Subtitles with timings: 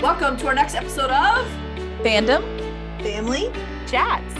[0.00, 1.46] Welcome to our next episode of
[2.02, 2.42] Fandom.
[3.02, 3.52] Family.
[3.86, 4.34] Chats.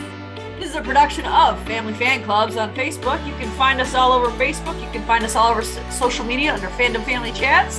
[0.58, 3.22] This is a production of Family Fan Clubs on Facebook.
[3.26, 4.83] You can find us all over Facebook.
[4.83, 5.60] You can find us all over
[5.91, 7.78] social media under Fandom Family Chats.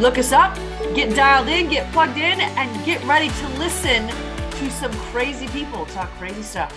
[0.00, 0.56] Look us up,
[0.96, 5.86] get dialed in, get plugged in, and get ready to listen to some crazy people
[5.86, 6.76] talk crazy stuff.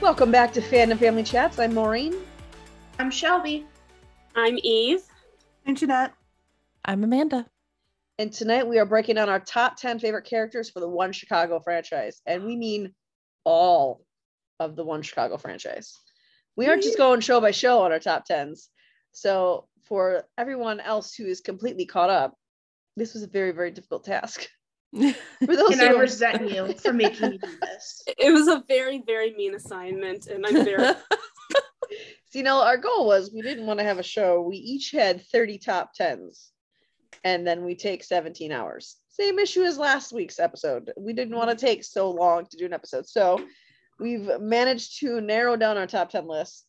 [0.00, 1.58] Welcome back to Fandom Family Chats.
[1.58, 2.14] I'm Maureen.
[3.00, 3.66] I'm Shelby.
[4.36, 5.02] I'm Eve.
[5.64, 6.14] And Jeanette.
[6.84, 7.46] I'm Amanda.
[8.18, 11.60] And tonight we are breaking down our top 10 favorite characters for the One Chicago
[11.60, 12.22] franchise.
[12.24, 12.94] And we mean
[13.44, 14.04] all
[14.58, 15.98] of the One Chicago franchise.
[16.56, 18.68] We aren't just going show by show on our top 10s.
[19.12, 22.34] So, for everyone else who is completely caught up,
[22.96, 24.48] this was a very, very difficult task.
[24.94, 28.02] For those And I who resent you for making me do this.
[28.18, 30.94] It was a very, very mean assignment, and I'm very
[32.30, 34.40] See, now our goal was we didn't want to have a show.
[34.40, 36.50] We each had 30 top 10s,
[37.24, 38.96] and then we take 17 hours.
[39.08, 40.92] Same issue as last week's episode.
[40.96, 41.66] We didn't want to mm-hmm.
[41.66, 43.08] take so long to do an episode.
[43.08, 43.40] So
[43.98, 46.66] we've managed to narrow down our top 10 list,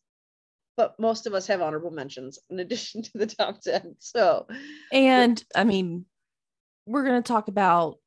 [0.76, 3.96] but most of us have honorable mentions in addition to the top 10.
[3.98, 4.46] So
[4.92, 6.06] and I mean,
[6.86, 7.98] we're gonna talk about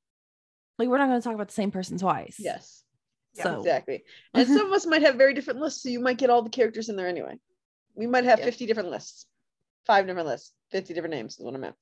[0.79, 2.37] like we're not gonna talk about the same person twice.
[2.39, 2.83] yes,
[3.33, 4.03] So exactly.
[4.33, 5.83] And some of us might have very different lists.
[5.83, 7.37] So you might get all the characters in there anyway.
[7.93, 8.45] We might have Yeah.
[8.45, 9.27] 50 different lists,
[9.85, 11.75] five different lists, 50 different names is what I meant.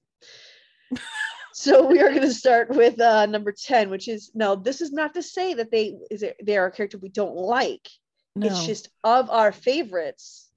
[1.54, 4.92] So we are going to start with uh, number 10, which is now this is
[4.92, 7.88] not to say that they is it, they are a character we don't like.
[8.36, 8.48] no.
[8.48, 10.50] It's just of our favorites,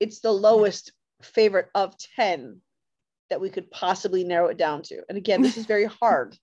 [0.00, 0.92] it's the lowest
[1.22, 2.60] favorite of 10
[3.30, 5.02] that we could possibly narrow it down to.
[5.08, 6.36] And again, this is very hard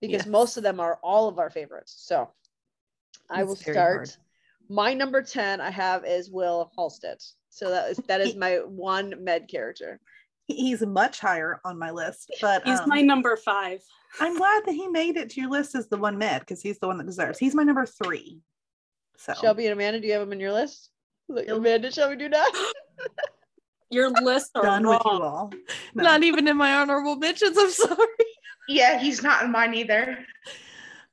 [0.00, 0.26] because Yes.
[0.26, 1.94] most of them are all of our favorites.
[1.98, 2.30] So
[3.30, 3.76] I will start.
[3.76, 4.10] hard.
[4.68, 7.18] My number 10 I have is Will Halstead.
[7.50, 10.00] So that is that is my one med character.
[10.48, 13.80] He's much higher on my list, but he's um, my number five.
[14.20, 16.78] I'm glad that he made it to your list as the one med because he's
[16.78, 17.38] the one that deserves.
[17.38, 18.40] He's my number three.
[19.16, 20.90] So Shelby and Amanda, do you have them in your list?
[21.28, 21.58] Look, Nope.
[21.58, 22.52] Amanda, Shelby, do not.
[23.90, 25.52] Your list are done with you all.
[25.94, 26.02] No.
[26.02, 27.56] not even in my honorable mentions.
[27.58, 28.06] I'm sorry.
[28.66, 30.18] Yeah, he's not in mine either.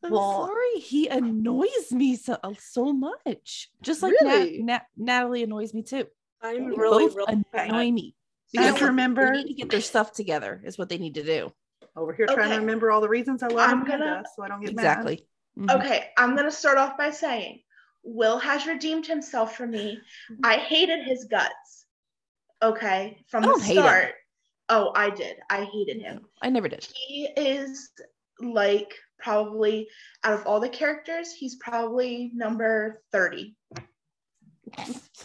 [0.04, 0.80] I'm Well- sorry.
[0.80, 3.70] He annoys me so so much.
[3.82, 4.60] Just like Really?
[4.60, 6.06] Nat, Nat, Natalie annoys me too.
[6.42, 8.16] I'm They really, really annoy me.
[8.58, 10.62] I have Because to remember They need to get their stuff together.
[10.66, 11.54] Is what they need to do.
[11.96, 14.62] over here trying to remember all the reasons I love I'm gonna- so I don't
[14.62, 14.84] get mad.
[14.84, 15.28] Exactly.
[15.58, 15.76] Mhm.
[15.80, 17.62] Okay, I'm gonna start off by saying
[18.04, 20.00] Will has redeemed himself for me.
[20.44, 21.86] I hated his guts.
[22.62, 23.84] Okay, from the don't hate him.
[23.84, 24.16] start.
[24.70, 25.38] Oh, I did.
[25.50, 26.26] I hated him.
[26.42, 26.86] I never did.
[26.86, 27.90] He is
[28.40, 29.90] like probably
[30.24, 33.56] out of all the characters, he's probably number 30.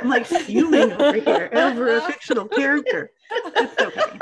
[0.00, 3.10] I'm like fuming over here over a fictional character.
[3.56, 4.18] It's okay.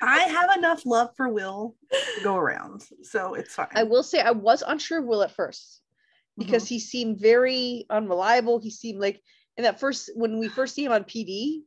[0.00, 3.68] I have enough love for Will to go around, so it's fine.
[3.74, 5.80] I will say I was unsure of Will at first
[6.38, 6.74] because Mm-hmm.
[6.74, 8.58] he seemed very unreliable.
[8.60, 9.20] He seemed like
[9.56, 11.62] in that first when we first see him on PD,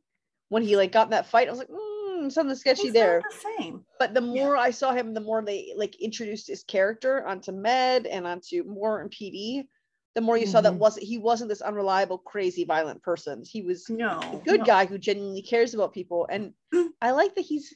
[0.48, 3.22] when he like got in that fight, I was like, mm, something sketchy He's there.
[3.28, 3.84] the same.
[3.98, 8.06] But the more I saw him, the more they like introduced his character onto Med
[8.06, 9.66] and onto more in PD.
[10.14, 10.78] The more you saw that Mhm.
[10.78, 13.42] wasn't he wasn't this unreliable, crazy, violent person.
[13.44, 14.66] He was No, a good no.
[14.66, 16.26] guy who genuinely cares about people.
[16.30, 16.54] And
[17.00, 17.74] I like that he's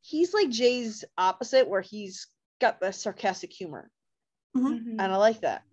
[0.00, 2.26] he's like Jay's opposite, where he's
[2.60, 3.90] got the sarcastic humor.
[4.56, 4.90] Mhm.
[4.90, 5.64] And I like that.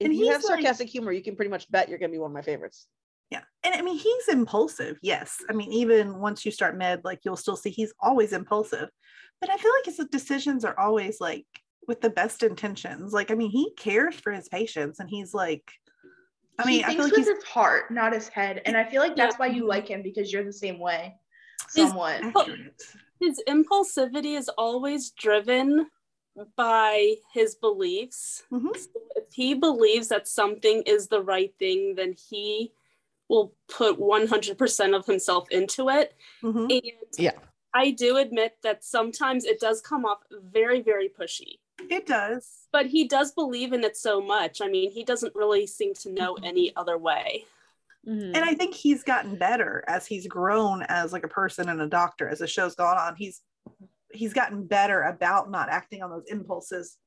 [0.00, 2.12] If And you he's have like- sarcastic humor, you can pretty much bet you're gonna
[2.12, 2.88] be one of my favorites.
[3.30, 3.42] Yeah.
[3.62, 4.98] And I mean, he's impulsive.
[5.02, 5.38] Yes.
[5.48, 8.90] I mean, even once you start med, like you'll still see he's always impulsive.
[9.40, 11.46] But I feel like his decisions are always like
[11.86, 13.12] with the best intentions.
[13.12, 15.70] Like, I mean, he cares for his patients and he's like,
[16.58, 18.62] I mean, he I thinks feel like with he's his heart, not his head.
[18.64, 19.38] And I feel like that's Yeah.
[19.38, 21.14] why you like him because you're the same way.
[21.74, 22.22] He's- Somewhat.
[22.24, 22.82] accurate.
[23.20, 25.90] His impulsivity is always driven
[26.56, 28.44] by his beliefs.
[28.52, 28.76] Mhm.
[28.76, 32.72] So if he believes that something is the right thing, then he
[33.28, 36.14] will put 100% of himself into it.
[36.42, 36.70] Mhm.
[36.70, 37.38] And Yeah.
[37.74, 41.58] I do admit that sometimes it does come off very, very pushy.
[41.90, 42.48] It does.
[42.72, 44.60] But he does believe in it so much.
[44.60, 47.44] I mean, he doesn't really seem to know any other way.
[48.08, 51.88] And I think he's gotten better as he's grown as like a person and a
[51.88, 53.16] doctor as the show's gone on.
[53.16, 53.42] He's
[54.12, 56.98] he's gotten better about not acting on those impulses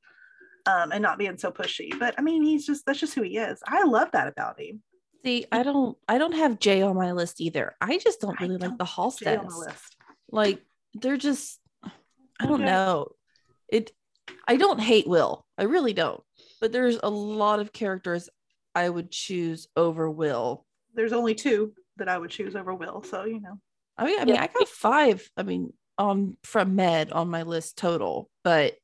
[0.66, 1.88] um, and not being so pushy.
[1.98, 3.62] But I mean, he's just that's just who he is.
[3.66, 4.82] I love that about him.
[5.24, 7.74] See, I don't I don't have Jay on my list either.
[7.80, 9.66] I just don't really like don't the Stay on Halsteads.
[9.66, 9.74] the.
[10.30, 10.62] Like
[10.92, 12.64] they're just I don't Okay.
[12.64, 13.08] know.
[13.68, 13.92] It
[14.46, 15.44] I don't hate Will.
[15.58, 16.22] I really don't.
[16.60, 18.28] But there's a lot of characters
[18.74, 20.64] I would choose over Will.
[20.94, 23.02] There's only two that I would choose over Will.
[23.02, 23.58] So you know.
[23.96, 24.42] I mean, I mean, Yeah.
[24.42, 25.28] I got five.
[25.36, 28.76] I mean, on from Med on my list total, but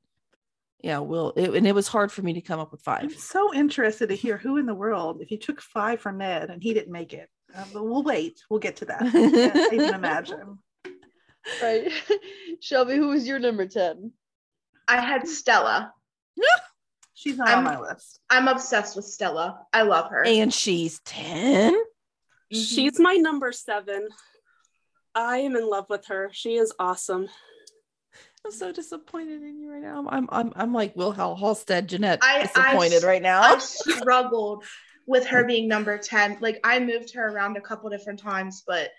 [0.82, 3.02] yeah, Will it, and it was hard for me to come up with five.
[3.04, 6.50] I'm so interested to hear who in the world, if you took five from Med
[6.50, 7.28] and he didn't make it.
[7.56, 8.42] Uh, but we'll wait.
[8.50, 9.02] We'll get to that.
[9.02, 10.58] I can't even imagine.
[11.62, 11.90] Right.
[12.60, 14.12] Shelby, who was your number 10?
[14.88, 15.92] I had Stella.
[17.14, 18.20] She's not on I'm- my list.
[18.30, 19.60] I'm obsessed with Stella.
[19.72, 20.24] I love her.
[20.24, 21.72] And she's 10.
[21.72, 21.80] Mm-hmm.
[22.60, 24.08] She's my number seven.
[25.14, 26.28] I am in love with her.
[26.32, 27.28] She is awesome.
[28.44, 29.98] I'm so disappointed in you right now.
[29.98, 33.40] I'm I'm I'm, I'm like Will Hal Halstead, Jeanette, I- I disappointed s- right now.
[33.42, 34.62] I struggled
[35.06, 36.38] with her being number 10.
[36.40, 38.90] Like I moved her around a couple different times, but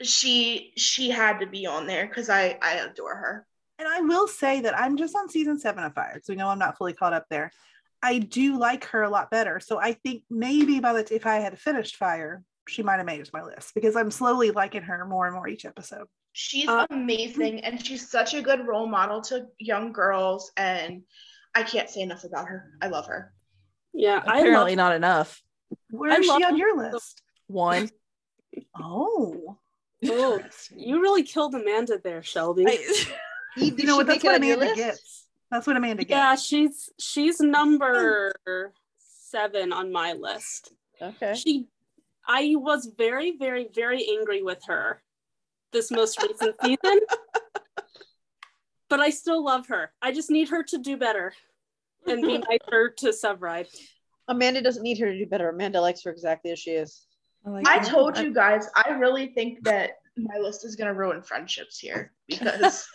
[0.00, 3.46] she she had to be on there because I I adore her.
[3.82, 6.46] And I will say that I'm just on season seven of Fire, so we know
[6.48, 7.50] I'm not fully caught up there.
[8.00, 9.58] I do like her a lot better.
[9.58, 13.06] So I think maybe by the t- if I had finished Fire, she might have
[13.06, 16.06] made it to my list because I'm slowly liking her more and more each episode.
[16.32, 21.02] She's Uh, amazing and she's such a good role model to young girls and
[21.56, 22.70] I can't say enough about her.
[22.80, 23.32] I love her.
[23.92, 24.90] Yeah, I Apparently love.
[24.90, 25.42] not enough.
[25.90, 27.20] Where I is she on your list?
[27.48, 27.90] One.
[28.80, 29.58] Oh,
[30.04, 30.40] Oh,
[30.76, 32.66] you really killed Amanda there, Shelby.
[32.66, 33.14] I- Eve,
[33.56, 34.06] did you know what?
[34.06, 34.76] That's what Amanda list?
[34.76, 35.26] gets.
[35.50, 36.10] That's what Amanda gets.
[36.10, 38.32] yeah, she's she's number
[39.32, 40.72] seven on my list.
[41.00, 41.34] Okay.
[41.34, 41.66] She,
[42.26, 45.02] I was very, very, very angry with her
[45.72, 47.00] this most recent season,
[48.88, 49.90] but I still love her.
[50.00, 51.32] I just need her to do better
[52.06, 53.66] and be nicer to Severide.
[54.28, 55.48] Amanda doesn't need her to do better.
[55.48, 57.06] Amanda likes her exactly as she is.
[57.44, 61.78] like I told you guys, I really think that my list is gonna ruin friendships
[61.78, 62.86] here because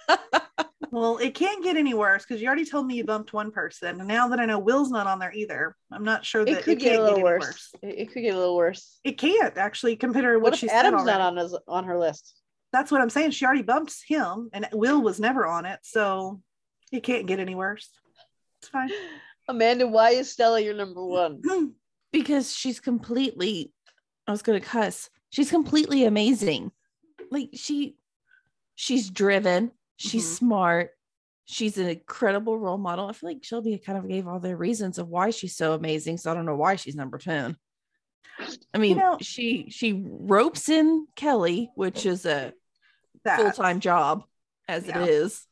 [1.00, 4.00] Well, it can't get any worse because you already told me you bumped one person,
[4.00, 6.64] and now that I know Will's not on there either, I'm not sure that It
[6.64, 7.70] could it get a little any worse.
[7.82, 9.00] It, it could get a little worse.
[9.04, 12.00] It can't actually consider what, What, if she said Adam's not on his, on her
[12.00, 12.42] list?
[12.74, 13.32] That's what I'm saying.
[13.32, 16.42] She already bumped him, and Will was never on it, so
[16.92, 17.90] it can't get any worse.
[18.62, 18.90] It's fine.
[19.48, 21.42] Amanda, why is Stella your number one?
[22.12, 23.72] because she's completely
[24.28, 25.10] I was gonna cuss.
[25.30, 26.72] She's completely amazing.
[27.32, 27.96] Like she
[28.76, 30.38] she's driven, she's Mhm.
[30.38, 30.92] smart,
[31.46, 33.08] she's an incredible role model.
[33.08, 36.18] I feel like Shelby kind of gave all the reasons of why she's so amazing.
[36.18, 37.58] So I don't know why she's number 10.
[38.74, 42.54] I mean, know- she she ropes in Kelly, which is a
[43.24, 44.24] That full-time job
[44.68, 45.02] as Yeah.
[45.02, 45.46] it is.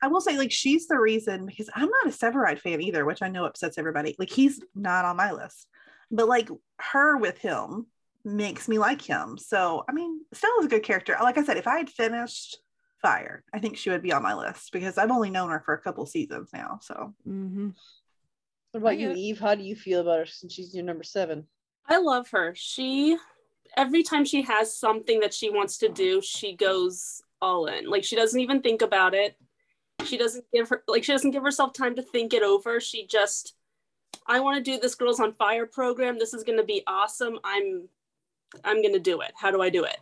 [0.00, 3.20] I will say, like, she's the reason because I'm not a Severide fan either, which
[3.20, 4.14] I know upsets everybody.
[4.18, 5.66] Like, he's not on my list,
[6.10, 6.48] but like
[6.78, 7.86] her with him
[8.24, 9.36] makes me like him.
[9.38, 11.16] So, I mean, Stella's a good character.
[11.20, 12.58] Like I said, if I had finished
[13.00, 15.74] Fire, I think she would be on my list because I've only known her for
[15.74, 16.80] a couple seasons now.
[16.82, 17.74] So, Mhm.
[18.72, 19.12] What about you.
[19.12, 19.38] Eve?
[19.38, 21.46] How do you feel about her since she's your number seven?
[21.86, 22.54] I love her.
[22.54, 23.16] She
[23.76, 27.88] every time she has something that she wants to do, she goes all in.
[27.88, 29.36] Like she doesn't even think about it.
[30.04, 32.80] She doesn't give her like she doesn't give herself time to think it over.
[32.80, 33.54] She just
[34.26, 36.18] I want to do this Girls on Fire program.
[36.18, 37.38] This is going to be awesome.
[37.44, 37.88] I'm
[38.64, 39.32] I'm going to do it.
[39.36, 39.98] How do I do it?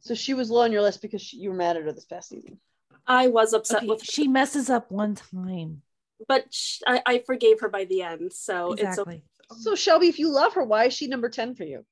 [0.00, 2.06] So she was low on your list because she, you were mad at her this
[2.06, 2.58] past season.
[3.06, 5.82] I was upset Okay, with she messes up one time.
[6.28, 8.32] but sh- I, I forgave her by the end.
[8.32, 8.92] So it's okay.
[8.92, 9.22] Exactly.
[9.60, 11.84] So Shelby, if you love her, why is she number 10 for you?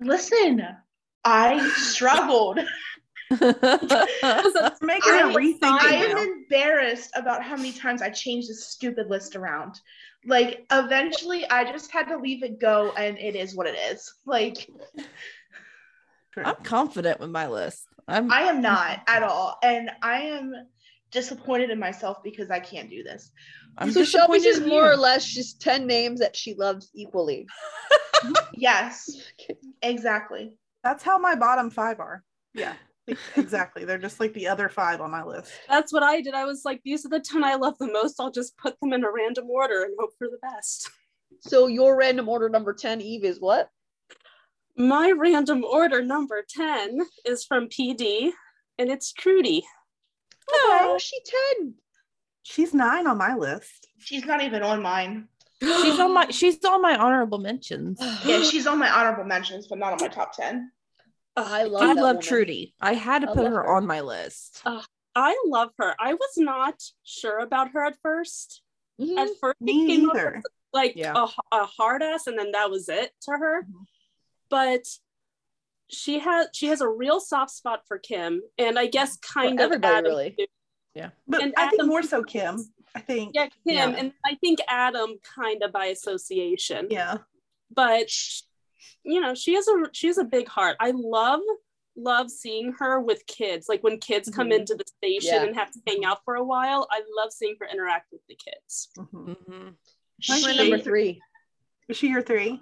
[0.00, 0.62] listen,
[1.24, 2.60] I struggled.
[3.30, 9.08] Make her I, rethink I am embarrassed about how many times I changed this stupid
[9.08, 9.80] list around.
[10.26, 14.12] Like eventually I just had to leave it go and it is what it is.
[14.26, 14.68] Like
[16.44, 17.86] I'm confident with my list.
[18.08, 19.58] I'm I am not at all.
[19.62, 20.52] And I am
[21.10, 23.30] disappointed in myself because I can't do this.
[23.78, 27.46] I'm so Shelby's disappointed is more or less just 10 names that she loves equally.
[28.54, 29.10] Yes,
[29.82, 30.54] exactly.
[30.82, 32.24] That's how my bottom five are.
[32.54, 32.74] Yeah,
[33.36, 33.84] exactly.
[33.84, 35.52] They're just like the other five on my list.
[35.68, 36.34] that's what I did.
[36.34, 38.18] I was like, these are the 10 I love the most.
[38.18, 40.90] I'll just put them in a random order and hope for the best.
[41.40, 43.68] So your random order number 10, Eve, is what?
[44.76, 48.30] My random order number 10 is from PD
[48.78, 49.64] and it's Trudy.
[50.48, 51.18] Why was she
[51.58, 51.74] 10?
[52.42, 53.88] She's nine on my list.
[53.98, 55.28] She's not even on mine.
[55.62, 57.98] she's on my she's on my honorable mentions.
[58.24, 60.70] Yeah, she's on my honorable mentions, but not on my top 10.
[61.36, 62.22] I love I love woman.
[62.22, 62.74] Trudy.
[62.80, 63.76] I had to I put her, her.
[63.76, 64.62] on my list.
[65.14, 65.94] I love her.
[65.98, 68.62] I was not sure about her at first.
[69.00, 69.16] Mhm.
[69.18, 70.36] At first, Me came off neither.
[70.36, 70.42] as,
[70.72, 71.14] like Yeah.
[71.14, 73.62] a, a hard ass, and then that was it to her.
[73.62, 73.86] Mhm.
[74.48, 74.86] But
[75.88, 79.64] she has she has a real soft spot for Kim, and I guess kind of
[79.66, 80.30] everybody, Adam really.
[80.38, 80.46] too.
[81.28, 82.58] But And I think more so Kim.
[82.94, 83.32] I think.
[83.34, 83.88] Yeah, Kim, Yeah.
[83.98, 86.88] and I think Adam kind of by association.
[86.90, 87.18] Yeah.
[87.70, 88.08] But
[89.04, 90.76] you know, she has a she has a big heart.
[90.80, 91.40] I love
[91.98, 93.68] love seeing her with kids.
[93.68, 94.60] Like when kids come Mhm.
[94.60, 95.42] into the station Yeah.
[95.44, 98.34] and have to hang out for a while, I love seeing her interact with the
[98.36, 98.88] kids.
[98.98, 99.36] Mhm.
[99.48, 99.76] Mhm.
[100.20, 101.20] She's my She- number three.
[101.88, 102.60] Is she your three?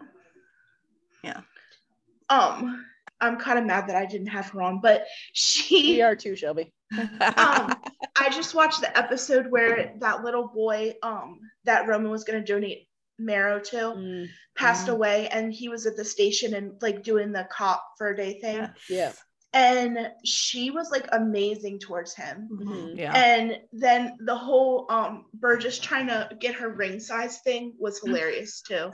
[2.29, 2.85] Um
[3.21, 6.37] I'm kind of mad that I didn't have her on, but she We are too,
[6.37, 6.73] Shelby.
[7.37, 7.77] um
[8.17, 12.89] I just watched the episode where that little boy um that Roman was gonna donate
[13.19, 17.47] marrow to Mm, passed away and he was at the station and like doing the
[17.51, 18.69] cop for a day thing.
[18.89, 19.13] yeah.
[19.53, 22.49] And she was like amazing towards him.
[22.53, 22.99] Mhm.
[22.99, 23.15] yeah.
[23.15, 28.63] And then the whole um Burgess trying to get her ring size thing was hilarious
[28.63, 28.91] too.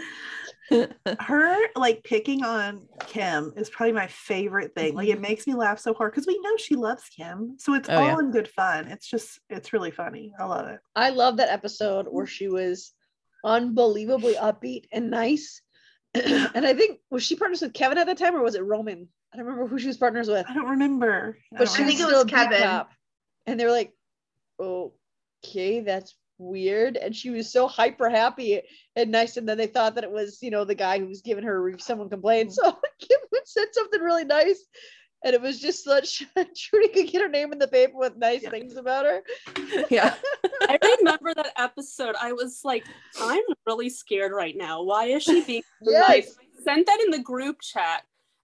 [1.21, 4.95] Her like picking on Kim is probably my favorite thing.
[4.95, 5.19] Like mm-hmm.
[5.19, 7.57] it makes me laugh so hard because we know she loves Kim.
[7.59, 8.19] So it's Oh, all yeah.
[8.21, 8.89] in good fun.
[8.89, 10.33] It's just it's really funny.
[10.39, 10.81] I love it.
[10.95, 12.93] I love that episode where she was
[13.45, 15.61] unbelievably upbeat and nice.
[16.15, 19.09] and I think was she partners with Kevin at the time or was it Roman?
[19.33, 20.45] I don't remember who she was partners with.
[20.49, 21.37] I don't remember.
[21.53, 22.63] I But don't she I was think it was still Kevin.
[22.63, 22.91] cop.
[23.47, 23.93] And they were like,
[24.61, 26.97] okay, that's weird.
[26.97, 28.61] And she was so hyper happy
[28.97, 29.37] and nice.
[29.37, 31.73] And then they thought that it was, you know, the guy who was giving her.
[31.79, 32.53] Someone complained.
[32.61, 34.65] So Kim said something really nice.
[35.23, 36.23] And it was just such
[36.57, 38.51] Trudy could get her name in the paper with nice Yeah.
[38.51, 39.23] things about her.
[39.91, 40.15] yeah.
[40.63, 42.15] I remember that episode.
[42.21, 42.85] I was like,
[43.21, 44.83] I'm really scared right now.
[44.83, 46.09] Why is she being Yes.
[46.09, 46.37] nice?
[46.41, 48.03] I sent that in the group chat.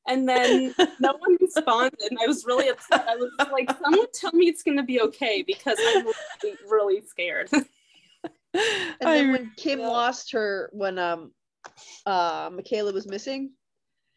[0.08, 1.98] And then no one responded.
[2.08, 3.06] And I was really upset.
[3.08, 7.50] I was like, someone tell me it's gonna be okay because I'm really, really scared.
[9.00, 11.32] And then when Kim lost her when um
[12.06, 13.52] uh Makayla was missing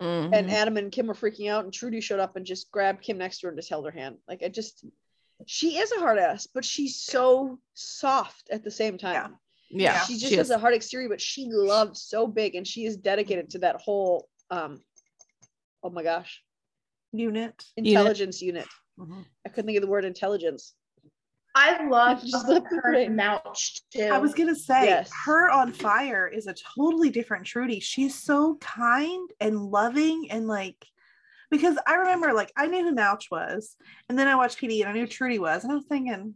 [0.02, 0.30] Mhm.
[0.34, 3.18] and Adam and Kim were freaking out and Trudy showed up and just grabbed Kim
[3.18, 4.16] next to her and just held her hand.
[4.30, 4.86] Like I just
[5.46, 9.36] she is a hard ass, but she's so soft at the same time.
[9.70, 10.00] yeah.
[10.06, 10.52] she just she has is.
[10.56, 14.30] a hard exterior, but she loves so big and she is dedicated to that whole
[14.52, 14.82] um
[15.84, 16.42] oh my gosh,
[17.12, 17.62] unit.
[17.76, 18.68] intelligence unit.
[18.98, 19.26] Mhm.
[19.46, 20.74] I couldn't think of the word intelligence.
[21.56, 23.16] I love Just the her brain.
[23.16, 24.04] Mouch too.
[24.12, 25.12] I was gonna say Yes.
[25.26, 27.80] her on fire is a totally different Trudy.
[27.80, 30.86] She's so kind and loving and like
[31.52, 33.76] because I remember like I knew who Mouch was,
[34.08, 36.36] and then I watched PD and I knew Trudy was, and I was thinking,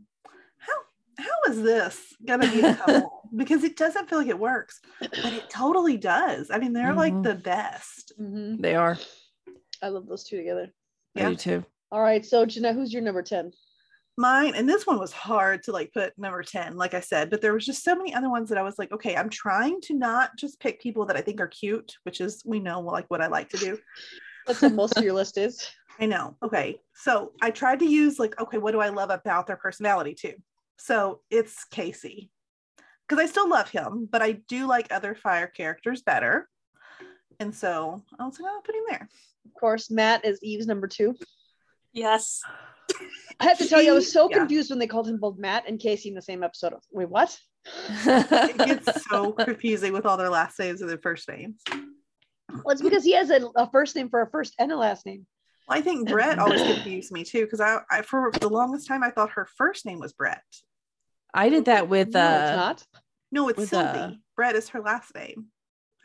[0.58, 0.74] how
[1.20, 3.22] how is this gonna be a couple?
[3.36, 6.50] because it doesn't feel like it works, but it totally does.
[6.51, 7.24] I mean, they're like Mhm.
[7.24, 8.13] the best.
[8.20, 8.60] Mhm.
[8.62, 8.98] They are.
[9.82, 10.72] I love those two together.
[11.15, 11.27] Yeah.
[11.27, 11.65] I do too.
[11.91, 13.51] All right, so Jeanette, who's your number 10?
[14.15, 17.41] Mine, and this one was hard to like put number 10, like I said, but
[17.41, 19.96] there was just so many other ones that I was like, okay, I'm trying to
[19.96, 23.22] not just pick people that I think are cute, which is we know like what
[23.22, 23.77] I like to do.
[24.46, 25.67] That's what most of your list is.
[26.00, 26.36] I know.
[26.43, 26.79] Okay.
[26.96, 30.34] So I tried to use like, okay, what do I love about their personality too?
[30.77, 32.29] So it's Casey.
[33.08, 36.50] Because I still love him, but I do like other fire characters better.
[37.39, 39.10] And so I was like, oh, I'll put him there.
[39.46, 41.15] Of course, Matt is Eve's number two.
[41.93, 42.41] yes.
[43.39, 44.39] I have to tell you, I was so Yeah.
[44.39, 46.73] confused when they called him both Matt and Casey in the same episode.
[46.91, 47.37] Wait, what?
[48.05, 51.61] It gets so confusing with all their last names and their first names.
[51.69, 55.05] Well, it's because he has a, a first name for a first and a last
[55.05, 55.25] name.
[55.67, 59.01] Well, I think Brett always confused me too, because I, I for the longest time
[59.03, 60.43] I thought her first name was Brett.
[61.33, 62.83] I did that with no, it's uh not.
[63.31, 63.99] No, it's Sylvie.
[63.99, 65.47] uh, Brett is her last name.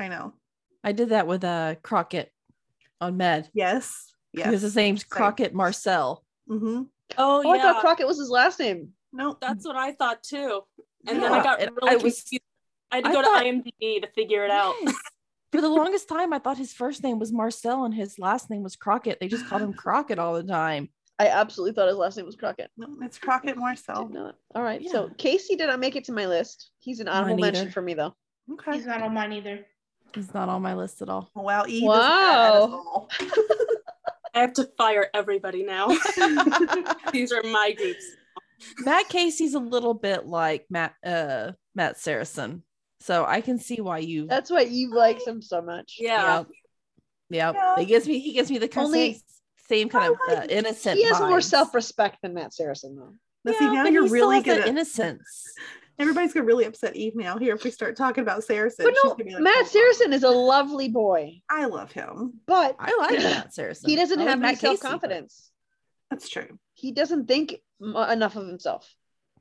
[0.01, 0.33] I know.
[0.83, 2.33] I did that with uh Crockett
[3.01, 3.51] on Med.
[3.53, 4.13] Yes.
[4.33, 4.47] Yes.
[4.47, 6.25] Because his name's Crockett Marcel.
[6.49, 6.83] Mm-hmm.
[7.19, 8.91] Oh, Oh, I thought Crockett was his last name.
[9.13, 9.37] No.
[9.41, 10.63] That's what I thought too.
[11.07, 12.43] And then I got really I was- confused.
[12.91, 14.75] I had to I go thought- to IMDb to figure it out.
[14.83, 14.95] Yes.
[15.53, 18.63] For the longest time, I thought his first name was Marcel and his last name
[18.63, 19.19] was Crockett.
[19.19, 20.91] They just called him Crockett all the time.
[21.19, 22.71] I absolutely thought his last name was Crockett.
[22.77, 24.09] No, it's Crockett Marcel.
[24.11, 24.35] know it.
[24.55, 26.71] All right, so Casey did not make it to my list.
[26.81, 28.15] He's an honorable mention for me, though.
[28.53, 28.75] Okay.
[28.77, 29.65] He's not on mine either.
[30.15, 31.31] He's not on my list at all.
[31.35, 33.09] Wow, Eve Wow.
[34.39, 34.43] wow.
[34.43, 35.89] I have to fire everybody now.
[37.13, 38.05] These are my groups.
[38.81, 42.63] Matt Casey's a little bit like Matt uh Matt Saracen.
[43.01, 45.97] So I can see why you That's why Eve likes him so much.
[46.01, 46.45] Yeah.
[47.31, 47.53] yeah.
[47.53, 47.77] Yeah.
[47.79, 49.23] He gives me he gives me the kind Only- same,
[49.69, 50.99] same kind of uh, like- innocent.
[50.99, 53.13] He has more self-respect than Matt Saracen, though.
[53.45, 54.71] But see, now but you're he still really has that gonna.
[54.71, 55.55] innocence.
[55.99, 57.39] Everybody's gonna really upset Eve now.
[57.39, 60.13] Here, if we start talking about Saracen, But she's no, like, Matt "Hold on." Saracen
[60.13, 62.41] is a lovely boy, I love him.
[62.47, 63.91] but I like Matt Saracen.
[63.91, 65.51] he doesn't I have any Matt Casey, self-confidence.
[66.11, 66.59] That's true.
[66.75, 68.89] He doesn't think m- enough of himself.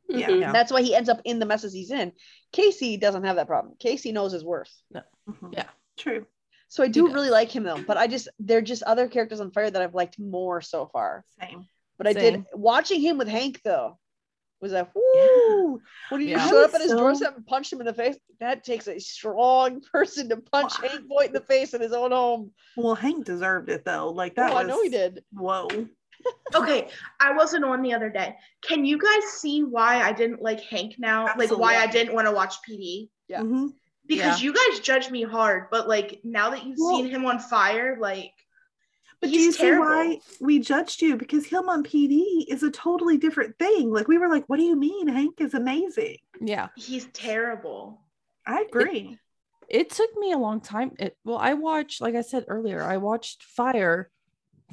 [0.10, 0.30] Yeah.
[0.30, 0.40] Mhm.
[0.40, 0.52] Yeah.
[0.52, 2.12] That's why he ends up in the messes he's in.
[2.52, 3.76] Casey doesn't have that problem.
[3.78, 4.74] Casey knows his worth.
[4.94, 5.54] Mhm.
[5.54, 5.68] Yeah.
[5.98, 6.26] True.
[6.70, 9.52] So I do really like him though, but I just they're just other characters on
[9.52, 11.24] fire that I've liked more so far.
[11.40, 11.68] Same.
[11.98, 13.98] But I did watching him with Hank though.
[14.62, 16.38] Was that woo when he Yeah.
[16.38, 18.18] just showed up was at his so- doorstep and punched him in the face.
[18.40, 21.94] That takes a strong person to punch Well, Hank Voight in the face in his
[21.94, 22.52] own home.
[22.76, 24.10] Well, Hank deserved it though.
[24.10, 25.24] Like that oh, was I know he did.
[25.32, 25.68] Whoa.
[26.56, 26.90] Okay,
[27.22, 28.36] I wasn't on the other day.
[28.62, 31.30] Can you guys see why I didn't like Hank now?
[31.38, 33.10] Like why I didn't want to watch PD?
[33.30, 33.42] Yeah.
[33.42, 33.70] Mhm.
[34.08, 37.40] Because you guys judge me hard, but like now that you've Well- seen him on
[37.40, 38.34] fire, like
[39.20, 41.18] But He's do you see why we judged you?
[41.18, 43.92] Because him on PD is a totally different thing.
[43.92, 45.08] Like we were like, what do you mean?
[45.08, 46.18] Hank is amazing.
[46.40, 46.68] Yeah.
[46.76, 48.02] he's terrible.
[48.46, 49.18] I agree.
[49.70, 50.92] It took me a long time.
[51.00, 54.10] It well, I watched, like I said earlier, I watched Fire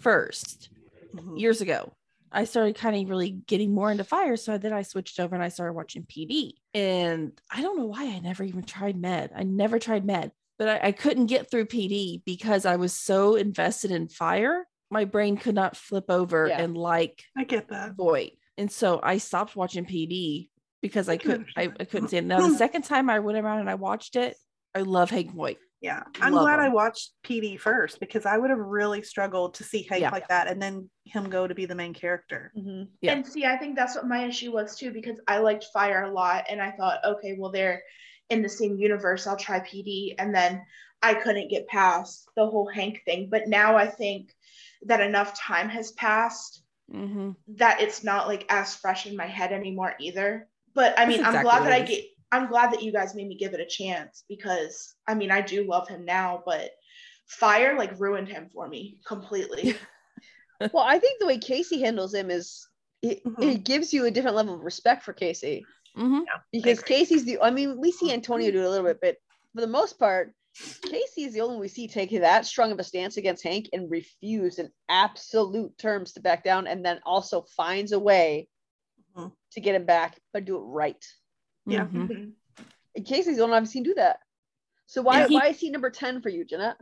[0.01, 0.69] first
[1.15, 1.41] Mhm.
[1.41, 1.95] years ago.
[2.31, 4.37] I started kind of really getting more into fire.
[4.37, 6.55] So then I switched over and I started watching PD.
[6.75, 9.31] And I don't know why I never even tried med.
[9.35, 13.34] I never tried med, but I, I couldn't get through PD because I was so
[13.37, 14.66] invested in fire.
[14.90, 16.61] My brain could not flip over Yeah.
[16.61, 17.94] and like I get that.
[17.96, 18.38] Voight.
[18.56, 20.49] And so I stopped watching PD
[20.82, 21.73] because I I couldn't I.
[21.80, 22.25] I couldn't see it.
[22.25, 24.37] Now the second time I went around and I watched it,
[24.75, 25.58] I love Hank Voight.
[25.80, 26.02] Yeah.
[26.23, 29.82] I'm Love glad I watched PD first because I would have really struggled to see
[29.90, 30.11] Hank Yeah.
[30.11, 32.52] like that and then him go to be the main character.
[32.56, 32.88] Mhm.
[33.02, 33.12] Yeah.
[33.12, 36.11] And see, I think that's what my issue was too, because I liked Fire a
[36.12, 37.82] lot, and I thought, okay, well they're
[38.31, 39.26] in the same universe.
[39.26, 40.64] I'll try PD, and then
[41.02, 43.28] I couldn't get past the whole Hank thing.
[43.31, 44.35] But now I think
[44.87, 46.61] that enough time has passed
[46.93, 47.31] Mm-hmm.
[47.57, 50.47] that it's not like as fresh in my head anymore either.
[50.75, 52.04] But I That's mean, I'm glad that I get.
[52.31, 55.40] I'm glad that you guys made me give it a chance because I mean I
[55.40, 56.71] do love him now, but
[57.26, 59.76] Fire like ruined him for me completely.
[60.73, 62.69] Well, I think the way Casey handles him is
[63.02, 63.43] it, Mhm.
[63.54, 65.64] it gives you a different level of respect for Casey
[65.97, 66.21] Mm-hmm.
[66.53, 66.83] because.
[66.83, 67.41] Casey's the.
[67.41, 69.17] I mean, we see Antonio do it a little bit, but
[69.55, 70.35] for the most part,
[70.83, 73.69] Casey is the only one we see take that strong of a stance against Hank
[73.73, 78.49] and refuse in absolute terms to back down, and then also finds a way
[79.17, 79.33] Mhm.
[79.53, 81.05] to get him back, but do it right.
[81.67, 81.87] Yeah.
[81.87, 82.09] Mhm.
[82.09, 82.33] Mhm.
[82.97, 84.21] And Casey's the only one I've seen do that.
[84.87, 86.77] So why Yeah, he- why is he number ten for you, Jeanette?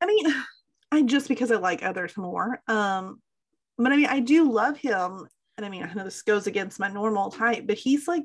[0.00, 0.24] I mean,
[0.92, 2.62] I just because I like others more.
[2.68, 3.22] Um,
[3.78, 6.80] but I mean, I do love him, and I mean, I know this goes against
[6.80, 8.24] my normal type, but he's like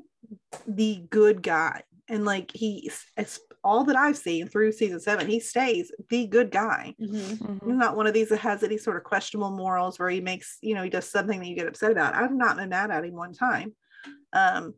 [0.66, 5.26] the good guy, and like he's it's all that I've seen through season seven.
[5.28, 6.94] He stays the good guy.
[7.00, 7.64] Mhm.
[7.64, 10.58] He's not one of these that has any sort of questionable morals where he makes
[10.62, 12.14] you know he does something that you get upset about.
[12.14, 13.74] I've not been mad at him one time.
[14.32, 14.74] Um,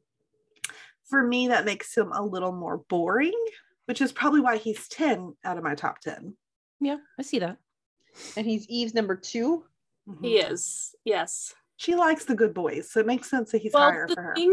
[1.09, 3.35] for me, that makes him a little more boring,
[3.87, 6.37] which is probably why he's ten out of my top ten.
[6.81, 7.59] Yeah, I see that.
[8.37, 9.65] And he's Eve's number two.
[10.21, 10.51] He Mhm.
[10.53, 10.95] is.
[11.05, 11.55] Yes.
[11.81, 14.21] She likes the good boys, so it makes sense that he's well, higher the for
[14.23, 14.35] her.
[14.35, 14.53] thing,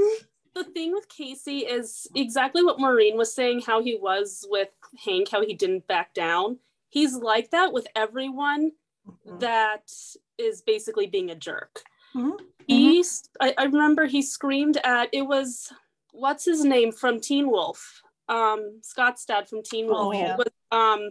[0.56, 3.64] the thing with Casey is exactly what Maureen was saying.
[3.68, 4.70] How he was with
[5.04, 6.60] Hank, how he didn't back down.
[6.88, 8.72] He's like that with everyone
[9.06, 9.42] Mhm.
[9.42, 9.92] that
[10.38, 11.84] is basically being a jerk.
[12.16, 12.40] Mhm.
[12.66, 13.28] He's.
[13.42, 15.10] I, I remember he screamed at.
[15.12, 15.74] It was
[16.14, 18.02] what's his name from Teen Wolf.
[18.30, 20.08] Um, Scott's dad from Teen Wolf.
[20.08, 20.34] Oh, yeah.
[20.34, 21.10] It was, um,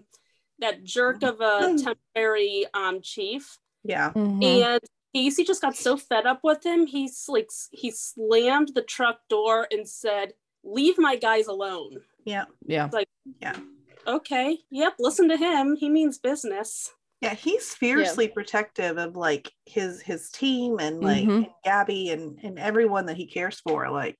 [0.60, 1.84] that jerk of a Mm.
[1.84, 3.58] temporary um chief.
[3.84, 4.12] Yeah.
[4.14, 4.42] Mhm.
[4.42, 4.80] And
[5.16, 6.86] Casey just got so fed up with him.
[6.86, 12.44] He's like he slammed the truck door and said, "Leave my guys alone." Yeah.
[12.66, 12.90] Yeah.
[12.92, 13.08] Like
[13.40, 13.56] yeah,
[14.06, 15.74] okay, yep, listen to him.
[15.76, 16.92] He means business.
[17.22, 17.34] Yeah.
[17.34, 21.36] He's fiercely protective of like his his team and like Mhm.
[21.44, 23.88] and Gabby and and everyone that he cares for.
[23.90, 24.18] Like,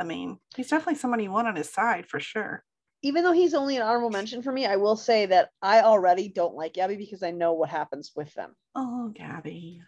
[0.00, 2.64] I mean, he's definitely somebody you want on his side for sure.
[3.02, 6.30] Even though he's only an honorable mention for me, I will say that I already
[6.30, 8.56] don't like Gabby because I know what happens with them.
[8.74, 9.82] Oh, Gabby.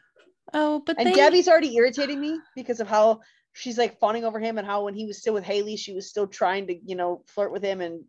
[0.55, 3.21] Oh, but And they, Gabby's already irritating me because of how
[3.53, 6.09] she's like fawning over him and how when he was still with Haley, she was
[6.09, 8.05] still trying to, you know, flirt with him and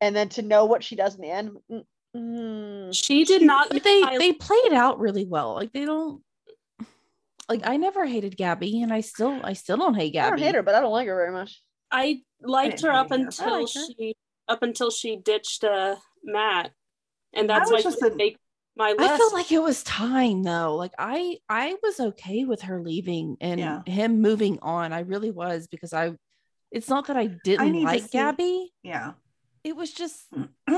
[0.00, 1.50] and then to know what she does in the end.
[1.70, 1.82] mm,
[2.16, 2.90] mm.
[2.94, 3.68] She did not.
[3.70, 5.54] they I- they played it out really well.
[5.54, 6.22] Like they don't
[7.48, 10.26] like I never hated Gabby, and I still I still don't hate Gabby.
[10.26, 11.62] I don't hate her, but I don't like her very much.
[11.90, 13.22] I liked didn't her up hate her.
[13.22, 13.66] I until her.
[13.66, 14.14] she
[14.46, 16.70] up until she ditched uh, Matt,
[17.32, 18.36] and I that's was why just she a- didn't make
[18.78, 19.10] my list.
[19.10, 20.76] I felt like it was time though.
[20.76, 23.82] Like I I was okay with her leaving and Yeah.
[23.84, 24.92] him moving on.
[24.92, 26.12] I really was because I
[26.70, 28.72] it's not that I didn't to like Gabby.
[28.82, 29.12] Yeah.
[29.64, 30.26] It was just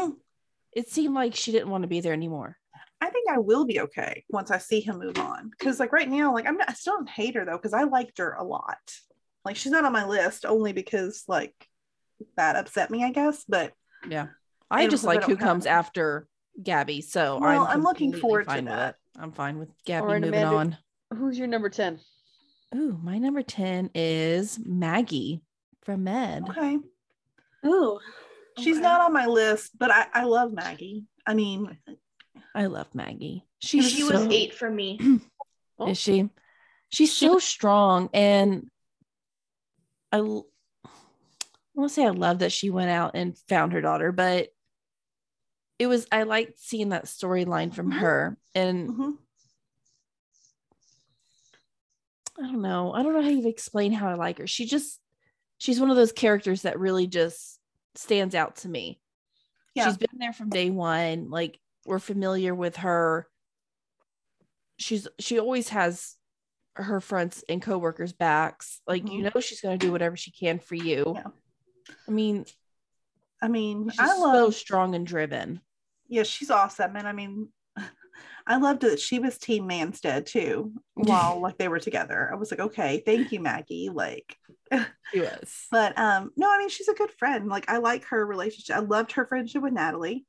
[0.72, 2.56] it seemed like she didn't want to be there anymore.
[3.02, 5.50] I think I will be okay once I see him move on.
[5.58, 7.84] Cause like right now, like I'm not I still don't hate her though, because I
[7.84, 8.78] liked her a lot.
[9.44, 11.54] Like she's not on my list only because like
[12.36, 13.44] that upset me, I guess.
[13.48, 13.72] But
[14.08, 14.28] Yeah.
[14.70, 16.26] I just like who comes after
[16.62, 17.00] Gabby.
[17.02, 18.96] So Well, I'm, I'm looking forward to fine with that.
[19.16, 19.20] it.
[19.20, 20.56] I'm fine with Gabby right, moving Amanda.
[21.12, 21.18] on.
[21.18, 21.98] Who's your number 10?
[22.76, 25.42] Ooh, my number 10 is Maggie
[25.82, 26.48] from Med.
[26.50, 26.78] okay.
[27.66, 27.98] Ooh,
[28.58, 28.82] She's okay.
[28.82, 31.04] not on my list, but I, I love Maggie.
[31.26, 31.76] I mean,
[32.54, 33.44] I love Maggie.
[33.62, 33.66] Oh.
[33.66, 35.20] She's She so, was eight for me.
[35.86, 36.30] Is she?
[36.88, 38.70] She's so strong and
[40.10, 40.46] I want
[41.82, 44.48] to say I love that she went out and found her daughter, but
[45.80, 47.98] it was I liked seeing that storyline from Mhm.
[48.00, 49.18] her, and Mhm.
[52.38, 52.92] I don't know.
[52.92, 54.46] I don't know how you explain how I like her.
[54.46, 55.00] She just
[55.58, 57.58] she's one of those characters that really just
[57.94, 59.00] stands out to me.
[59.74, 59.86] Yeah.
[59.86, 61.30] She's been there from day one.
[61.30, 63.26] Like we're familiar with her.
[64.78, 66.16] She's she always has
[66.76, 68.80] her friends and coworkers backs.
[68.86, 71.04] Like you know she's gonna do whatever she can for you.
[71.04, 71.16] Mm-hmm.
[71.16, 71.94] Yeah.
[72.06, 72.44] I mean,
[73.42, 75.60] I mean, she's I so love strong and driven.
[76.11, 76.96] Yeah, she's awesome.
[76.96, 77.49] And I mean,
[78.46, 82.29] I loved that she was Team Manstead too, while like they were together.
[82.33, 83.90] I was like, okay, thank you, Maggie.
[83.92, 84.37] Like,
[84.70, 85.66] She was.
[85.70, 87.49] but um, no, I mean, she's a good friend.
[87.49, 88.77] Like, I like her relationship.
[88.77, 90.27] I loved her friendship with Natalie.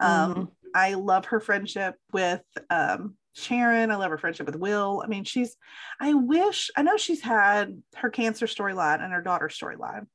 [0.00, 0.48] Um, Mhm.
[0.74, 3.90] I love her friendship with um Sharon.
[3.90, 5.02] I love her friendship with Will.
[5.04, 5.56] I mean, she's
[6.00, 10.06] I wish I know she's had her cancer storyline and her daughter storyline.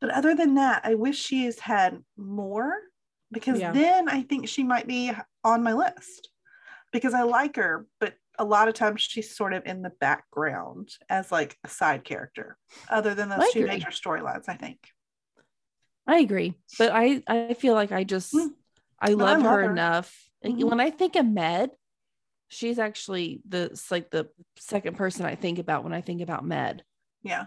[0.00, 2.74] But other than that, I wish she's had more
[3.30, 3.72] because Yeah.
[3.72, 5.12] then I think she might be
[5.44, 6.30] on my list
[6.92, 10.90] because I like her, but a lot of times she's sort of in the background
[11.08, 12.56] as like a side character,
[12.88, 13.70] other than those I two agree.
[13.70, 14.78] major storylines, I think.
[16.06, 18.54] I agree, but I I feel like I just Mm.
[19.00, 19.70] I I love love her, her.
[19.70, 20.30] enough.
[20.44, 20.70] Mhm.
[20.70, 21.70] When I think of Med,
[22.48, 26.82] she's actually the like the second person I think about when I think about Med.
[27.22, 27.46] Yeah.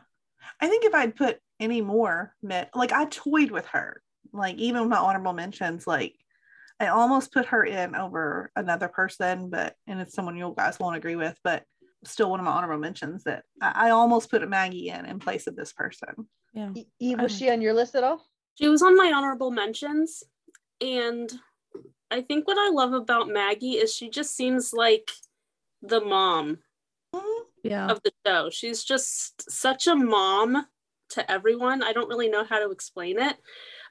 [0.59, 4.03] I think if I'd put any more Med, like I toyed with her.
[4.33, 6.15] Like even my honorable mentions, like
[6.79, 10.95] I almost put her in over another person, but and it's someone you guys won't
[10.95, 11.63] agree with, but
[12.03, 15.47] still one of my honorable mentions that I, I almost put Maggie in in place
[15.47, 16.27] of this person.
[16.53, 16.71] Yeah.
[16.75, 18.25] E- Eve, was I- she on your list at all?
[18.59, 20.23] She was on my honorable mentions.
[20.81, 21.31] And
[22.09, 25.09] I think what I love about Maggie is she just seems like
[25.81, 26.59] the mom
[27.15, 27.43] mm-hmm.
[27.63, 27.87] Yeah.
[27.87, 28.49] of the show.
[28.49, 30.65] She's just such a mom
[31.09, 31.83] to everyone.
[31.83, 33.37] I don't really know how to explain it.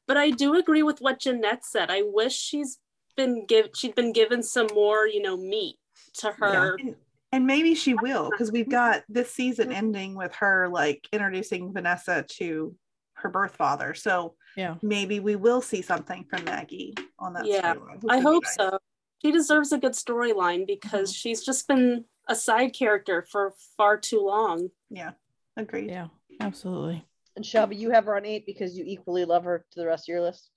[0.07, 1.91] But I do agree with what Jeanette said.
[1.91, 2.79] I wish she's
[3.17, 5.77] been give she'd been given some more, you know, meat
[6.19, 6.77] to her.
[6.79, 6.97] And,
[7.33, 8.73] and maybe she will because we've mm-hmm.
[8.73, 9.77] got this season mm-hmm.
[9.77, 12.75] ending with her like introducing Vanessa to
[13.15, 13.95] her birth father.
[13.95, 14.77] So Yeah.
[14.83, 17.75] maybe we will see something from Maggie on that Yeah,
[18.09, 18.55] I hope nice.
[18.55, 18.79] so.
[19.23, 21.17] She deserves a good storyline because mm-hmm.
[21.19, 24.71] she's just been a side character for far too long.
[24.89, 25.13] Yeah,
[25.57, 25.91] agreed.
[25.91, 26.09] Yeah.
[26.41, 27.05] Absolutely.
[27.37, 30.05] And Shelby, you have her on eight because you equally love her to the rest
[30.05, 30.51] of your list.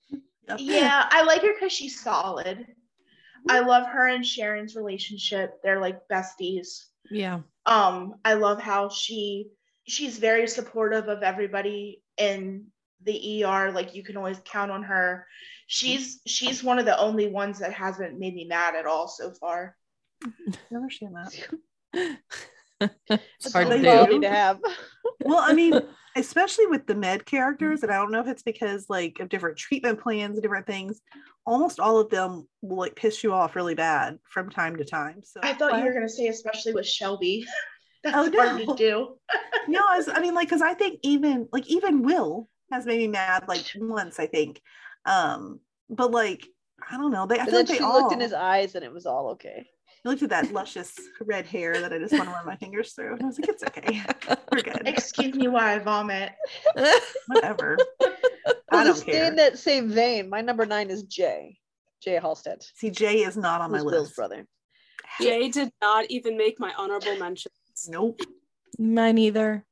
[0.48, 0.58] Yep.
[0.60, 2.66] Yeah, I like her because she's solid.
[3.48, 5.62] I love her and Sharon's relationship.
[5.62, 6.84] They're like besties.
[7.10, 7.40] Yeah.
[7.66, 9.50] Um, I love how she
[9.86, 12.66] she's very supportive of everybody in
[13.02, 13.70] the ER.
[13.72, 15.26] Like you can always count on her.
[15.66, 19.30] She's she's one of the only ones that hasn't made me mad at all so
[19.32, 19.76] far.
[20.70, 22.18] Never seen that.
[23.10, 24.20] It's hard to do.
[24.20, 24.60] to have.
[25.24, 25.80] well i mean
[26.16, 29.56] especially with the med characters and i don't know if it's because like of different
[29.58, 31.00] treatment plans different things
[31.46, 35.20] almost all of them will like piss you off really bad from time to time
[35.24, 37.44] so I thought you were gonna say especially with Shelby.
[38.02, 38.74] That's Oh, hard no.
[38.74, 39.16] to do.
[39.68, 42.98] no I, was, I mean like because i think even like even will has made
[42.98, 44.60] me mad like once i think
[45.06, 46.46] um but like
[46.90, 48.74] i don't know they i And feel then like she they looked in his eyes
[48.74, 49.66] and it was all okay.
[50.04, 52.92] I looked at that luscious red hair that i just want to run my fingers
[52.92, 54.02] through and i was like it's okay
[54.52, 56.32] we're good Excuse me while I vomit.
[57.26, 57.78] whatever
[58.70, 61.58] i don't stay care in that same vein, my number nine is Jay.
[62.02, 62.62] Jay Halstead.
[62.74, 64.46] see jay is not on my who's Bill's list brother.
[65.20, 67.54] Jay did not even make my honorable mentions.
[67.88, 68.20] nope
[68.78, 69.64] Mine either.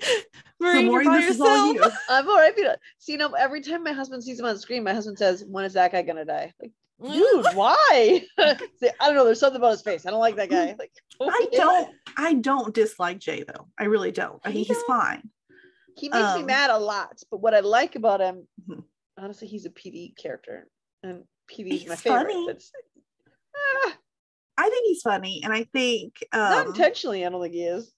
[0.60, 1.92] so you're Maureen, by this is all yourself.
[1.92, 2.52] you I'm all right.
[2.56, 5.18] But, see, you know, every time my husband sees him on the screen, my husband
[5.18, 8.24] says, "When is that guy gonna die?" Like, dude, why?
[8.80, 9.24] See, I don't know.
[9.24, 10.06] There's something about his face.
[10.06, 10.74] I don't like that guy.
[10.78, 13.68] Like, I don't I don't dislike Jay though.
[13.78, 14.40] I really don't.
[14.44, 15.28] I think he's fine.
[15.96, 17.20] He makes me Um, mad a lot.
[17.30, 18.84] But what I like about him, Mhm.
[19.18, 20.68] honestly, he's a PD character,
[21.02, 22.32] and PD is my favorite.
[22.32, 22.58] funny.
[23.54, 23.96] Ah,
[24.58, 27.24] I think he's funny and I think not um intentionally.
[27.26, 27.92] I don't think he is.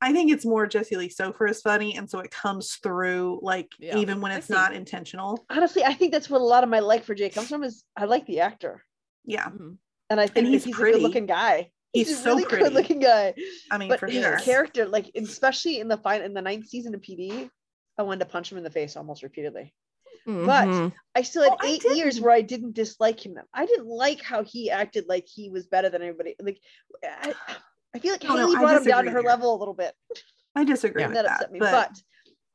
[0.00, 3.72] I think it's more Jesse Lee Soffer is funny and so it comes through like
[3.78, 4.54] Yeah, even when it's see.
[4.54, 5.44] not intentional.
[5.50, 7.64] Honestly, I think that's what a lot of my like for Jay comes from.
[7.64, 8.84] Is I like the actor,
[9.24, 9.46] Yeah.
[9.48, 9.78] Mhm.
[10.10, 11.70] and I think that he's he's, a good-looking guy.
[11.92, 12.64] He's a so really pretty.
[12.64, 13.34] good-looking guy.
[13.70, 14.38] I mean but for his sure.
[14.38, 17.50] character, like especially in the fine in the ninth season of PD,
[17.98, 19.74] I wanted to punch him in the face almost repeatedly.
[20.26, 20.92] Mhm.
[21.14, 23.38] I still had Oh, eight years where I didn't dislike him.
[23.54, 26.36] I didn't like how he acted like he was better than everybody.
[26.38, 26.60] Like
[27.02, 27.34] I,
[27.98, 29.28] I feel like No, no, Haley I brought him down to her here.
[29.28, 29.94] level a little bit.
[30.54, 31.08] I disagree Yeah.
[31.08, 31.34] with that that.
[31.34, 31.58] upset me.
[31.58, 32.02] but, But,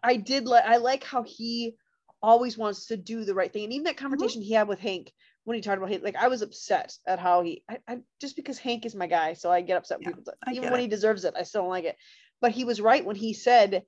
[0.02, 1.76] I did like I like how he
[2.22, 3.66] always wants to do the right thing.
[3.66, 4.10] And even that uh-huh.
[4.10, 5.12] conversation he had with Hank
[5.44, 8.36] when he talked about Hank, like I was upset at how he I, I just
[8.36, 10.80] because Hank is my guy, so I get upset when Yeah, people I even when
[10.80, 10.84] it.
[10.84, 11.98] he deserves it, I still don't like it.
[12.42, 13.84] But he was right when he said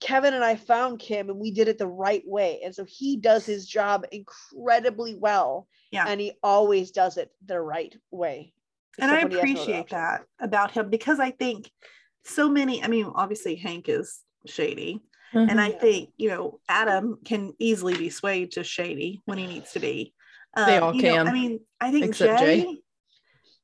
[0.00, 2.60] Kevin and I found Kim and we did it the right way.
[2.64, 5.68] And so he does his job incredibly well.
[5.90, 6.04] Yeah.
[6.06, 8.52] And he always does it the right way.
[8.98, 11.70] And I except when he has no other appreciate that about him because I think
[12.24, 12.82] so many.
[12.82, 15.00] I mean, obviously Hank is shady,
[15.32, 15.80] and I Mhm.
[15.80, 20.14] think you know Adam can easily be swayed to shady when he needs to be.
[20.56, 22.82] They Um, all you know, can, I mean, I think except Jay, Jay.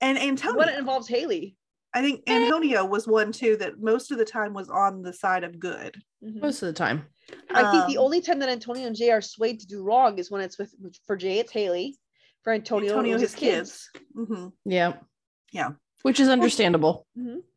[0.01, 0.19] and
[0.57, 1.57] When it involves Haley.
[1.95, 5.45] I think Antonio was one too that most of the time was on the side
[5.45, 6.01] of good.
[6.25, 6.41] Mhm.
[6.41, 7.07] most of the time.
[7.51, 10.19] I think the Um, only time that Antonio and Jay are swayed to do wrong
[10.19, 10.75] is when it's with
[11.07, 11.99] for Jay, it's Haley.
[12.45, 13.91] For Antonio, Antonio, it was his kids.
[14.15, 14.95] hmm Yeah.
[15.53, 15.73] Yeah.
[16.03, 17.07] Which is understandable.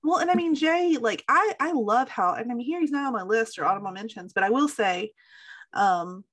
[0.04, 2.92] Well, and I mean Jay, like I I love how and I mean here he's
[2.92, 5.12] not on my list or honorable mentions, but I will say,
[5.74, 6.24] um,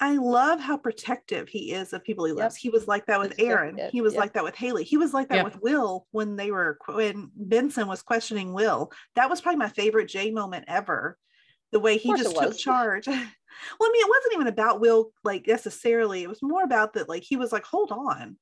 [0.00, 2.38] I love how protective he is of people he Yep.
[2.38, 2.56] loves.
[2.56, 3.78] He was like that with Aaron.
[3.92, 4.20] He was Yep.
[4.20, 4.84] like that with Haley.
[4.84, 5.44] He was like that Yep.
[5.44, 8.92] with Will when they were when Benson was questioning Will.
[9.14, 11.16] That was probably my favorite Jay moment ever.
[11.72, 13.06] The way he just took charge.
[13.06, 16.24] well, I mean, it wasn't even about Will like necessarily.
[16.24, 18.36] It was more about that, like he was like, hold on.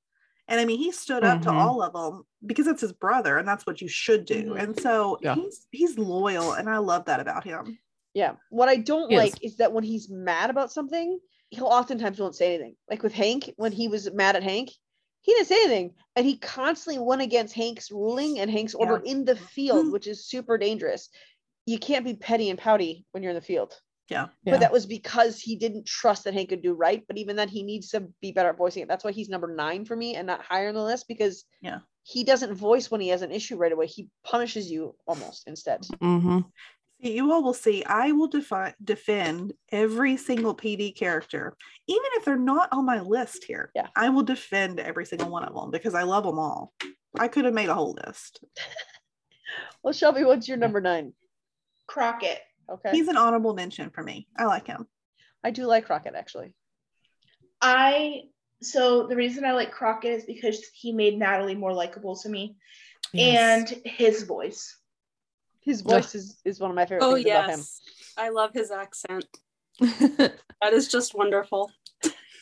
[0.49, 1.55] And I mean, he stood up to Mhm.
[1.55, 4.53] all of them because it's his brother, and that's what you should do.
[4.53, 4.63] Mhm.
[4.63, 5.35] And so Yeah.
[5.35, 7.79] he's he's loyal, and I love that about him.
[8.15, 8.37] Yeah.
[8.51, 11.19] What I don't He like is that when he's mad about something,
[11.51, 12.77] he'll oftentimes won't say anything.
[12.91, 14.71] Like with Hank, when he was mad at Hank,
[15.23, 15.95] he didn't say anything.
[16.17, 19.93] And he constantly went against Hank's ruling and Hank's order in the field, Mhm.
[19.93, 21.09] which is super dangerous.
[21.65, 23.81] You can't be petty and pouty when you're in the field.
[24.13, 24.29] Yeah.
[24.45, 24.53] Yeah.
[24.53, 27.03] But that was because he didn't trust that Hank could do right.
[27.09, 28.89] But even then, he needs to be better at voicing it.
[28.89, 31.79] That's why he's number nine for me and not higher on the list because Yeah.
[32.05, 33.87] he doesn't voice when he has an issue right away.
[33.87, 35.81] He punishes you almost instead.
[36.01, 36.41] hmm
[37.05, 37.83] you all will see.
[37.85, 41.57] I will defi- defend every single PD character,
[41.89, 43.73] even if they're not on my list here.
[43.75, 43.89] Yeah.
[43.97, 46.73] I will defend every single one of them because I love them all.
[47.19, 48.45] I could have made a whole list.
[49.83, 51.13] Well, Shelby, what's your number nine?
[51.89, 52.39] Crockett.
[52.71, 52.91] Okay.
[52.93, 54.27] He's an honorable mention for me.
[54.37, 54.87] I like him.
[55.45, 56.55] I do like Crockett actually.
[57.61, 58.23] I
[58.61, 62.57] so the reason I like Crockett is because he made Natalie more likable to me,
[63.19, 64.79] and his voice.
[65.61, 67.61] His voice is, is one of my favorite Oh things about him.
[68.17, 69.27] I love his accent.
[70.61, 71.73] That is just wonderful.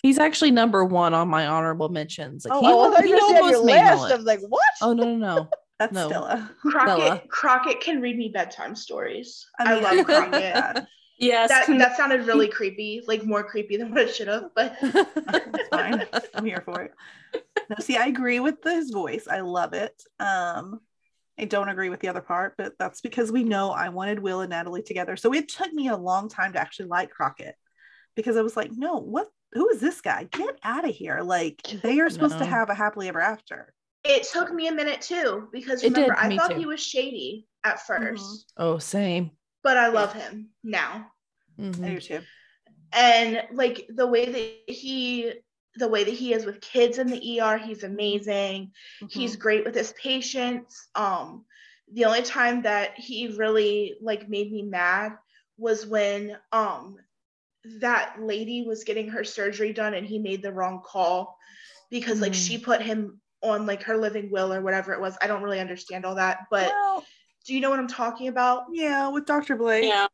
[0.03, 2.45] he's actually number one on my honorable mentions.
[2.45, 4.03] Like Oh, he, Oh, I he you were gonna say on your almost made list.
[4.03, 4.13] one.
[4.13, 4.63] I'm like, what?
[4.83, 5.49] Oh no, no, no.
[5.81, 6.09] That's No.
[6.09, 6.51] Stella.
[6.61, 7.23] Crockett Bella.
[7.29, 9.47] Crockett can read me bedtime stories.
[9.59, 10.33] I, I, love Crockett.
[10.33, 10.89] that.
[11.19, 14.51] Yes, that that sounded really creepy, like more creepy than what it should have.
[14.55, 16.07] But It's fine.
[16.35, 16.93] I'm here for it.
[17.69, 19.27] No, see, I agree with his voice.
[19.29, 20.03] I love it.
[20.19, 20.81] Um,
[21.39, 24.41] I don't agree with the other part, but that's because we know I wanted Will
[24.41, 25.17] and Natalie together.
[25.17, 27.55] So it took me a long time to actually like Crockett
[28.17, 29.29] because I was like, no, what?
[29.53, 30.25] Who is this guy?
[30.25, 31.23] Get out of here!
[31.23, 33.75] Like they are supposed to have a happily ever after.
[34.05, 36.59] It took me a minute too because It did, remember I thought too.
[36.59, 39.31] he was shady at 1st oh, same.
[39.63, 41.11] but I love him now.
[41.59, 41.85] Mhm.
[41.85, 42.21] I do too.
[42.93, 44.27] and like the way
[44.67, 45.33] that he
[45.77, 48.73] the way that he is with kids in the ER, he's amazing.
[49.09, 49.41] He's Mhm.
[49.41, 50.89] great with his patients.
[50.97, 51.45] Um,
[51.93, 55.13] the only time that he really like made me mad
[55.59, 56.97] was when um
[57.81, 61.37] that lady was getting her surgery done and he made the wrong call
[61.91, 62.47] because like Mm.
[62.47, 65.17] she put him on like her living will or whatever it was.
[65.23, 67.05] I don't really understand all that, but well,
[67.47, 68.65] do you know what I'm talking about?
[68.73, 69.57] yeah, with Dr.
[69.57, 69.85] Blake.
[69.85, 70.07] yeah.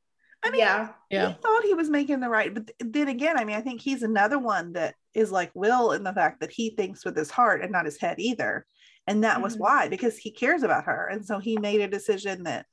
[0.44, 0.90] I mean, yeah.
[1.10, 1.28] Yeah.
[1.28, 3.80] he thought he was making the right but th- then again i mean i think
[3.80, 7.30] he's another one that is like will in the fact that he thinks with his
[7.30, 8.64] heart and not his head either
[9.08, 9.60] and that was Mhm.
[9.60, 12.66] why because he cares about her and so he made a decision that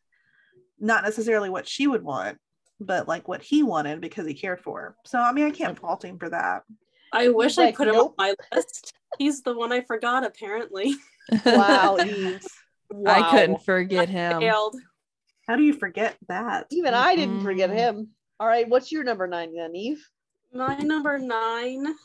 [0.80, 2.38] not necessarily what she would want
[2.80, 5.80] but like what he wanted because he cared for her so i mean i can't
[5.80, 6.63] fault him for that
[7.16, 8.16] I wish I like, put him nope.
[8.20, 8.94] on my list.
[9.19, 10.95] He's the one I forgot, apparently.
[11.45, 12.43] Wow, Eve.
[13.06, 14.39] I couldn't forget him.
[14.39, 14.76] Failed.
[15.47, 17.76] how do you forget that Even I didn't forget Mm.
[17.76, 18.08] him.
[18.39, 20.06] All right, what's your number nine then, Eve?
[20.54, 21.95] My number nine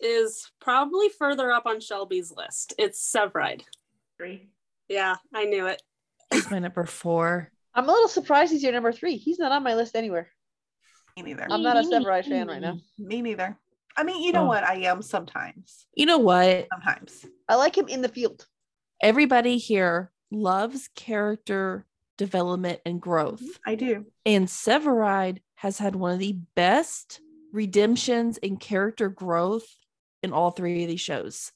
[0.00, 2.74] is probably further up on Shelby's list.
[2.78, 3.62] It's Severide.
[4.16, 4.48] Three.
[4.88, 5.82] Yeah, I knew it.
[6.32, 7.50] He's my number four.
[7.74, 9.16] I'm a little surprised he's your number three.
[9.16, 10.28] He's not on my list anywhere.
[11.16, 12.78] me neither I'm not a Severide fan right now.
[12.98, 13.56] me neither
[13.98, 14.46] i mean you know Oh.
[14.46, 16.68] what i am sometimes You know what?
[16.72, 18.46] sometimes I like him in the field.
[19.02, 21.86] Everybody here loves character
[22.18, 23.40] development and growth.
[23.42, 23.70] Mm-hmm.
[23.70, 27.20] i do And Severide has had one of the best
[27.52, 29.66] redemptions and character growth
[30.22, 31.52] in all three of these shows.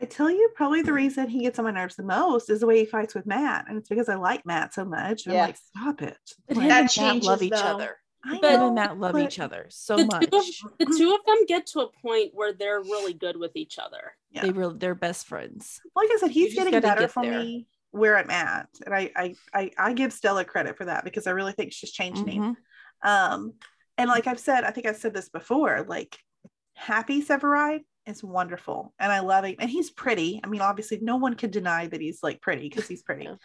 [0.00, 2.66] I tell you, probably the reason he gets on my nerves the most is the
[2.66, 5.24] way he fights with Matt, and it's because I like Matt so much.
[5.26, 5.42] And Yeah.
[5.42, 6.18] I'm like, stop it!
[6.48, 7.58] But Like, him That changes, love each though.
[7.58, 7.96] other.
[8.26, 10.30] I But- know, and Matt love each other so The much.
[10.30, 10.36] two,
[10.68, 13.78] of, the two of them get to a point where they're really good with each
[13.78, 14.16] other.
[14.30, 14.42] Yeah.
[14.42, 15.80] They really they're best friends.
[15.94, 17.38] Like I said, he's getting better get for there.
[17.40, 21.26] me where I'm at, and I, I I I give Stella credit for that because
[21.26, 22.56] I really think she's changing him.
[23.04, 23.08] Mhm.
[23.08, 23.52] Um,
[23.98, 26.18] and like I've said, I think I've said this before, like
[26.74, 28.92] Happy Severide is wonderful.
[28.98, 29.54] And I love him.
[29.60, 30.40] And he's pretty.
[30.42, 33.28] I mean, obviously no one can deny that he's like pretty because he's pretty.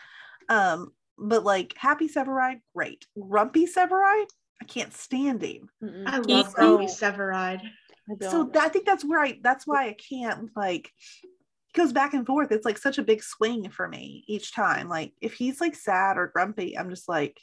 [0.50, 0.72] Yeah.
[0.74, 3.06] Um, but like Happy Severide, great.
[3.20, 4.26] Grumpy Severide,
[4.62, 5.70] I can't stand him.
[5.84, 6.04] Mm-mm.
[6.08, 7.62] I He- love Grumpy Severide.
[7.64, 10.92] I So that, I think that's where I that's why I can't like
[11.24, 12.52] it goes back and forth.
[12.52, 14.90] It's like such a big swing for me each time.
[14.90, 17.40] Like if he's like sad or grumpy, I'm just like,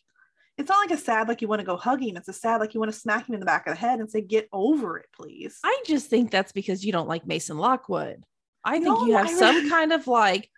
[0.59, 2.17] it's not like a sad like you want to go hug him.
[2.17, 4.01] It's a sad like you want to smack him in the back of the head
[4.01, 5.59] and say, get over it, please.
[5.65, 8.25] I just think that's because you don't like Mason Lockwood.
[8.65, 10.51] I think No, you have I some really- kind of like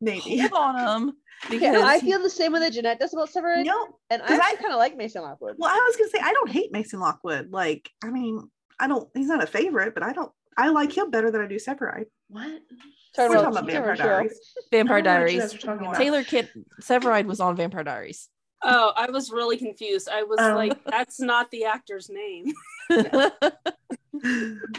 [0.00, 0.38] Maybe.
[0.38, 1.12] hold on him
[1.50, 3.64] because yeah, I feel the same way that Jeanette does about Severide.
[3.64, 5.56] No, and I 'cause I- kind of like Mason Lockwood.
[5.58, 7.50] well, I was gonna say I don't hate Mason Lockwood.
[7.52, 11.10] Like, I mean, I don't he's not a favorite, but I don't I like him
[11.10, 12.06] better than I do Severide.
[12.28, 12.60] What?
[13.16, 13.94] Talking We're talking about Vampire.
[13.96, 14.40] Diaries.
[14.72, 15.52] Vampire I don't know what you Diaries.
[15.52, 15.96] guys are talking about.
[15.96, 18.28] Taylor Kit Severide was on Vampire Diaries.
[18.62, 20.08] Oh, I was really confused.
[20.08, 20.54] I was Oh.
[20.54, 22.52] like, that's not the actor's name.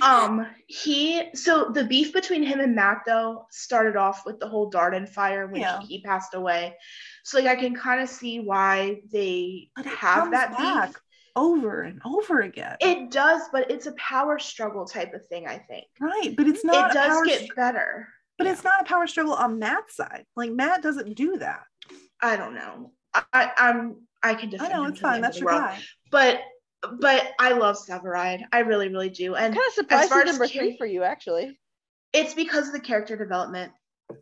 [0.02, 4.70] Um, he so the beef between him and Matt though started off with the whole
[4.72, 5.82] Darden fire when Yeah.
[5.82, 6.76] he passed away.
[7.24, 11.02] So like I can kind of see why they have that back beef.
[11.36, 12.78] over and over again.
[12.80, 15.48] It does, but it's a power struggle type of thing.
[15.48, 18.08] I think right, but it's not it does get str- better.
[18.38, 20.26] but it's not a power struggle on Matt's side.
[20.36, 21.64] Like Matt doesn't do that.
[22.22, 22.92] I don't know.
[23.14, 25.22] I, I I'm I can I defend know it's fine.
[25.22, 25.62] That's your world.
[25.62, 25.80] guy.
[26.12, 26.40] But
[27.00, 28.44] but I love Severide.
[28.52, 30.78] I really really do, I'm and kind of surprised far he's as number Kira- three
[30.78, 31.58] for you, actually.
[32.14, 33.72] it's because of the character development.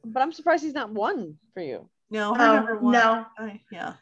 [0.06, 1.90] But I'm surprised he's not one for you.
[2.10, 2.94] No, her Oh, number one.
[2.94, 3.26] no.
[3.38, 3.94] I, yeah.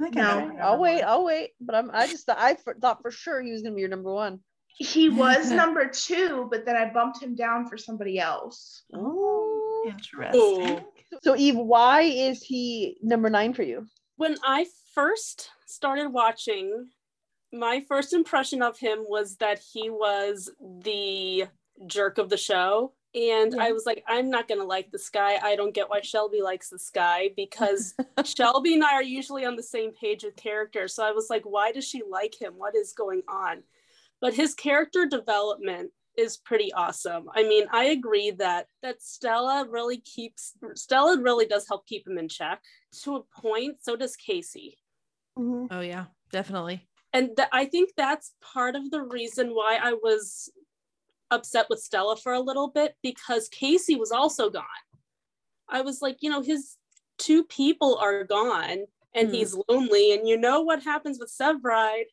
[0.00, 0.22] I think No.
[0.22, 1.02] I know Okay, her I'll wait.
[1.02, 1.50] I'll wait.
[1.60, 1.90] But I'm.
[1.92, 2.28] I just.
[2.28, 4.40] I for, thought for sure he was gonna be your number one.
[4.66, 8.82] He was number two, but then I bumped him down for somebody else.
[8.92, 10.80] Oh, interesting.
[11.22, 13.86] So Eve, why is he number nine for you?
[14.16, 16.88] When I first started watching,
[17.54, 20.50] my first impression of him was that he was
[20.82, 21.44] the
[21.86, 22.92] jerk of the show.
[23.14, 25.38] And I was like, I'm not going to like this guy.
[25.40, 29.54] I don't get why Shelby likes this guy because Shelby and I are usually on
[29.54, 30.94] the same page with characters.
[30.96, 32.54] So I was like, why does she like him?
[32.56, 33.62] What is going on?
[34.20, 37.28] But his character development is pretty awesome.
[37.32, 42.18] I mean, I agree that that Stella really keeps Stella really does help keep him
[42.18, 42.62] in check
[43.02, 43.76] to a point.
[43.82, 44.78] So does Casey.
[45.38, 45.68] Mhm.
[45.70, 46.86] Oh yeah, definitely.
[47.14, 50.50] And th- I think that's part of the reason why I was
[51.30, 54.64] upset with Stella for a little bit because Casey was also gone.
[55.68, 56.76] I was like, you know, his
[57.18, 59.34] two people are gone and Hmm.
[59.34, 60.12] he's lonely.
[60.12, 62.06] And you know what happens with Severide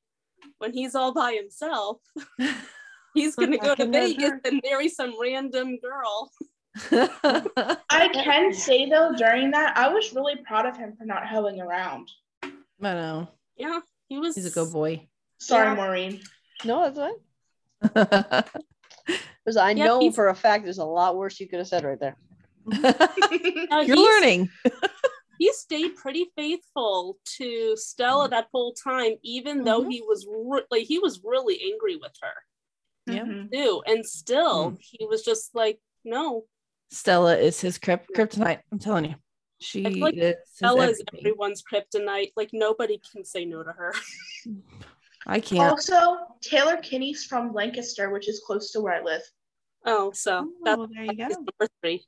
[0.60, 1.98] when he's all by himself?
[3.14, 6.32] He's going to go to can never- Vegas and marry some random girl.
[6.92, 11.60] I can say though, during that, I was really proud of him for not hoeing
[11.60, 12.10] around.
[12.42, 13.28] I know.
[13.58, 13.80] Yeah,
[14.12, 14.36] he was.
[14.36, 15.08] He's a good boy.
[15.40, 15.76] Sorry, Yeah.
[15.76, 16.22] Maureen.
[16.66, 18.44] No, that's fine.
[19.38, 21.68] Because I Yeah, know he's- for a fact there's a lot worse you could have
[21.70, 22.18] said right there.
[23.72, 24.50] Uh, You're learning.
[25.40, 30.84] he stayed pretty faithful to Stella that whole time, even though he was re- like
[30.84, 33.24] he was really angry with her Yeah.
[33.24, 33.50] Mhm.
[33.52, 36.44] too, and still he was just like, no,
[36.92, 38.60] Stella is his kryp- kryptonite.
[38.74, 39.16] I'm telling you,
[39.62, 40.36] she feel like is.
[40.60, 42.32] his is everyone's kryptonite.
[42.36, 43.94] Like nobody can say no to her.
[45.28, 45.70] I can't.
[45.72, 49.22] Also, Taylor Kinney's from Lancaster, which is close to where I live.
[49.86, 51.28] Oh, so that's Oh, there you go.
[51.28, 52.04] number three.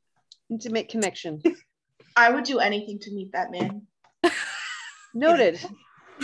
[0.49, 1.41] Intimate connection.
[2.15, 3.83] I would do anything to meet that man.
[5.13, 5.59] Noted.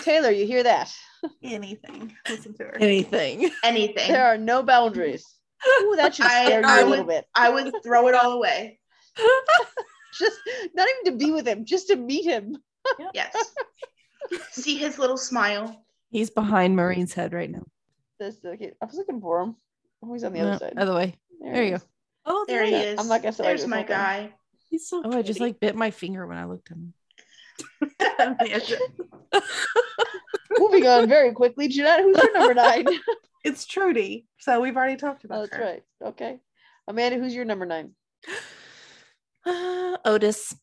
[0.02, 0.94] Taylor, you hear that?
[1.44, 2.16] Anything.
[2.30, 2.78] Listen to her.
[2.80, 3.50] Anything.
[3.64, 4.12] Anything.
[4.12, 5.26] There are no boundaries.
[5.82, 7.26] Ooh, that should I- scare you I a would- little bit.
[7.36, 8.80] I would throw it all away.
[10.18, 10.38] Just
[10.74, 12.58] not even to be with him, just to meet him.
[13.14, 13.36] Yes.
[14.52, 15.84] See his little smile.
[16.10, 17.64] He's behind Maureen's head right now.
[18.20, 19.56] This, okay, I was looking for him.
[20.04, 20.74] Oh, he's on the No, other side.
[20.78, 21.16] Other way.
[21.42, 21.84] There you go.
[22.26, 23.00] Oh, There he Yeah, is.
[23.00, 23.96] I'm not gonna say like There's my whole thing.
[23.96, 24.34] guy.
[24.70, 25.02] He's so.
[25.06, 26.94] Oh, I just like bit my finger when I looked at him.
[30.60, 31.68] Moving on very quickly.
[31.68, 32.86] Jeanette, who's your number nine?
[33.44, 34.26] it's Trudy.
[34.40, 35.64] So we've already talked about Oh, that's her.
[35.64, 35.84] right.
[36.04, 36.40] Okay.
[36.88, 37.92] Amanda, who's your number nine?
[39.46, 40.56] Uh, Otis.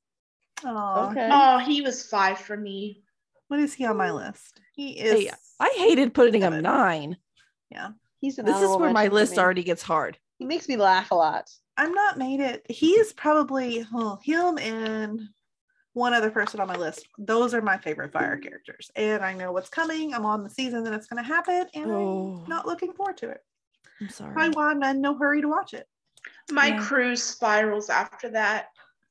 [0.65, 1.29] Aw, Okay.
[1.31, 3.03] Oh, he was five for me.
[3.49, 4.61] What is he on my list?
[4.75, 5.13] He is.
[5.13, 7.17] Hey, I hated putting him nine.
[7.71, 10.19] Yeah, He's an This is where my list already gets hard.
[10.39, 11.51] He makes me laugh a lot.
[11.77, 12.65] I'm not made it.
[12.69, 15.21] He is probably oh, him and
[15.93, 17.07] one other person on my list.
[17.19, 18.91] Those are my favorite fire characters.
[18.97, 20.13] And I know what's coming.
[20.15, 21.67] I'm on the season that it's going to happen.
[21.75, 22.43] And Oh.
[22.45, 23.41] I'm not looking forward to it.
[24.01, 24.33] I'm sorry.
[24.33, 25.87] Probably why I'm in no hurry to watch it.
[26.51, 26.81] My Yeah.
[26.83, 28.69] cruise spirals after that.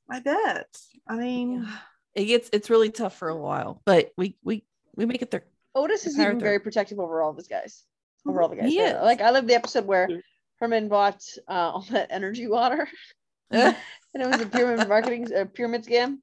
[0.09, 0.77] I bet.
[1.07, 1.67] I mean,
[2.13, 4.63] It gets it's really tough for a while, but we we
[4.95, 5.41] we make it through.
[5.73, 6.39] Otis is even through.
[6.39, 7.83] very protective over all of his guys.
[8.25, 8.73] Over all the guys.
[8.73, 9.01] Yeah.
[9.01, 10.09] Like I love the episode where.
[10.57, 12.87] Herman bought uh, all that energy water,
[13.51, 13.75] and
[14.13, 16.19] it was a pyramid marketing a pyramid scam.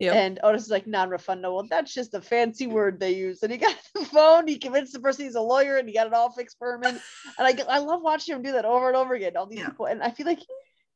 [0.00, 0.14] Yep.
[0.14, 1.68] And Otis is like non-refundable.
[1.68, 3.42] That's just a fancy word they use.
[3.42, 4.46] And he got the phone.
[4.46, 6.82] He convinced the person he's a lawyer, and he got it all fixed for him.
[6.84, 7.00] And,
[7.38, 9.36] and I, I love watching him do that over and over again.
[9.36, 9.68] All these Yeah.
[9.70, 10.40] people, and I feel like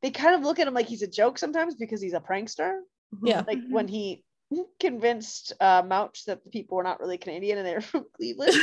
[0.03, 2.79] they kind of look at him like he's a joke sometimes because he's a prankster.
[3.25, 3.43] Yeah.
[3.47, 4.25] Like when he
[4.79, 8.55] convinced uh, Mouch that the people were not really Canadian and they were from Cleveland.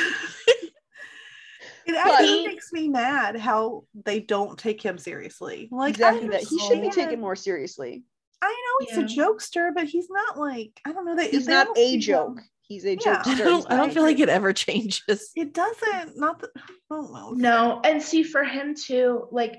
[1.86, 5.70] It actually But- makes me mad how they don't take him seriously.
[5.72, 6.42] Like exactly that.
[6.42, 8.04] He should be taken more seriously.
[8.42, 11.68] I know he's a jokester, but he's not like I don't know that He's not
[11.72, 12.40] a see him- joke.
[12.62, 12.96] He's a Yeah.
[13.24, 13.28] jokester.
[13.28, 15.32] I don't, I don't feel like it ever changes.
[15.36, 16.18] It doesn't.
[16.18, 16.50] Not the.
[16.92, 17.38] I don't.
[17.38, 19.56] No, and see for him too, like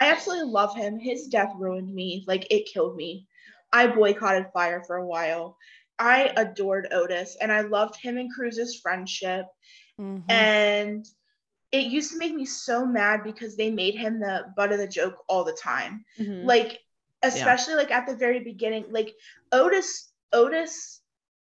[0.00, 0.98] I absolutely love him.
[0.98, 2.24] His death ruined me.
[2.26, 3.26] Like it killed me.
[3.72, 5.56] I boycotted fire for a while.
[5.98, 9.46] I adored Otis and I loved him and Cruz's friendship.
[10.00, 10.24] Mhm.
[10.30, 11.06] And
[11.70, 14.88] it used to make me so mad because they made him the butt of the
[14.88, 16.04] joke all the time.
[16.18, 16.44] Mhm.
[16.44, 16.78] Like,
[17.26, 19.14] especially like at the very beginning, like
[19.52, 21.00] Otis, Otis,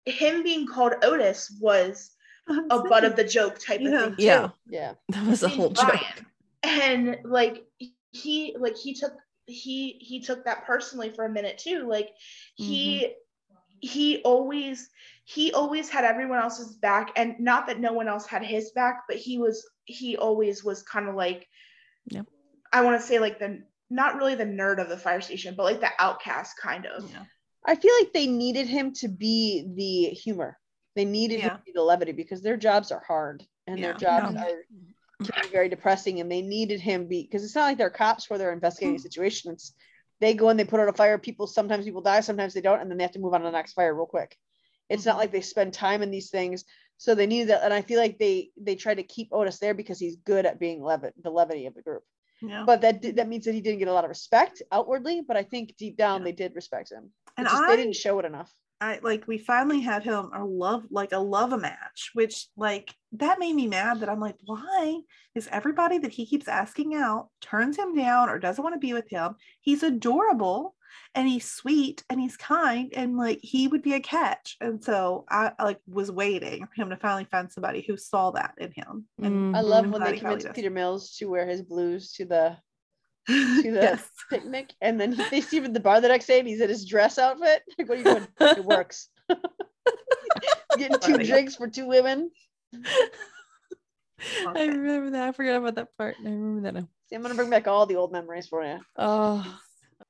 [0.07, 2.11] him being called Otis was
[2.71, 3.91] a butt of the joke type Yeah.
[3.91, 4.17] of thing.
[4.17, 4.23] Too.
[4.25, 5.87] Yeah, Yeah that was a named whole joke.
[5.89, 6.27] Brian.
[6.63, 7.65] And like
[8.13, 9.13] he like he took
[9.47, 11.87] he he took that personally for a minute too.
[11.89, 12.11] Like
[12.57, 13.13] he Mm-hmm.
[13.81, 14.89] he always
[15.25, 19.03] he always had everyone else's back and not that no one else had his back,
[19.09, 21.47] but he was he always was kind of like
[22.11, 22.27] Yep.
[22.73, 25.65] I want to say like the not really the nerd of the fire station, but
[25.65, 27.11] like the outcast kind of.
[27.11, 27.25] Yeah.
[27.67, 30.59] I feel like they needed him to be the humor.
[30.95, 34.35] They needed him to be the levity because their jobs are hard and their jobs
[34.35, 34.43] Yeah.
[34.43, 34.63] are
[35.25, 38.31] can be very depressing and they needed him be because it's not like they're cops
[38.31, 39.53] where they're investigating a situation.
[39.53, 39.75] It's
[40.21, 41.19] they go and they put out a fire.
[41.19, 43.47] People sometimes people die, sometimes they don't, and then they have to move on to
[43.47, 44.37] the next fire real quick.
[44.89, 45.19] It's not Mhm.
[45.19, 46.65] like they spend time in these things.
[46.99, 47.63] So they needed that.
[47.65, 50.59] And I feel like they they try to keep Otis there because he's good at
[50.61, 52.05] being levit the levity of the group.
[52.41, 52.65] Yeah.
[52.65, 55.43] But that that means that he didn't get a lot of respect outwardly, but I
[55.43, 56.25] think deep down Yeah.
[56.25, 57.11] they did respect him.
[57.37, 58.53] And just I- they didn't show it enough.
[58.81, 62.95] I like we finally had him a love like a love a match, which like
[63.13, 65.01] that made me mad that I'm like, why
[65.35, 68.93] is everybody that he keeps asking out turns him down or doesn't want to be
[68.93, 69.35] with him?
[69.61, 70.75] He's adorable
[71.15, 74.57] and he's sweet and he's kind and like he would be a catch.
[74.61, 78.31] And so I I, like was waiting for him to finally find somebody who saw
[78.33, 79.07] that in him.
[79.23, 79.55] And mm-hmm.
[79.57, 80.57] I love when they he finally convinced.
[80.57, 82.57] Peter Mills to wear his blues to the
[83.63, 84.09] to the yes.
[84.31, 86.69] picnic, and then they see him at the bar the next day, and he's in
[86.69, 87.63] his dress outfit.
[87.79, 88.29] Like, what are you doing?
[88.59, 89.09] it works.
[90.77, 92.31] Getting two drinks for two women.
[94.47, 95.29] I remember that.
[95.29, 96.17] I forgot about that part.
[96.21, 96.89] I remember that now.
[97.09, 98.79] See, I'm gonna bring back all the old memories for you.
[98.97, 99.59] Oh,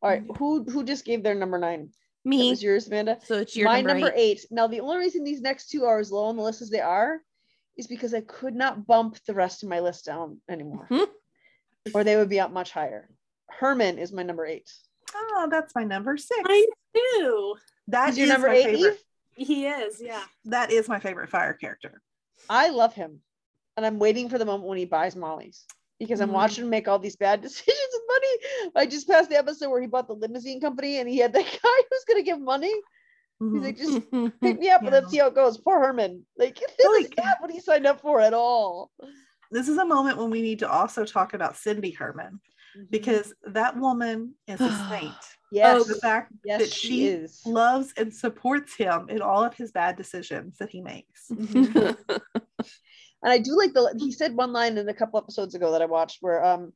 [0.02, 1.90] All right, who who just gave their number nine?
[2.24, 2.50] That me.
[2.50, 3.18] was yours, Amanda.
[3.24, 4.40] So it's your My number, number eight.
[4.40, 4.46] eight.
[4.50, 6.80] Now, the only reason these next two are as low on the list as they
[6.80, 7.20] are
[7.76, 11.06] is because I could not bump the rest of my list down anymore, Mhm.
[11.95, 13.09] Or they would be up much higher.
[13.51, 14.70] Herman is my number eight.
[15.14, 16.41] Oh, that's my number six.
[16.45, 17.55] I do.
[17.89, 19.01] That Is your number eight, favorite.
[19.34, 20.22] He is, yeah.
[20.47, 22.03] That is my favorite fire character.
[22.51, 23.20] I love him.
[23.76, 25.64] And I'm waiting for the moment when he buys Molly's
[25.99, 26.34] because I'm Mhm.
[26.34, 28.72] watching him make all these bad decisions with money.
[28.76, 31.45] I just passed the episode where he bought the limousine company and he had that
[31.62, 32.72] guy who's going to give money.
[33.41, 34.01] He's like, just
[34.41, 35.59] pick me up and let's see how it goes.
[35.59, 36.26] Poor Herman.
[36.36, 38.91] Like, this is Like- not what he signed up for at all.
[39.51, 42.40] This is a moment when we need to also talk about Cindy Herman
[42.90, 45.14] because that woman is a saint.
[45.51, 47.40] yes, The fact yes, that she she is.
[47.46, 51.30] loves and supports him in all of his bad decisions that he makes.
[53.20, 55.82] And I do like the he said one line in a couple episodes ago that
[55.82, 56.72] I watched where um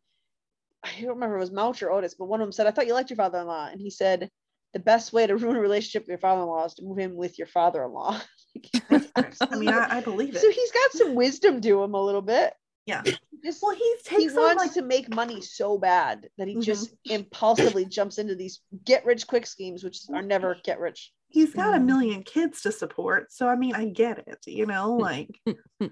[0.82, 2.72] I don't remember if it was Mouch or Otis, but one of them said, I
[2.72, 3.68] thought you liked your father-in-law.
[3.70, 4.28] And he said,
[4.72, 7.38] the best way to ruin a relationship with your father-in-law is to move in with
[7.38, 8.20] your father-in-law.
[8.90, 10.40] I mean, I, I believe it.
[10.40, 12.52] so he's got some wisdom to him a little bit.
[12.86, 13.02] Yeah.
[13.04, 16.48] He Just, Well, he he takes on wants like to make money so bad that
[16.48, 16.62] he Mhm.
[16.62, 21.12] just impulsively jumps into these get rich quick schemes, which are never get rich.
[21.28, 21.86] he's got a Mhm.
[21.86, 23.32] million kids to support.
[23.32, 24.38] So I mean, I get it.
[24.46, 25.30] You know, like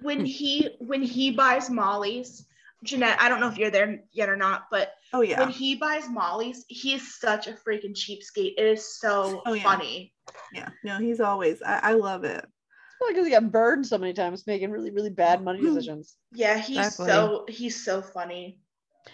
[0.03, 2.47] when he when he buys Molly's,
[2.85, 5.77] Jeanette, I don't know if you're there yet or not, but oh yeah, when he
[5.77, 8.55] buys Molly's, he is such a freaking cheapskate.
[8.59, 9.63] It is so Oh, yeah.
[9.63, 10.13] funny.
[10.53, 10.69] yeah.
[10.85, 11.63] No, he's always.
[11.63, 12.45] I, I love it.
[13.01, 15.75] Well, because he got burned so many times making really, really bad money Mhm.
[15.75, 16.17] decisions.
[16.33, 17.07] Yeah, he's Exactly.
[17.07, 18.61] so he's so funny.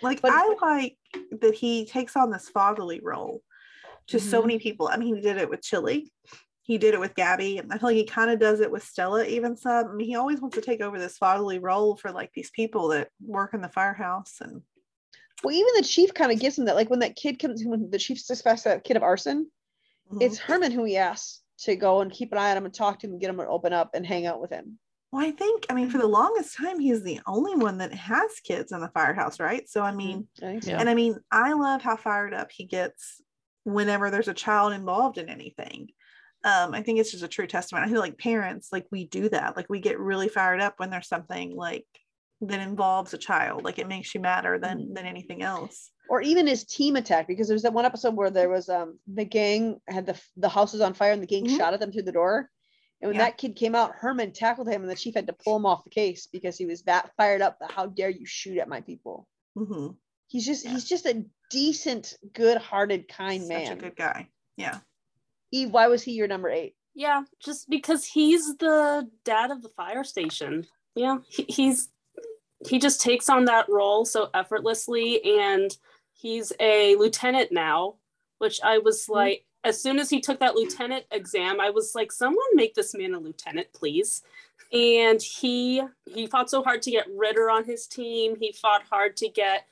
[0.03, 0.99] Like But- I like
[1.41, 3.43] that he takes on this fatherly role
[4.09, 4.47] to so Mhm.
[4.47, 4.89] many people.
[4.89, 6.13] I mean, he did it with Chili.
[6.63, 8.83] He did it with Gabby, and I feel like he kind of does it with
[8.83, 9.25] Stella.
[9.25, 12.33] Even some, I mean, he always wants to take over this fatherly role for like
[12.35, 14.63] these people that work in the firehouse, and
[15.45, 16.75] Well, even the chief kind of gives him that.
[16.75, 19.53] Like when that kid comes, when the chief suspects that kid of arson,
[20.11, 20.23] Mhm.
[20.23, 22.99] it's Herman who he asks to go and keep an eye on him and talk
[22.99, 24.79] to him and get him to open up and hang out with him.
[25.13, 28.41] Well, I think, I mean, for the longest time, he's the only one that has
[28.43, 29.69] kids in the firehouse, right?
[29.69, 30.73] So, I mean, I so.
[30.73, 33.23] And I mean, I love how fired up he gets
[33.65, 35.89] whenever there's a child involved in anything.
[36.45, 37.87] Um, I think it's just a true testament.
[37.87, 39.57] I feel like parents, like we do that.
[39.57, 41.87] Like we get really fired up when there's something like
[42.43, 43.65] that involves a child.
[43.65, 45.91] Like it makes you madder than than anything else.
[46.09, 49.25] or even his team attack because there's that one episode where there was um the
[49.25, 51.57] gang had the the house was on fire and the gang Mhm.
[51.57, 52.51] shot at them through the door
[53.01, 53.25] and when Yeah.
[53.25, 55.83] that kid came out herman tackled him and the chief had to pull him off
[55.85, 58.81] the case because he was that fired up that how dare you shoot at my
[58.83, 59.27] people
[59.57, 59.89] hmm
[60.29, 60.73] he's just Yeah.
[60.73, 64.29] he's just a decent good-hearted kind Such man a good guy.
[64.57, 64.79] Yeah.
[65.51, 69.69] eve why was he your number eight Yeah, just because he's the dad of the
[69.71, 70.67] fire station.
[70.95, 71.91] Yeah, he, he's
[72.67, 75.77] he just takes on that role so effortlessly, and
[76.15, 77.97] he's a lieutenant now,
[78.39, 82.13] which I was like, as soon as he took that lieutenant exam, I was like,
[82.13, 84.23] someone make this man a lieutenant, please.
[84.73, 88.37] And he he fought so hard to get Ritter on his team.
[88.39, 89.67] He fought hard to get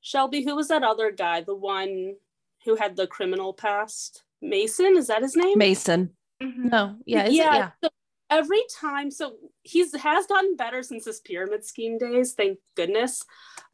[0.00, 0.42] Shelby.
[0.42, 1.42] Who was that other guy?
[1.42, 2.16] The one
[2.64, 4.24] who had the criminal past.
[4.42, 5.58] Mason, is that his name?
[5.58, 6.10] Mason.
[6.42, 6.70] Mhm.
[6.70, 7.36] No, yeah, is it?
[7.36, 7.70] yeah.
[7.82, 7.90] so
[8.30, 13.24] every time, so he's has gotten better since his pyramid scheme days, thank goodness.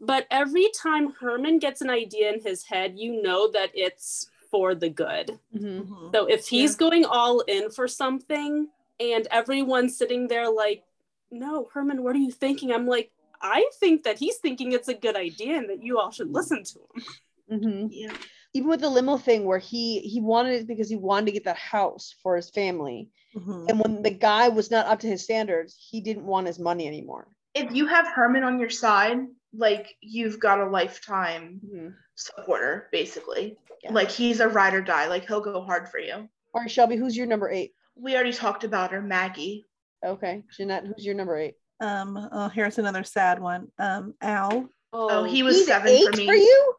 [0.00, 4.74] But every time Herman gets an idea in his head, you know that it's for
[4.74, 5.38] the good.
[5.54, 6.12] Mhm.
[6.12, 10.84] So if he's going all in for something and everyone's sitting there like,
[11.30, 12.72] no, Herman, what are you thinking?
[12.72, 16.10] I'm like, I think that he's thinking it's a good idea and that you all
[16.10, 17.60] should listen to him.
[17.60, 17.88] Mhm.
[17.92, 18.16] Yeah.
[18.52, 21.44] Even with the limo thing where he he wanted it because he wanted to get
[21.44, 23.68] that house for his family Mhm.
[23.68, 26.86] and when the guy was not up to his standards he didn't want his money
[26.86, 29.18] anymore If you have Herman on your side,
[29.52, 31.94] like you've got a lifetime Mhm.
[32.14, 33.56] supporter, basically.
[33.82, 33.92] Yeah.
[33.92, 35.06] Like he's a ride or die.
[35.08, 36.28] Like he'll go hard for you.
[36.52, 39.66] all right shelby who's your number eight We already talked about her, Maggie.
[40.04, 41.56] Okay, Jeanette, who's your number eight?
[41.80, 43.70] Um, oh, here's another sad one.
[43.78, 44.68] Um, Al.
[44.92, 46.26] Oh, he was He's seven eight for me.
[46.26, 46.74] for you?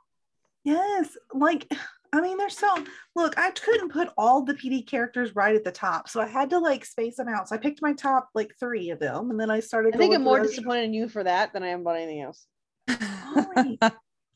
[0.64, 1.72] Yes, like
[2.14, 2.68] I mean, there's so
[3.16, 6.50] look, I couldn't put all the PD characters right at the top, so I had
[6.50, 7.48] to like space them out.
[7.48, 9.96] So I picked my top like three of them, and then I started.
[9.96, 12.22] I think I'm more through disappointed in you for that than I am about anything
[12.22, 12.46] else.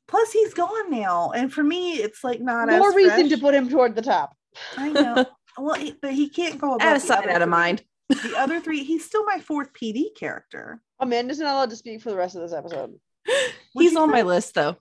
[0.07, 3.53] Plus, he's gone now, and for me, it's like not More as reason to put
[3.53, 4.36] him toward the top.
[4.78, 5.26] I know.
[5.57, 7.82] Well, he, but he can't go above Out of the sight, out of mind.
[8.09, 10.82] The other three, he's still my fourth PD character.
[10.99, 12.93] Amanda's not allowed to speak for the rest of this episode.
[13.26, 14.78] What'd He's you on my list though.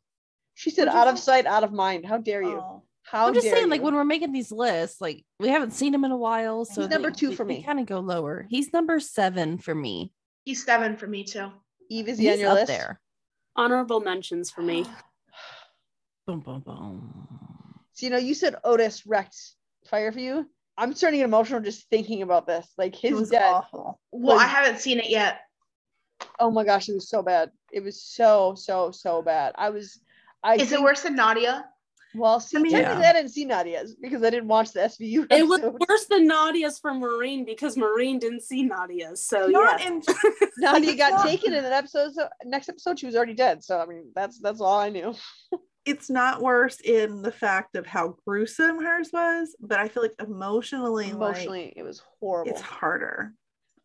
[0.54, 2.06] She said out of sight, out of mind.
[2.06, 2.58] How dare you?
[2.58, 2.82] Oh.
[3.02, 5.92] How I'm just dare saying, like when we're making these lists, like we haven't seen
[5.92, 7.62] him in a while, so He's number two for me.
[7.62, 8.46] Kind of go lower.
[8.48, 10.10] He's number seven for me.
[10.44, 11.48] He's seven for me too.
[11.90, 12.68] Eve is he on your up list?
[12.68, 13.00] there.
[13.56, 14.86] Honorable mentions for me.
[16.26, 17.28] Boom, boom, boom.
[17.92, 19.36] So you know, you said Otis wrecked
[19.86, 20.48] fire for you.
[20.78, 22.66] I'm starting to get emotional just thinking about this.
[22.78, 23.42] Like his death.
[23.42, 24.00] awful.
[24.10, 25.40] Well, Was- I haven't seen it yet.
[26.40, 27.50] Oh my gosh, it was so bad.
[27.70, 29.52] It was so so so bad.
[29.56, 30.00] I was.
[30.44, 31.64] I Is it worse than Nadia?
[32.16, 33.10] Well, see, I mean- technically Yeah.
[33.10, 35.26] I didn't see Nadia's because I didn't watch the SVU.
[35.32, 39.26] It was worse than Nadia's for Maureen because Maureen didn't see Nadia's.
[39.26, 39.88] So Not yeah.
[39.88, 40.02] in
[40.58, 42.14] Nadia got not- taken in an episode.
[42.14, 43.64] So next episode, she was already dead.
[43.64, 45.14] So I mean, that's that's all I knew.
[45.84, 50.14] it's not worse in the fact of how gruesome hers was, but I feel like
[50.20, 52.52] emotionally, Emotionally, like, it was horrible.
[52.52, 53.34] it's harder.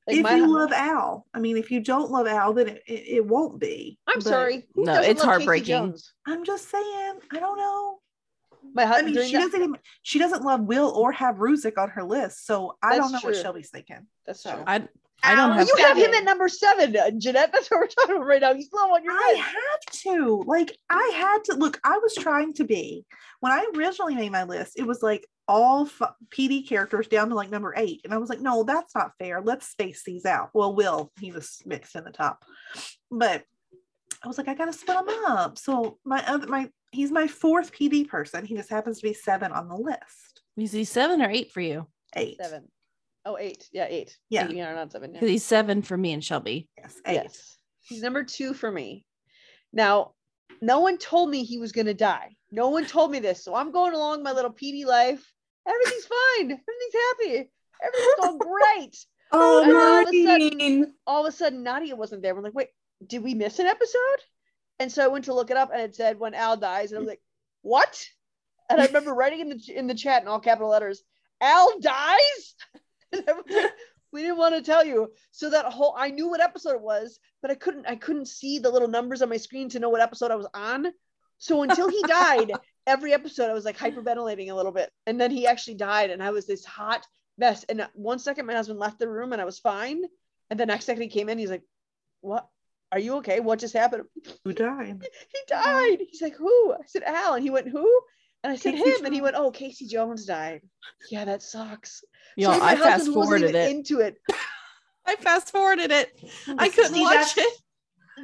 [0.10, 2.84] Like, if my you love Al, I mean, if you don't love Al, then it,
[2.88, 3.97] it, it won't be.
[4.07, 4.68] I'm But sorry.
[4.76, 5.95] Who No, it's heartbreaking.
[6.28, 7.20] I'm just saying.
[7.32, 7.99] I don't know.
[8.74, 9.78] My I husband mean, she that- doesn't even.
[10.03, 13.24] She doesn't love Will or have Ruzek on her list, so I don't know That's
[13.24, 13.36] what.
[13.38, 14.05] Shelby's thinking.
[14.26, 14.64] That's true.
[14.68, 14.88] I
[15.22, 17.51] I don't Al have you have him at number seven, uh, Jeanette.
[17.53, 18.53] That's what we're talking about right now.
[18.53, 19.26] He's low on your list.
[19.26, 19.43] I list.
[19.43, 20.43] have to.
[20.47, 21.80] Like, I had to look.
[21.84, 23.05] I was trying to be
[23.39, 24.74] when I originally made my list.
[24.78, 28.30] It was like all f- PD characters down to like number eight, and I was
[28.30, 29.41] like, no, that's not fair.
[29.41, 30.52] Let's space these out.
[30.54, 32.45] Well, Will he was mixed in the top,
[33.12, 33.43] but
[34.24, 35.58] I was like, I gotta split them up.
[35.58, 38.45] So my other my he's my fourth PD person.
[38.45, 40.41] He just happens to be seven on the list.
[40.56, 41.88] is he seven or eight for you?
[42.16, 42.38] Eight.
[42.41, 42.68] Seven.
[43.26, 43.68] Oh, eight.
[43.72, 44.18] Yeah, eight.
[44.30, 44.47] Yeah.
[44.47, 45.14] Eight, yeah, not seven.
[45.14, 45.20] Yeah.
[45.20, 46.70] He's seven for me and Shelby.
[46.78, 46.95] Yes.
[47.06, 47.14] Eight.
[47.16, 47.58] Yes.
[47.82, 49.06] He's number two for me.
[49.74, 50.14] Now,
[50.62, 52.36] no one told me he was going to die.
[52.52, 53.43] No one told me this.
[53.43, 55.32] So I'm going along my little PD life.
[55.68, 56.51] Everything's fine.
[56.51, 57.51] Everything's happy.
[57.84, 59.05] Everything's all great.
[59.32, 60.93] Oh, And all of a sudden-.
[61.05, 62.34] All of a sudden, Nadia wasn't there.
[62.36, 62.70] We're like, wait,
[63.05, 64.20] did we miss an episode?
[64.80, 66.91] And so I went to look it up and it said when Al dies.
[66.91, 67.22] And I was like,
[67.62, 68.03] what?
[68.70, 71.03] And I remember writing in the in the chat in all capital letters,
[71.41, 72.55] Al dies?
[73.12, 73.72] And I was like,
[74.12, 75.12] we didn't want to tell you.
[75.32, 78.60] So that whole I knew what episode it was, but I couldn't I couldn't see
[78.60, 80.86] the little numbers on my screen to know what episode I was on.
[81.39, 82.51] So until he died,
[82.88, 84.90] every episode I was like hyperventilating a little bit.
[85.06, 87.06] And then he actually died, and I was this hot
[87.38, 87.64] mess.
[87.66, 90.02] And one second my husband left the room and I was fine.
[90.50, 91.64] And the next second he came in, he's like,
[92.22, 92.48] What?
[92.92, 93.40] Are you okay?
[93.40, 94.06] What just happened?
[94.44, 95.02] Who died?
[95.32, 95.98] He died.
[96.10, 96.74] He's like, Who?
[96.74, 97.36] I said, Al.
[97.36, 98.02] And he went, Who?
[98.44, 99.06] And I said, Casey Him.
[99.06, 100.62] And he went, Oh, Casey Jones died.
[101.12, 102.04] Yeah, that sucks.
[102.36, 103.70] Y'all, So I fast forwarded it.
[103.72, 104.16] into it.
[105.06, 106.10] I fast forwarded it.
[106.58, 107.54] I couldn't See, watch it.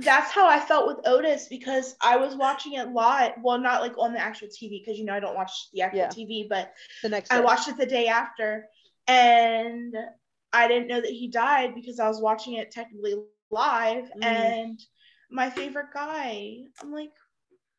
[0.01, 3.33] That's how I felt with Otis because I was watching it live.
[3.41, 5.99] Well, not like on the actual TV because you know I don't watch the actual
[5.99, 6.07] Yeah.
[6.09, 6.73] TV, but
[7.03, 8.67] The next I watched it the day after,
[9.07, 9.95] and
[10.53, 13.15] I didn't know that he died because I was watching it technically
[13.51, 14.05] live.
[14.17, 14.23] Mm.
[14.23, 14.79] And
[15.31, 17.11] my favorite guy, I'm like,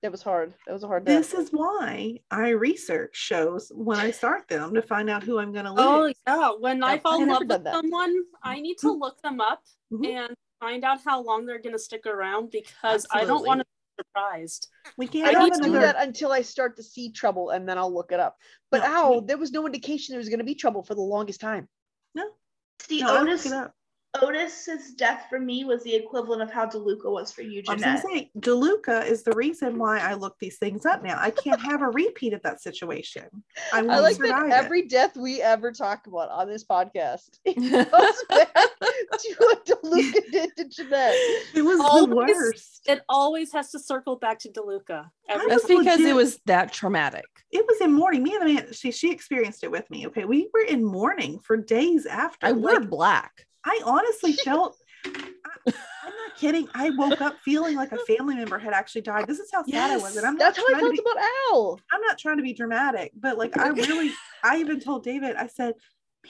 [0.02, 0.54] That was hard.
[0.66, 1.30] That was a hard death.
[1.30, 5.52] This is why I research shows when I start them to find out who I'm
[5.52, 7.72] going to Oh yeah, when I I've fall in love with that.
[7.74, 9.62] someone, I need to look them up
[9.92, 10.06] Mhm.
[10.06, 14.02] and find out how long they're gonna stick around because I don't want to be
[14.04, 14.68] surprised.
[14.96, 15.86] We can't I don't have do another.
[15.86, 18.36] that until I start to see trouble and then I'll look it up.
[18.70, 20.94] But No, ow, we- there was no indication there was going to be trouble for
[20.94, 21.68] the longest time.
[22.14, 23.46] No, I look Otis.
[23.46, 23.74] it up.
[24.22, 27.82] Otis's death for me was the equivalent of how DeLuca was for you, I was
[27.82, 31.18] going to say, DeLuca is the reason why I look these things up now.
[31.20, 33.24] I can't have a repeat of that situation.
[33.72, 34.64] I I like survive that it.
[34.64, 40.56] every death we ever talk about on this podcast goes back to what DeLuca did
[40.56, 41.14] to Jeanette.
[41.54, 42.82] It was Always- the worst.
[42.88, 45.10] It always has to circle back to DeLuca.
[45.28, 47.24] Every That's was because it was that traumatic.
[47.50, 48.22] It was in mourning.
[48.22, 50.06] Me and the man, she she experienced it with me.
[50.06, 52.46] Okay, we were in mourning for days after.
[52.46, 53.46] I wore Like, black.
[53.66, 54.76] I honestly felt.
[55.04, 55.10] I,
[55.66, 56.68] I'm not kidding.
[56.74, 59.26] I woke up feeling like a family member had actually died.
[59.26, 61.00] This is how sad I was, and I'm not That's how I felt be.
[61.00, 61.80] about Al.
[61.92, 64.12] I'm not trying to be dramatic, but like I really,
[64.44, 65.74] I even told David, I said,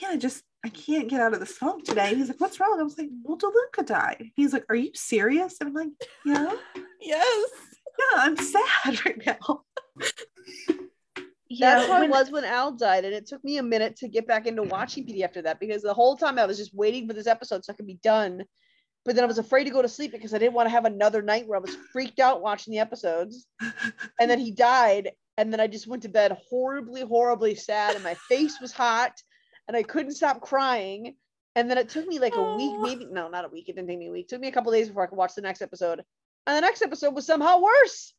[0.01, 2.09] man, I just, I can't get out of this funk today.
[2.09, 2.77] And he's like, what's wrong?
[2.79, 4.31] I was like, well, DeLuca died.
[4.35, 5.57] He's like, are you serious?
[5.61, 5.89] And I'm like,
[6.25, 6.53] yeah,
[7.01, 7.49] Yes.
[7.99, 9.63] yeah, I'm sad right now.
[11.49, 13.95] Yeah, That's how when- it was when Al died, and it took me a minute
[13.97, 16.73] to get back into watching PD after that because the whole time I was just
[16.73, 18.43] waiting for this episode so I could be done.
[19.05, 20.83] But then I was afraid to go to sleep because I didn't want to have
[20.83, 23.45] another night where I was freaked out watching the episodes.
[24.19, 28.03] And then he died, and then I just went to bed horribly, horribly sad, and
[28.03, 29.13] my face was hot,
[29.67, 31.15] and I couldn't stop crying.
[31.55, 32.81] And then it took me like a week, Oh.
[32.81, 33.69] maybe no, not a week.
[33.69, 34.25] It didn't take me a week.
[34.25, 36.03] It took me a couple days before I could watch the next episode.
[36.45, 38.13] And the next episode was somehow worse.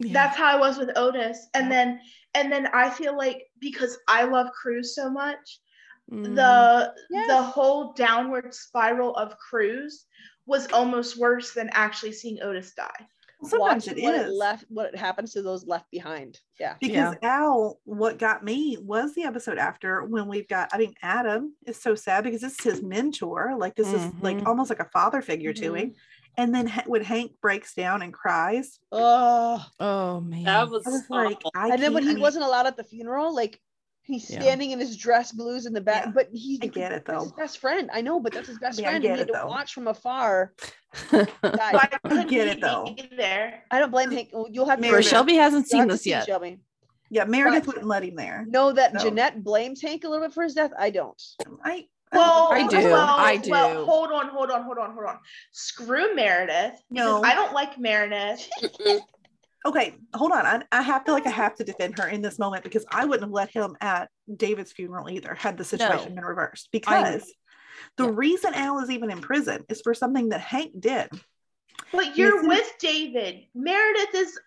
[0.00, 1.48] That's how I was with Otis.
[1.54, 2.00] And then
[2.34, 5.60] and then I feel like because I love Cruz so much,
[6.10, 6.34] Mm.
[6.34, 7.28] the Yes.
[7.28, 10.06] the whole downward spiral of Cruz
[10.46, 13.06] was almost worse than actually seeing Otis die.
[13.44, 14.20] Sometimes Watch it what is.
[14.28, 16.38] it left, what happens to those left behind.
[16.60, 16.76] Yeah.
[16.80, 21.54] because Al, what got me was the episode after when we've got, I mean, Adam
[21.66, 23.54] is so sad because this is his mentor.
[23.56, 24.46] Like, this is like Mhm.
[24.46, 25.76] almost like a father figure to Mhm.
[25.76, 25.94] him.
[26.38, 29.64] And then Ha- when Hank breaks down and cries, Oh.
[29.78, 30.44] Oh man.
[30.44, 31.42] That was, I was like.
[31.54, 33.60] I and then when he I mean, wasn't allowed at the funeral, like
[34.04, 34.40] he's Yeah.
[34.40, 36.12] standing in his dress blues in the back, Yeah.
[36.14, 37.20] but he I get it though.
[37.20, 37.90] his best friend.
[37.92, 39.02] I know, but that's his best Yeah, I friend.
[39.02, 39.46] get and he had it, to though.
[39.48, 40.52] watch from afar.
[41.10, 42.94] Why get it, though.
[43.16, 43.62] there?
[43.70, 44.30] I don't blame Hank.
[44.50, 45.08] You'll have to Meredith.
[45.10, 46.26] Shelby hasn't seen this yet.
[46.26, 46.58] Shelby.
[47.10, 48.46] Yeah, Meredith But- wouldn't let him there.
[48.48, 49.00] Know that No.
[49.00, 50.70] Jeanette blames Hank a little bit for his death.
[50.78, 51.20] I don't.
[51.64, 55.18] I, Well, I do, Well, I Well, hold on, hold on, hold on, hold on.
[55.52, 56.74] Screw Meredith.
[56.90, 57.22] No.
[57.22, 58.48] I don't like Meredith.
[59.64, 60.44] Okay, hold on.
[60.44, 63.04] I, I have to like I have to defend her in this moment because I
[63.04, 66.68] wouldn't have let him at David's funeral either had the situation been reversed.
[66.72, 67.32] Because
[67.96, 68.12] the Yeah.
[68.14, 71.08] reason Al is even in prison is for something that Hank did.
[71.92, 73.46] But you're with David.
[73.54, 74.38] Meredith is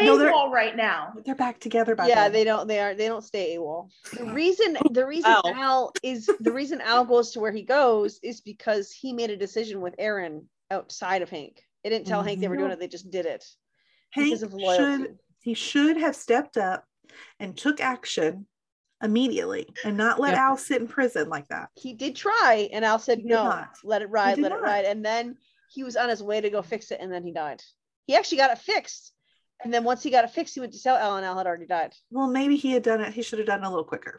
[0.00, 1.12] No, they're- right now.
[1.24, 2.32] They're back together by yeah, then.
[2.32, 2.68] they don't.
[2.68, 2.94] They are.
[2.94, 3.90] They don't stay AWOL.
[4.12, 4.32] The oh.
[4.32, 4.76] reason.
[4.90, 5.42] The reason Al.
[5.46, 9.36] Al is the reason Al goes to where he goes is because he made a
[9.36, 11.62] decision with Erin outside of Hank.
[11.82, 12.78] They didn't tell Hank they were doing it.
[12.78, 13.44] They just did it
[14.10, 15.04] Hank because of loyalty.
[15.04, 16.84] should he should have stepped up
[17.38, 18.46] and took action
[19.02, 20.48] immediately and not let Yeah.
[20.48, 21.70] Al sit in prison like that.
[21.74, 23.70] he did try and al said no not.
[23.82, 25.36] let it ride did let it ride and then
[25.72, 27.62] he was on his way to go fix it and then he died
[28.06, 29.14] he actually got it fixed
[29.64, 31.46] and then once he got it fixed he went to tell al and al had
[31.46, 33.12] already died Well, maybe he had done it.
[33.12, 34.16] He should have done it a little quicker.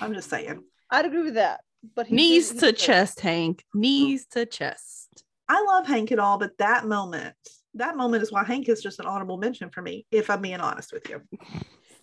[0.00, 0.62] I'm just saying.
[0.90, 1.60] i'd agree with that
[1.94, 3.62] but he Knees to did- chest, Hank.
[3.74, 5.22] Knees to chest.
[5.48, 7.34] I love Hank and all, but that moment,
[7.74, 10.60] that moment is why Hank is just an honorable mention for me, if I'm being
[10.60, 11.20] honest with you.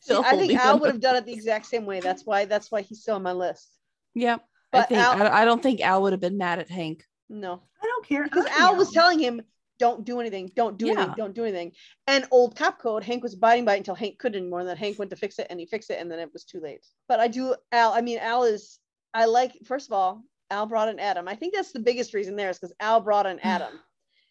[0.01, 2.45] See, i think holding al would have done it the exact same way that's why
[2.45, 3.69] that's why he's still on my list
[4.13, 4.41] Yep.
[4.41, 7.03] I But think Al- I, I don't think Al would have been mad at Hank.
[7.29, 8.23] no I don't care.
[8.23, 9.41] because I al was telling him
[9.85, 11.71] don't do anything don't do anything don't do anything.
[12.07, 14.77] And old cop code hank was abiding by it until hank couldn't anymore and then
[14.77, 16.85] hank went to fix it and he fixed it and then it was too late.
[17.07, 18.79] But i do al i mean al is
[19.13, 21.27] i like first of all al brought in adam.
[21.27, 23.73] I think that's the biggest reason there is because al brought in adam.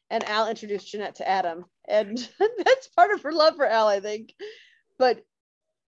[0.09, 1.65] And al introduced jeanette to adam.
[1.89, 2.17] And
[2.65, 4.35] that's part of her love for al i think.
[4.99, 5.25] But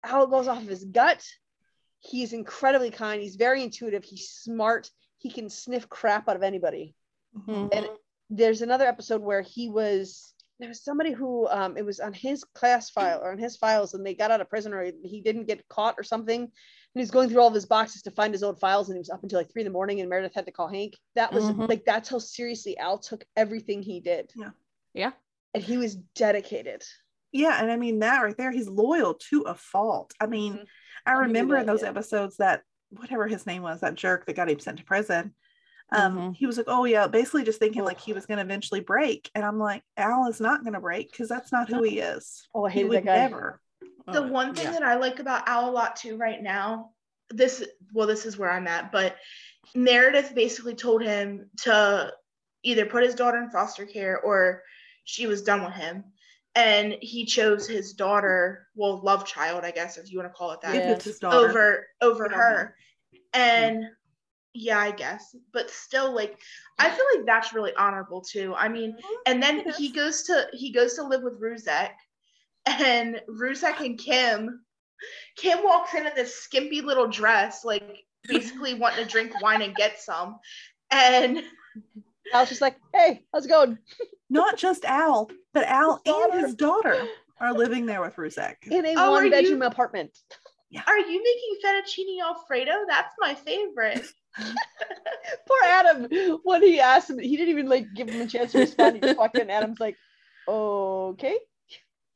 [0.05, 1.25] al goes off of his gut
[2.01, 3.23] he's incredibly kind.
[3.23, 4.05] He's very intuitive.
[4.05, 4.91] He's smart.
[5.19, 6.95] He can sniff crap out of anybody.
[7.37, 7.69] Mhm.
[7.73, 7.89] And
[8.31, 12.43] there's another episode where he was there was somebody who um it was on his
[12.55, 15.47] class file or on his files and they got out of prison or he didn't
[15.47, 16.51] get caught or something and
[16.95, 19.11] he's going through all of his boxes to find his old files and he was
[19.11, 21.45] up until like three in the morning and meredith had to call hank that was
[21.45, 21.69] Mhm.
[21.69, 24.51] like that's how seriously al took everything he did Yeah.
[24.95, 25.13] Yeah.
[25.55, 26.83] and he was dedicated
[27.33, 30.15] Yeah, and I mean that right there, he's loyal to a fault.
[30.21, 30.67] I mean, Mhm.
[31.05, 31.91] I I'll give you remember in those yeah.
[31.91, 35.35] episodes that whatever his name was, that jerk that got him sent to prison.
[35.93, 36.37] Um, Mhm.
[36.37, 39.31] he was like, Oh yeah, basically just thinking like he was gonna eventually break.
[39.35, 42.47] And I'm like, Al is not gonna break because that's not who he is.
[42.55, 43.61] oh i He would never.
[44.07, 44.73] the Oh, one thing yeah.
[44.73, 46.91] that I like about Al a lot too right now,
[47.31, 49.17] this well, this is where I'm at, but
[49.75, 52.13] Meredith basically told him to
[52.63, 54.63] either put his daughter in foster care or
[55.05, 56.05] she was done with him.
[56.57, 60.53] And he chose his daughter, well, love child, I guess, if you want to call
[60.53, 60.93] it that, Yeah.
[60.93, 61.37] it's his daughter.
[61.49, 62.77] over over Good on her.
[63.35, 63.85] And
[64.57, 65.35] yeah, I guess.
[65.53, 66.39] But still, like,
[66.79, 68.55] I feel like that's really honorable too.
[68.57, 69.15] I mean, mm-hmm.
[69.27, 71.91] and then he goes to he goes to live with Ruzek,
[72.67, 74.65] and Ruzek and Kim.
[75.37, 79.75] Kim walks in in this skimpy little dress, like basically wanting to drink wine and
[79.75, 80.39] get some.
[80.91, 81.43] And
[82.35, 83.79] i was just like hey how's it going
[84.29, 87.07] Not just Al, but Al His and his daughter
[87.39, 88.57] are living there with Ruzek.
[88.69, 90.19] in a Oh, are one bedroom you- apartment
[90.87, 92.73] are you making fettuccine alfredo?
[92.89, 94.05] That's my favorite.
[95.49, 96.09] Poor Adam.
[96.45, 98.97] When he asked him, he didn't even like give him a chance to respond.
[98.97, 99.51] He just walked in.
[99.51, 99.97] Adam's like,
[100.49, 101.39] "Okay."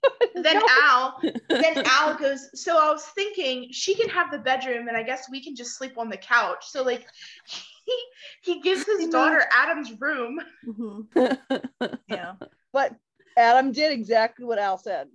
[0.35, 0.67] then No.
[0.83, 2.49] Al, then Al goes.
[2.55, 5.77] So I was thinking she can have the bedroom, and I guess we can just
[5.77, 6.67] sleep on the couch.
[6.69, 7.07] So like,
[7.45, 7.93] he
[8.43, 10.41] he gives his daughter Adam's room.
[10.67, 11.39] Mhm.
[12.07, 12.35] Yeah.
[12.73, 12.95] But
[13.37, 15.09] Adam did exactly what Al said.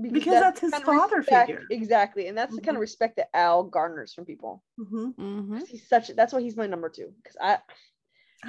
[0.00, 1.66] Because that's his the kind father respect- figure.
[1.70, 4.62] Exactly, and that's the kind of respect that Al garners from people.
[4.78, 5.14] Mhm.
[5.16, 5.66] Mhm.
[5.68, 6.08] He's such.
[6.08, 7.12] That's why he's my number two.
[7.22, 7.58] Because I,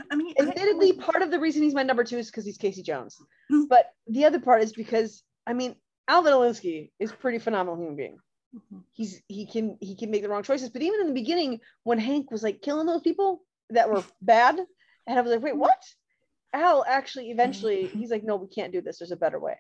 [0.10, 2.58] I mean, I- admittedly, part of the reason he's my number two is because he's
[2.58, 3.18] Casey Jones,
[3.52, 3.68] Mm.
[3.68, 5.76] but the other part is because I mean,
[6.08, 8.18] Alvin Olinsky is a pretty phenomenal human being.
[8.56, 8.84] Mhm.
[8.92, 10.70] he's he can he can make the wrong choices.
[10.70, 14.60] But even in the beginning, when Hank was like killing those people that were bad,
[15.08, 15.84] and I was like, wait, what?
[16.54, 19.00] Al actually eventually he's like, no, we can't do this.
[19.00, 19.58] There's a better way.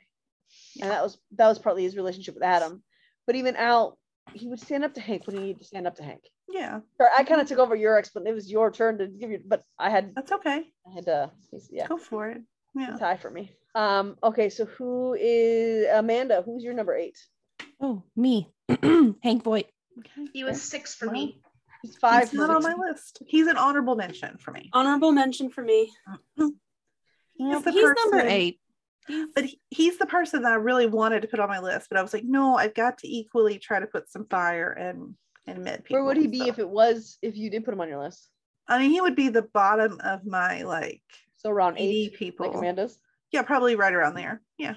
[0.81, 2.83] And that was that was partly his relationship with Adam.
[3.25, 3.97] But even Al,
[4.33, 6.21] he would stand up to Hank when he needed to stand up to Hank.
[6.49, 8.31] yeah, Sorry, I kind of took over your explanation.
[8.31, 10.63] It was your turn to give you, but I had that's okay.
[10.87, 11.31] I had to
[11.69, 12.41] yeah Go for it.
[12.75, 12.95] Yeah.
[12.97, 13.51] tie for me.
[13.75, 14.17] Um.
[14.23, 16.43] Okay, so who is Amanda?
[16.45, 17.17] Who's your number eight?
[17.81, 18.49] Oh, me.
[19.23, 19.67] Hank Voight.
[19.99, 20.29] Okay.
[20.31, 21.41] He was six for me.
[21.81, 22.29] He's five.
[22.29, 23.21] He's not for on my list.
[23.27, 24.69] He's an honorable mention for me.
[24.73, 25.91] Honorable mention for me.
[26.37, 28.59] He's, the number eight.
[29.07, 31.87] He's, But he, he's the person that I really wanted to put on my list.
[31.89, 35.15] But I was like, no, I've got to equally try to put some fire and
[35.45, 35.95] and Med people.
[35.97, 38.01] Where would he be so- if it was if you did put him on your
[38.01, 38.29] list?
[38.67, 41.01] I mean, he would be the bottom of my like
[41.37, 42.47] So around 80 eight, people.
[42.47, 42.97] like Amanda's.
[43.31, 44.41] Yeah, probably right around there.
[44.57, 44.75] Yeah.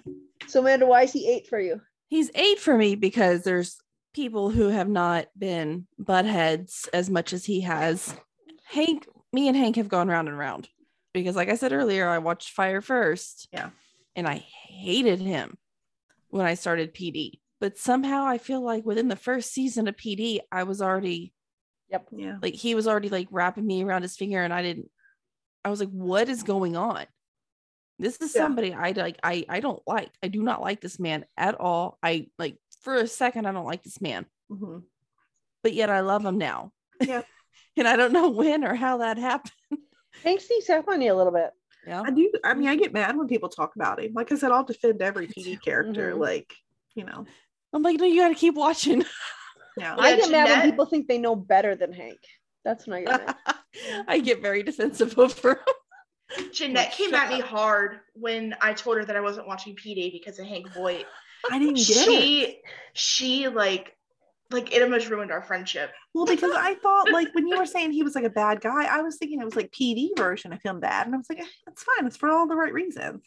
[0.48, 1.80] So Amanda, why is he eight for you?
[2.08, 3.78] he's eight for me because there's
[4.14, 8.14] people who have not been butt heads as much as he has.
[8.64, 10.68] Hank, me and Hank have gone round and round
[11.12, 13.48] because, like I said earlier, I watched Fire first.
[13.52, 13.70] Yeah.
[14.16, 15.56] And I hated him
[16.30, 17.40] when I started PD.
[17.60, 21.32] But somehow I feel like within the first season of PD, I was already
[21.88, 22.08] Yep.
[22.16, 22.36] Yeah.
[22.42, 24.90] like he was already like wrapping me around his finger and I didn't
[25.64, 27.06] I was like what is going on
[28.00, 28.42] this is Yeah.
[28.42, 31.96] somebody I like I I don't like I do not like this man at all
[32.02, 34.82] I like for a second I don't like this man Mhm.
[35.62, 37.22] but yet I love him now Yeah.
[37.76, 39.52] and I don't know when or how that happened
[40.24, 41.50] Hank sneaks up on you a little bit.
[41.86, 42.30] Yeah I do.
[42.44, 44.12] I mean, I get mad when people talk about him.
[44.14, 46.12] Like I said, I'll defend every PD character.
[46.12, 46.18] Mhm.
[46.18, 46.52] Like,
[46.94, 47.26] you know,
[47.72, 49.00] I'm like no you got to keep watching
[49.76, 49.94] yeah.
[49.94, 52.18] Yeah, I get mad when people think they know better than Hank.
[52.64, 53.56] That's when I get mad.
[54.08, 55.50] I get very defensive over
[56.36, 57.48] him Jeanette came shut at me up.
[57.48, 61.06] hard when I told her that I wasn't watching PD because of Hank Voight.
[61.50, 62.04] I didn't get it.
[62.04, 62.60] She
[62.94, 63.95] she like
[64.50, 65.92] like it almost ruined our friendship.
[66.14, 68.84] Well, because I thought like when you were saying he was like a bad guy,
[68.84, 71.40] I was thinking it was like PD version of him bad, and I was like,
[71.40, 72.06] eh, it's fine.
[72.06, 73.22] It's for all the right reasons.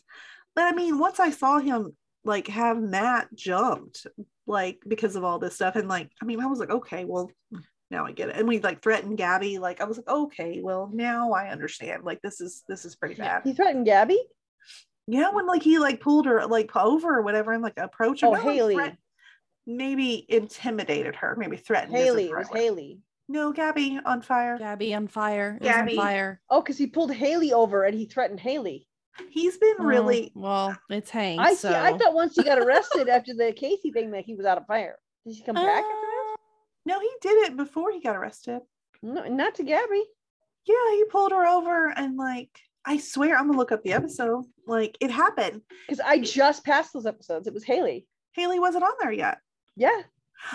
[0.56, 4.08] But I mean, once I saw him like have Matt jumped,
[4.48, 7.32] like because of all this stuff, and like, I mean, I was like, okay, well,
[7.92, 8.36] now I get it.
[8.36, 12.04] And we like threatened Gabby, like I was like, okay, well, now I understand.
[12.04, 13.42] Like this is this is pretty bad.
[13.44, 14.22] He threatened Gabby.
[15.08, 18.28] Yeah, when like he like pulled her like over or whatever and like approached her.
[18.28, 18.76] Oh, not, like, Haley.
[18.76, 18.98] threat-
[19.70, 21.96] maybe intimidated her, maybe threatened.
[21.96, 22.26] Haley.
[22.26, 22.48] It was.
[22.50, 23.00] Haley.
[23.28, 24.58] No, Gabby on fire.
[24.58, 25.92] Gabby on fire Gabby.
[25.92, 28.88] on fire Oh, because he pulled Haley over and he threatened Haley.
[29.30, 31.76] He's been Oh, really well it's Hank I so see.
[31.76, 34.66] I thought once he got arrested after the Casey thing that he was out of
[34.66, 34.98] fire.
[35.28, 36.36] Did he come back after Uh,
[36.86, 38.62] no, he did it before he got arrested.
[39.04, 40.04] No, not to Gabby.
[40.66, 42.50] Yeah, he pulled her over and like
[42.86, 44.46] I swear I'm gonna look up the episode.
[44.66, 45.62] Like it happened.
[45.88, 47.46] Because I just passed those episodes.
[47.46, 48.08] It was Haley.
[48.34, 49.38] Haley wasn't on there yet.
[49.80, 50.02] Yeah.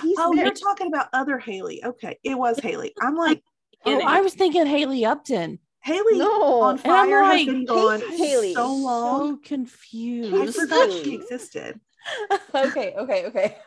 [0.02, 0.44] He's Oh, there.
[0.46, 1.84] you're talking about other Haley.
[1.84, 2.94] Okay, it was Haley.
[3.00, 3.42] I'm like
[3.86, 5.58] Oh, I was thinking Haley Upton.
[5.82, 6.62] Haley No.
[6.62, 8.54] on And I'm fire has like, been gone Casey Haley.
[8.54, 9.34] so long.
[9.34, 10.34] So confused.
[10.34, 11.04] I Casey forgot Haley.
[11.04, 11.80] she existed.
[12.54, 13.58] okay, okay, okay.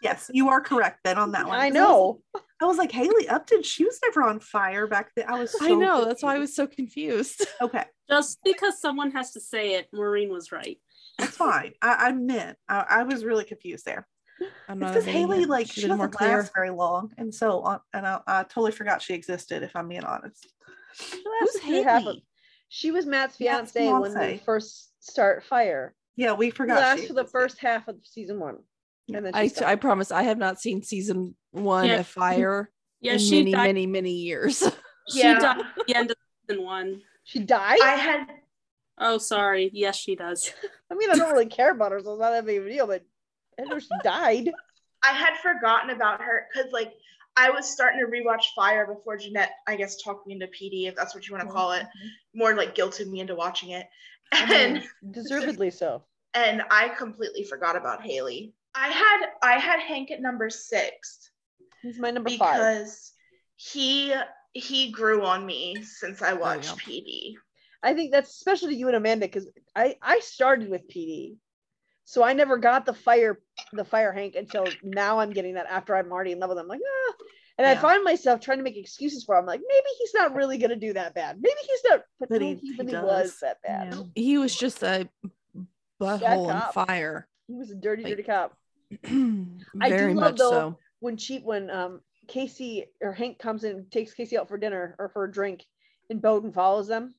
[0.00, 1.58] Yes, you are correct, then on that one.
[1.58, 2.20] I know.
[2.32, 3.62] was, I was like Haley Upton.
[3.64, 5.26] She was never on fire back then.
[5.28, 5.50] I was.
[5.58, 6.04] So I know.
[6.04, 7.44] That's why I was so confused.
[7.60, 10.78] Okay, Just because someone has to say it, Maureen was right.
[11.18, 11.72] that's fine.
[11.82, 14.06] I, I meant I, I was really confused there.
[14.68, 16.36] I'm It's because admitting Haley, like, Should've she doesn't more clear.
[16.38, 17.80] last very long, and so on.
[17.92, 19.62] And I, I totally forgot she existed.
[19.62, 20.46] If I'm being honest.
[20.94, 22.24] She Who's lasted through half of- Haley?
[22.70, 25.94] She was Matt's Matt's fiance when they first start fire.
[26.16, 26.76] Yeah, we forgot.
[26.80, 28.58] Last for the first half of season one.
[29.14, 32.00] And then I, I promise I have not seen season one Yeah.
[32.00, 32.70] of Fire
[33.00, 33.66] Yeah, in she many, died.
[33.68, 34.62] many, many years.
[35.10, 35.38] She Yeah.
[35.38, 36.16] died at the end of
[36.46, 37.00] season one.
[37.24, 37.78] she died?
[37.82, 38.26] I had
[38.98, 39.70] Oh, sorry.
[39.72, 40.52] Yes, she does.
[40.90, 42.68] I mean, I don't really care about her, so it's not that big of a
[42.68, 43.04] deal, but
[43.58, 44.50] I she died.
[45.02, 46.92] I had forgotten about her because like
[47.36, 50.96] I was starting to rewatch Fire before Jeanette, I guess, talked me into PD, if
[50.96, 51.82] that's what you want to call it.
[51.82, 52.38] Mm-hmm.
[52.38, 53.86] More like guilted me into watching it.
[54.32, 56.04] I And mean, deservedly so.
[56.34, 58.54] and I completely forgot about Haley.
[58.74, 61.30] I had I had Hank at number six
[61.82, 62.54] He's my number five.
[62.56, 63.12] because
[63.56, 64.14] he
[64.52, 66.94] he grew on me since I oh, watched yeah.
[66.94, 67.34] PD.
[67.82, 71.36] I think that's special to you and Amanda because I I started with PD,
[72.10, 73.38] so I never got the fire
[73.74, 75.18] the fire Hank until now.
[75.20, 76.66] I'm getting that after I'm already in love with him.
[76.66, 77.14] Like ah,
[77.58, 79.44] and I find myself trying to make excuses for him.
[79.44, 81.36] Like maybe he's not really gonna do that bad.
[81.38, 82.00] Maybe he's not.
[82.18, 83.04] But But no, he- he, really does.
[83.04, 83.94] was that bad.
[84.14, 85.06] he was just a
[86.00, 87.28] butthole on fire.
[87.46, 88.56] He was a dirty, Like- dirty cop.
[89.04, 90.78] I do love though so.
[91.00, 94.96] when she when um Casey or Hank comes in and takes Casey out for dinner
[94.98, 95.62] or for a drink,
[96.08, 97.14] and Boden follows them.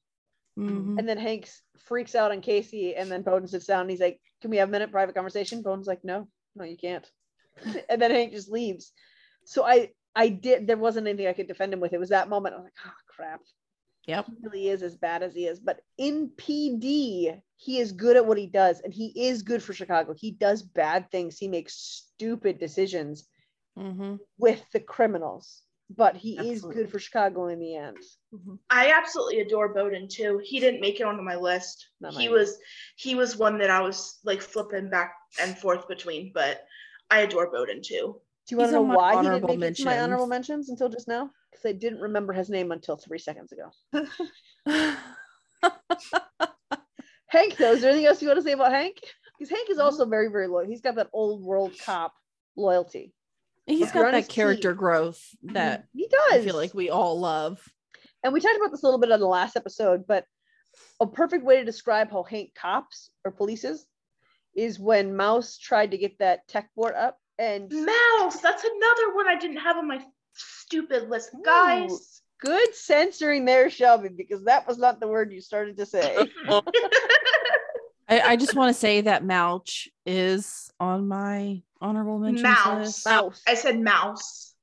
[0.60, 0.98] Mhm.
[0.98, 4.20] And then Hanks freaks out on Casey, and then Boden sits down and he's like,
[4.42, 5.62] Can we have a minute private conversation?
[5.64, 7.10] Boden's like, No, no, you can't.
[7.90, 8.92] and then Hank just leaves.
[9.46, 11.94] So I I did there wasn't anything I could defend him with.
[11.94, 12.54] It was that moment.
[12.56, 13.42] I was like, oh crap.
[14.08, 14.26] Yep.
[14.26, 15.60] He really is as bad as he is.
[15.60, 19.74] But in PD, he is good at what he does, and he is good for
[19.74, 20.14] Chicago.
[20.18, 21.38] He does bad things.
[21.38, 23.28] He makes stupid decisions
[23.78, 25.62] hmm with the criminals,
[25.96, 27.98] but he is good for Chicago in the end.
[28.34, 28.56] Mm-hmm.
[28.70, 30.40] I absolutely adore Boden too.
[30.44, 31.88] He didn't make it onto my list.
[32.00, 32.38] Not he mine.
[32.38, 32.58] was
[32.96, 36.64] he was one that I was like flipping back and forth between, but
[37.10, 38.22] I adore Boden too.
[38.48, 40.28] Do you want He's to know why he didn't honorable make it to my honorable
[40.28, 40.68] mentions.
[40.68, 41.30] mentions until just now?
[41.52, 43.72] Because I didn't remember his name until three seconds ago.
[47.28, 48.98] Hank, though, is there anything else you want to say about Hank?
[49.38, 49.86] Because Hank is mm-hmm.
[49.86, 50.68] also very, very loyal.
[50.68, 52.14] He's got that old world cop
[52.56, 53.14] loyalty.
[53.70, 54.78] He's If got on that character team.
[54.78, 55.54] growth mm-hmm.
[55.54, 56.42] that he does.
[56.42, 57.62] I feel like we all love.
[58.24, 60.26] and we talked about this a little bit on the last episode, but
[61.00, 63.80] a perfect way to describe how Hank cops or polices
[64.56, 69.28] is when Mouse tried to get that tech board up and Mouse, that's another one
[69.28, 70.04] I didn't have on my
[70.34, 71.30] stupid list.
[71.46, 76.18] Guys, good censoring there, Shelby, because that was not the word you started to say.
[78.10, 82.44] I, I just want to say that Mouch is on my honorable mention?
[82.44, 83.06] Mouse.
[83.06, 83.42] Mouse.
[83.48, 84.54] I said mouse.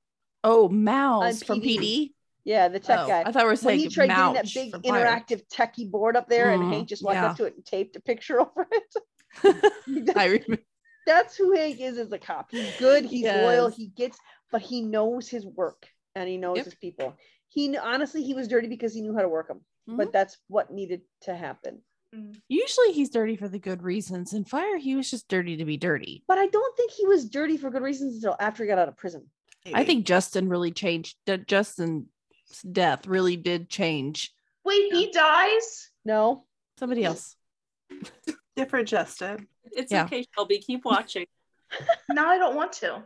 [0.45, 1.79] Oh, Mouse On from PD.
[1.79, 2.12] PD.
[2.45, 3.23] Yeah, the tech Oh, guy.
[3.27, 5.05] I thought we were when saying he tried getting that big from Fire.
[5.05, 7.31] interactive techie board up there, and Mhm, Hank just walked yeah.
[7.31, 8.95] up to it and taped a picture over it.
[10.17, 10.62] I remember.
[11.07, 12.51] That's who Hank is as a cop.
[12.51, 13.05] He's good.
[13.05, 13.69] He's loyal.
[13.69, 14.19] He gets,
[14.53, 16.64] but he knows his work and he knows Yep.
[16.64, 17.17] his people.
[17.49, 19.97] He honestly he was dirty because he knew how to work them, Mhm.
[19.99, 21.83] but that's what needed to happen.
[22.15, 22.37] Mm.
[22.49, 24.33] Usually he's dirty for the good reasons.
[24.33, 26.25] In Fire, he was just dirty to be dirty.
[26.29, 28.89] But I don't think he was dirty for good reasons until after he got out
[28.89, 29.27] of prison.
[29.75, 31.17] I think Justin really changed.
[31.27, 32.07] D- Justin's
[32.71, 34.33] death really did change
[34.65, 35.91] Wait, he dies?
[36.05, 36.45] No,
[36.79, 37.35] somebody else.
[38.57, 39.49] different Justin.
[39.73, 40.05] It's Yeah.
[40.05, 40.59] okay, Shelby.
[40.59, 41.27] Keep watching.
[42.09, 43.03] Now I don't want to.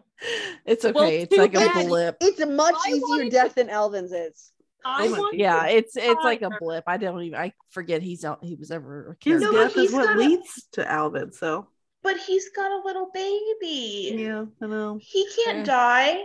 [0.67, 0.93] It's okay.
[0.93, 1.87] Well, it's too like a bad.
[1.87, 2.17] blip.
[2.21, 4.53] it's a much I easier wanted death than Alvin's is.
[4.85, 6.85] Oh I my want Yeah, it's it's like a blip.
[6.87, 7.39] I don't even.
[7.39, 9.53] I forget he's out He was ever a His character.
[9.53, 11.33] No, death is what got a- leads to Alvin.
[11.33, 11.69] So
[12.03, 14.15] But he's got a little baby.
[14.17, 14.99] yeah, I know.
[15.01, 15.65] He can't Yeah.
[15.65, 16.23] die.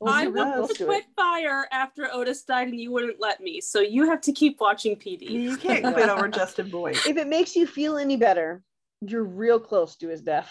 [0.00, 3.20] Well, I he was wanted to to quit fire after Otis died, and you wouldn't
[3.20, 3.60] let me.
[3.60, 5.30] So you have to keep watching PD.
[5.30, 7.06] You can't quit over Justin Voight.
[7.06, 8.64] If it makes you feel any better,
[9.00, 10.50] you're real close to his death.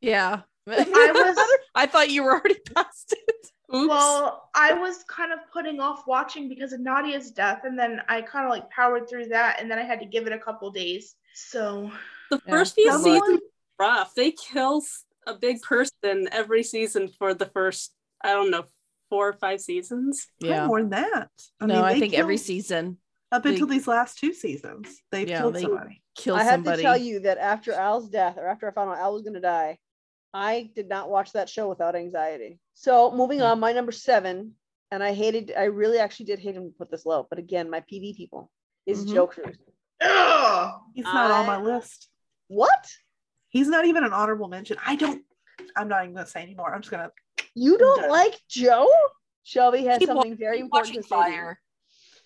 [0.00, 0.42] Yeah.
[0.68, 3.46] I was I thought you were already past it.
[3.74, 3.88] Oops.
[3.88, 8.22] well, I was kind of putting off watching because of Nadia's death, and then I
[8.22, 10.70] kind of like powered through that, and then I had to give it a couple
[10.70, 11.14] days.
[11.34, 11.90] So
[12.30, 12.52] the Yeah.
[12.52, 13.40] first few Someone- seasons
[13.78, 14.14] are rough.
[14.14, 14.82] They kill
[15.26, 17.92] a big person every season for the first,
[18.22, 18.64] I don't know,
[19.08, 20.26] four or five seasons.
[20.40, 20.66] Probably Yeah.
[20.66, 21.30] more than that.
[21.60, 22.98] I no, I think every season.
[23.32, 26.02] Up They- until these last two seasons, they've Yeah, killed they- somebody.
[26.16, 26.78] Kill I have somebody.
[26.78, 29.34] to tell you that after Al's death, or after I found out Al was going
[29.34, 29.78] to die,
[30.32, 32.60] I did not watch that show without anxiety.
[32.74, 34.52] So moving on, my number seven,
[34.90, 37.68] and I hated, I really actually did hate him to put this low, but again,
[37.70, 38.50] my PD people
[38.86, 39.14] is Mhm.
[39.14, 39.56] Joe Cruz.
[40.00, 40.80] Ugh.
[40.94, 42.08] He's not on my list.
[42.48, 42.86] What?
[43.48, 44.76] He's not even an honorable mention.
[44.84, 45.24] I don't.
[45.76, 46.72] I'm not even gonna say anymore.
[46.74, 47.10] I'm just gonna.
[47.54, 48.10] You don't Done.
[48.10, 48.88] like Joe?
[49.42, 51.16] Shelby has Keep wa- something very keep important watching to say.
[51.16, 51.22] to.
[51.22, 51.60] Fire.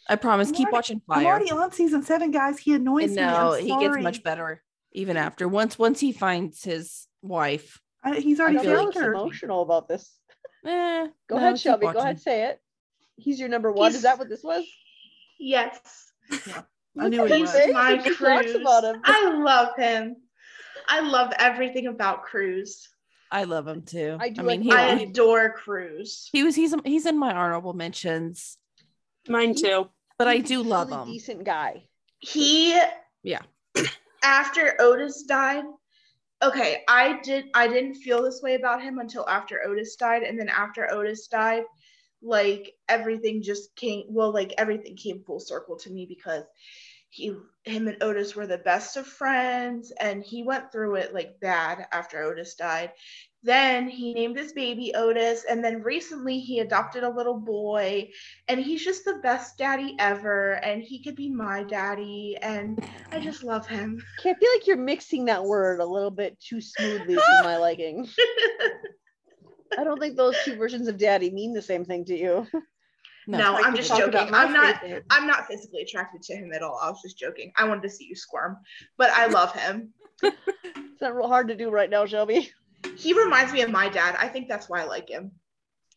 [0.08, 0.48] I promise.
[0.48, 1.26] I'm Keep already- watching I'm Fire.
[1.26, 2.58] already on season seven, guys.
[2.58, 3.22] He annoys And me.
[3.22, 5.48] no, he gets much better even after.
[5.48, 7.80] Once once he finds his wife.
[8.04, 9.14] I, he's already feel feel like her.
[9.14, 10.12] emotional about this.
[10.66, 11.86] Eh, Go no, ahead, keep Shelby.
[11.86, 12.60] Go ahead, say it.
[13.16, 13.94] He's your number one.
[13.94, 14.64] Is that what this was?
[15.38, 15.78] Yes.
[16.98, 17.54] I knew Look he was.
[17.72, 18.54] My when he Cruz.
[18.54, 19.00] about him.
[19.04, 20.16] I love him.
[20.88, 22.88] I love everything about Cruz.
[23.30, 24.16] I love him too.
[24.20, 26.28] I do mean, like he, I he, adore Cruz.
[26.32, 28.58] he was he's he's in my honorable mentions,
[29.28, 29.88] Mine too.
[30.18, 31.08] but I He's a do love really him.
[31.08, 31.84] Decent guy.
[32.20, 32.78] He
[33.22, 33.40] Yeah.
[34.22, 35.64] after Otis died.
[36.42, 40.38] Okay, I did I didn't feel this way about him until after Otis died and
[40.38, 41.64] then after Otis died
[42.22, 46.44] like everything just came well like everything came full circle to me because
[47.14, 51.40] he him and Otis were the best of friends and he went through it like
[51.40, 52.90] bad after Otis died.
[53.42, 58.10] Then he named his baby Otis and then recently he adopted a little boy
[58.48, 63.20] and he's just the best daddy ever and he could be my daddy and I
[63.20, 64.02] just love him.
[64.20, 67.56] Okay, I feel like you're mixing that word a little bit too smoothly for my
[67.58, 68.08] liking.
[69.78, 72.46] I don't think those two versions of daddy mean the same thing to you.
[73.26, 74.28] No, I'm just joking.
[74.34, 75.04] I'm not favorite.
[75.10, 76.78] I'm not physically attracted to him at all.
[76.82, 77.52] I was just joking.
[77.56, 78.58] I wanted to see you squirm,
[78.96, 79.92] but I love him.
[80.94, 82.52] It's not real hard to do right now, Shelby.
[82.96, 84.14] He reminds me of my dad.
[84.16, 85.32] I think that's why I like him,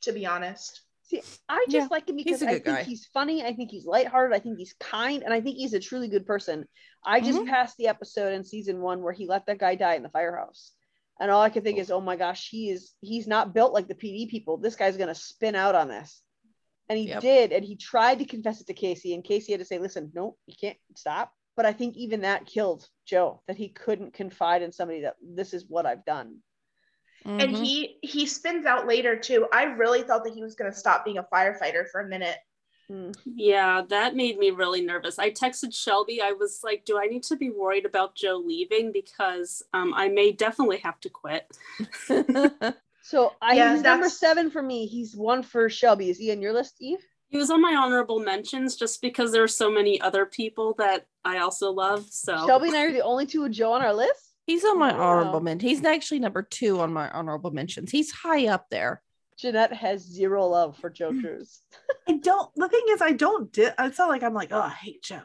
[0.01, 0.81] to be honest.
[1.03, 2.83] See, I just Yeah, like him because I think guy.
[2.83, 3.43] he's funny.
[3.45, 4.35] I think he's lighthearted.
[4.35, 6.67] I think he's kind, and I think he's a truly good person.
[7.05, 7.45] I just Mhm.
[7.47, 10.73] passed the episode in season one where he let that guy die in the firehouse,
[11.19, 13.87] and all I could think is, "Oh my gosh, he is he's not built like
[13.87, 14.57] the PD people.
[14.57, 16.23] This guy's gonna spin out on this."
[16.89, 17.21] And he Yep.
[17.21, 20.11] did, and he tried to confess it to Casey, and Casey had to say, "Listen,
[20.13, 24.61] no, you can't stop." But I think even that killed Joe that he couldn't confide
[24.61, 26.41] in somebody that this is what I've done.
[27.39, 27.65] And Mhm.
[27.65, 29.47] he he spins out later too.
[29.51, 32.37] I really thought that he was gonna stop being a firefighter for a minute.
[32.87, 33.11] Hmm.
[33.25, 35.19] Yeah, that made me really nervous.
[35.19, 36.21] I texted Shelby.
[36.21, 40.07] I was like, "Do I need to be worried about Joe leaving because um, I
[40.07, 41.45] may definitely have to quit."
[43.07, 44.85] So I Yeah, he's number seven for me.
[44.85, 46.09] He's one for Shelby.
[46.09, 46.99] Is he on your list, Eve?
[47.29, 51.05] He was on my honorable mentions just because there are so many other people that
[51.23, 52.05] I also love.
[52.09, 54.35] So Shelby and I are the only two with Joe on our list.
[54.45, 55.19] He's on my Wow.
[55.19, 55.69] honorable mention.
[55.69, 57.91] He's actually number two on my honorable mentions.
[57.91, 59.01] He's high up there.
[59.37, 61.11] Jeanette has zero love for Joe.
[61.21, 61.61] Cruz.
[62.09, 62.53] I don't.
[62.57, 63.49] The thing is, I don't.
[63.53, 65.21] Di- it's not like I'm like, oh, I hate Joe,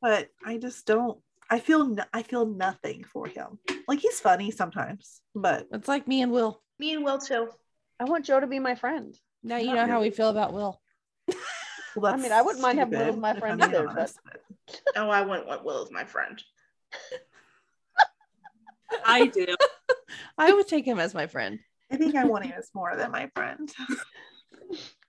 [0.00, 1.18] but I just don't.
[1.50, 1.86] I feel.
[1.86, 3.58] No, I feel nothing for him.
[3.86, 6.62] Like he's funny sometimes, but It's like me and Will.
[6.78, 7.48] Me and Will too.
[7.98, 9.16] I want Joe to be my friend.
[9.42, 10.80] Now you Not know how we feel about Will.
[11.96, 14.80] well, I mean, I wouldn't mind having Will as my friend I'm either, but- but
[14.96, 16.42] Oh, I wouldn't want Will as my friend.
[19.04, 19.46] I do.
[20.38, 21.58] I would take him as my friend.
[21.90, 23.70] I think I want him as more than my friend.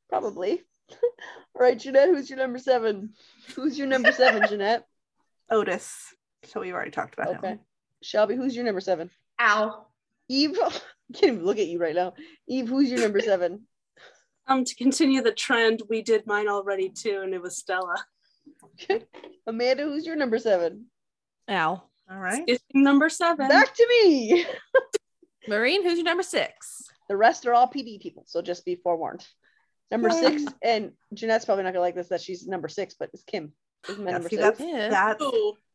[0.10, 0.62] Probably.
[0.92, 3.14] All right, Jeanette, who's your number seven?
[3.56, 4.86] Who's your number seven, Jeanette?
[5.52, 6.14] Otis.
[6.44, 7.48] So we've already talked about Okay.
[7.50, 7.60] him.
[8.02, 9.10] Shelby, who's your number seven?
[9.40, 9.92] Al.
[10.30, 10.70] Eve, I
[11.14, 12.14] can't even look at you right now.
[12.48, 13.66] Eve, who's your number seven?
[14.48, 17.96] Um, to continue the trend, we did mine already too, and it was Stella.
[19.48, 20.86] Amanda, who's your number seven?
[21.48, 21.90] Al.
[22.10, 22.44] All right.
[22.48, 23.48] Is number seven.
[23.48, 24.46] Back to me.
[25.48, 26.86] Maureen, who's your number six?
[27.10, 29.26] The rest are all PD people, so just be forewarned.
[29.92, 30.20] Number Yay.
[30.38, 33.52] six, and Jeanette's probably not gonna like this that she's number six, but it's Kim.
[33.88, 34.48] Is my Yeah, number see, six.
[34.58, 34.90] that's Yeah.
[34.90, 35.24] that's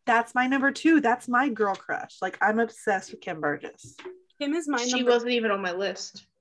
[0.07, 1.01] that's my number two.
[1.01, 2.17] That's my girl crush.
[2.23, 3.97] Like I'm obsessed with Kim Burgess.
[4.41, 5.11] Kim is my She number.
[5.13, 6.27] wasn't even on my list.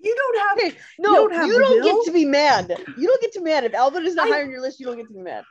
[0.00, 1.48] You don't have Okay, no, You you don't have
[1.84, 2.68] don't, get to be mad.
[2.96, 4.78] You don't get to be mad if Alvin is not I- higher on your list.
[4.78, 5.42] You don't get to be mad.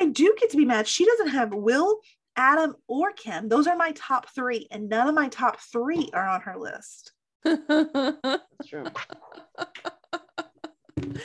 [0.00, 0.86] I do get to be mad.
[0.86, 1.98] She doesn't have Will,
[2.36, 3.48] Adam, or Kim.
[3.48, 7.10] Those are my top three, and none of my top three are on her list.
[7.44, 7.62] That's
[8.68, 8.84] true.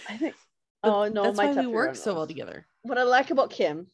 [0.10, 0.34] I think.
[0.84, 2.66] Oh no, That's my why we work so well together.
[2.82, 3.88] What I like about Kim,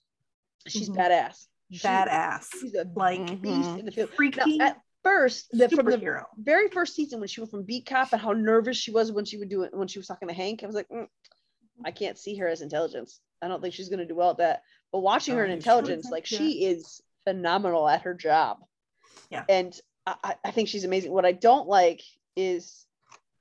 [0.67, 0.95] she's Mhm.
[0.97, 1.47] badass.
[1.71, 2.47] She- Badass.
[2.61, 4.09] She's a Like beast in the field.
[4.11, 7.85] freaky Now, at first, the, from the very first season when she went from beat
[7.85, 10.27] cop and how nervous she was when she would do it when she was talking
[10.29, 11.07] to Hank, I was like, "Mm,
[11.85, 13.19] I can't see her as intelligence.
[13.41, 14.63] I don't think she's going to do well at that.
[14.91, 18.59] But watching her Oh, in intelligence, was, like she is phenomenal at her job.
[19.29, 19.43] Yeah.
[19.49, 21.11] And I, I- think she's amazing.
[21.11, 22.01] What I don't like
[22.37, 22.85] is,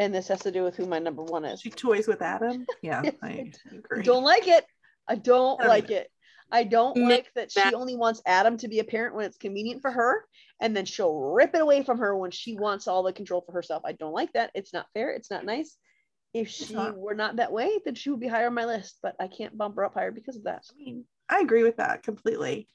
[0.00, 1.60] and this has to do with who my number one is.
[1.60, 2.66] She toys with Adam.
[2.82, 4.02] Yeah, I I agree.
[4.02, 4.66] Don't like it.
[5.08, 6.10] I don't I don't like it.
[6.50, 9.82] I don't like that she only wants Adam to be a parent when it's convenient
[9.82, 10.24] for her,
[10.60, 13.52] and then she'll rip it away from her when she wants all the control for
[13.52, 13.82] herself.
[13.84, 14.50] I don't like that.
[14.54, 15.10] It's not fair.
[15.10, 15.76] It's not nice.
[16.32, 16.96] If she not.
[16.96, 19.56] were not that way, then she would be higher on my list, but I can't
[19.56, 20.64] bump her up higher because of that.
[20.70, 22.68] I mean, I agree with that completely.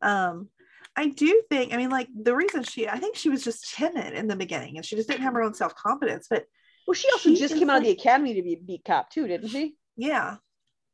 [0.00, 0.48] Um,
[0.96, 4.14] I do think, I mean, like the reason she, I think she was just timid
[4.14, 6.26] in the beginning and she just didn't have her own self confidence.
[6.28, 6.44] But
[6.86, 8.84] Well, she also She just is came out of the academy to be a beat
[8.84, 9.76] cop too, didn't she?
[9.96, 10.36] yeah,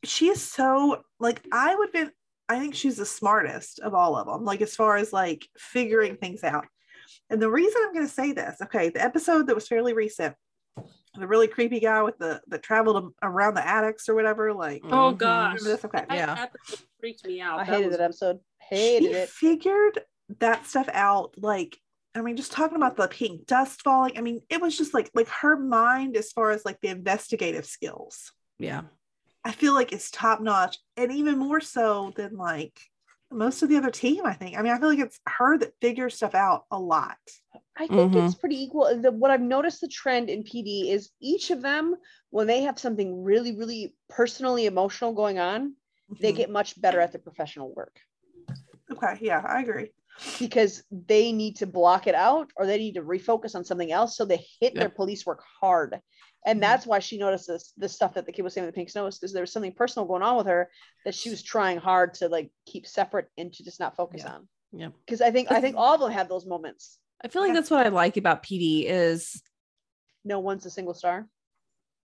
[0.05, 2.05] she is so like, I would be,
[2.49, 6.17] I think she's the smartest of all of them, like as far as like figuring
[6.17, 6.67] things out.
[7.31, 10.35] And the reason I'm going to say this, okay, the episode that was fairly recent,
[11.19, 15.13] the really creepy guy with the that traveled around the attics or whatever, like, Oh
[15.15, 15.19] Mhm.
[15.19, 15.59] gosh.
[15.59, 15.85] remember this?
[15.85, 16.05] Okay.
[16.09, 16.37] That Yeah.
[16.43, 17.59] episode freaked me out.
[17.61, 18.41] I That hated was- that episode.
[18.61, 19.29] Hated she it.
[19.31, 20.05] figured
[20.41, 21.79] that stuff out like
[22.15, 25.11] i mean just talking about the pink dust falling i mean it was just like
[25.15, 28.83] like her mind as far as like the investigative skills Yeah.
[29.49, 32.79] I feel like it's top notch and even more so than like
[33.33, 35.73] most of the other team i think i mean i feel like it's her that
[35.81, 37.17] figures stuff out a lot
[37.81, 38.27] I think Mhm.
[38.27, 39.01] it's pretty equal.
[39.01, 41.95] The, what I've noticed the trend in PD is each of them,
[42.31, 45.77] when they have something really, really personally emotional going on,
[46.21, 46.37] they Mhm.
[46.37, 48.01] get much better at their professional work
[48.91, 49.91] okay yeah i agree
[50.41, 54.17] because they need to block it out or they need to refocus on something else.
[54.17, 54.81] So they hit Yeah.
[54.81, 56.01] their police work hard.
[56.47, 56.63] And Mhm.
[56.63, 58.91] that's why she noticed this the stuff that the kid was saying with the pink
[58.91, 60.71] snow is because there was something personal going on with her
[61.05, 64.33] that she was trying hard to like keep separate and to just not focus Yeah.
[64.35, 64.49] on.
[64.73, 64.89] Yeah.
[65.05, 66.99] Because I think I think all of them have those moments.
[67.23, 67.55] I feel like Yeah.
[67.55, 69.43] that's what I like about PD is
[70.25, 71.29] No one's a single star.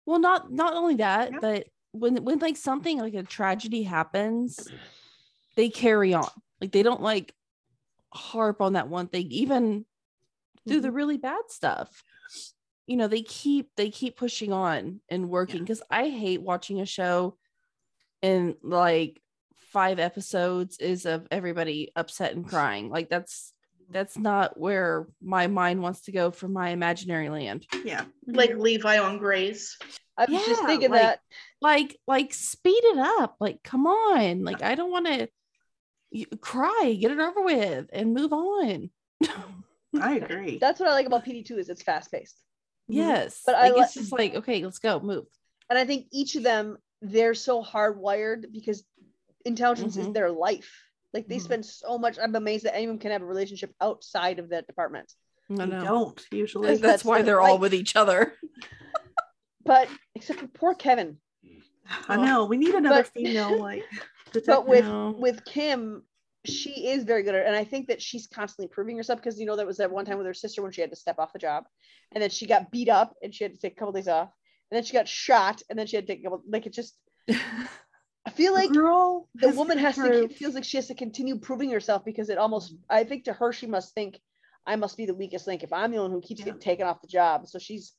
[0.06, 1.40] well not not only that, Yeah.
[1.40, 4.68] but when when like something like a tragedy happens,
[5.56, 6.30] they carry on.
[6.62, 7.36] Like they don't like
[8.14, 9.86] harp on that one thing, even
[10.68, 12.04] through the really bad stuff.
[12.88, 16.86] You know, they keep they keep pushing on and working because I hate watching a
[16.86, 17.38] show
[18.22, 19.22] and like
[19.72, 22.90] five episodes is of everybody upset and crying.
[22.90, 23.54] Like that's
[23.90, 27.66] that's not where my mind wants to go for my imaginary land.
[27.84, 28.62] yeah Like mm-hmm.
[28.62, 29.78] Levi on Grace.
[30.18, 31.20] I was just thinking like- that
[31.62, 33.36] Like like speed it up.
[33.40, 34.44] Like come on.
[34.44, 35.30] Like I don't want to
[36.42, 38.90] cry, get it over with and move on.
[40.00, 42.38] i agree that's what I like about PD2 is it's fast paced.
[42.92, 43.42] Yes.
[43.46, 45.26] But I like li- it's just like okay, let's go, move.
[45.70, 48.84] And I think each of them, they're so hardwired because
[49.46, 50.14] intelligence is Mhm.
[50.14, 50.72] their life.
[51.14, 51.42] Like they Mhm.
[51.42, 52.18] spend so much.
[52.20, 55.12] I'm amazed that anyone can have a relationship outside of that department.
[55.50, 55.84] I you know.
[55.84, 57.62] don't usually That's, that's why they're all life.
[57.62, 58.34] with each other.
[59.64, 61.18] But except for poor Kevin.
[62.08, 63.84] i know we need another But- female like
[64.46, 65.12] But with No.
[65.12, 66.04] with Kim,
[66.46, 67.48] she is very good at it.
[67.48, 70.06] And I think that she's constantly proving herself because you know that was that one
[70.06, 71.66] time with her sister when she had to step off the job
[72.14, 74.30] and then she got beat up and she had to take a couple days off.
[74.72, 76.74] And then she got shot and then she had to take a couple like it
[76.74, 76.98] just
[77.30, 80.88] I feel like girl the has woman been has to through- feels like she has
[80.88, 84.20] to continue proving herself because it almost I think to her she must think
[84.66, 86.46] I must be the weakest link if I'm the one who keeps Yeah.
[86.46, 87.48] getting taken off the job.
[87.48, 87.94] So she's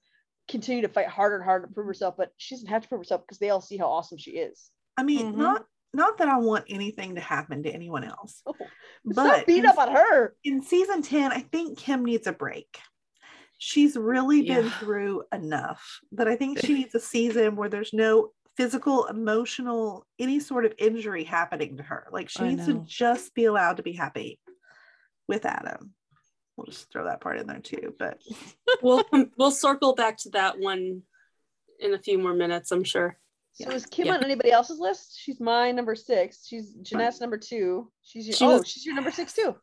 [0.49, 3.01] continued to fight harder and harder to prove herself, but she doesn't have to prove
[3.01, 4.71] herself because they all see how awesome she is.
[4.97, 5.39] I mean, Mhm.
[5.39, 8.55] not not that I want anything to happen to anyone else, Oh,
[9.05, 10.35] but Stop beating in, up on her.
[10.45, 12.79] in season 10, I think Kim needs a break.
[13.59, 14.71] She's really been Yeah.
[14.79, 20.39] through enough that I think she needs a season where there's no physical, emotional, any
[20.41, 22.07] sort of injury happening to her.
[22.13, 24.41] Like she I needs to just be allowed to be happy
[25.29, 25.95] with Adam.
[26.57, 27.95] We'll just throw that part in there too.
[27.99, 28.19] But
[28.83, 29.05] we'll
[29.39, 31.03] we'll circle back to that one
[31.81, 33.17] in a few more minutes, I'm sure.
[33.55, 33.75] So Yeah.
[33.77, 34.15] is Kim Yeah.
[34.15, 35.19] on anybody else's list?
[35.19, 36.47] She's my number six.
[36.47, 37.91] She's Jeanette's number two.
[38.03, 39.55] She's your, She oh, was- she's your number six too.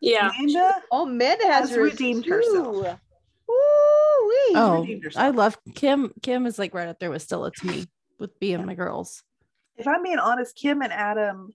[0.00, 0.30] Yeah.
[0.38, 2.30] Amanda, Oh, Amanda has, Has redeemed two.
[2.32, 3.00] herself.
[3.48, 4.52] Woo-wee.
[4.56, 5.24] Oh, redeemed herself.
[5.24, 6.12] I love Kim.
[6.22, 7.86] Kim is like right up there with Stella to me
[8.18, 9.22] with being my girls.
[9.76, 11.50] if I'm being honest, Kim and Adam,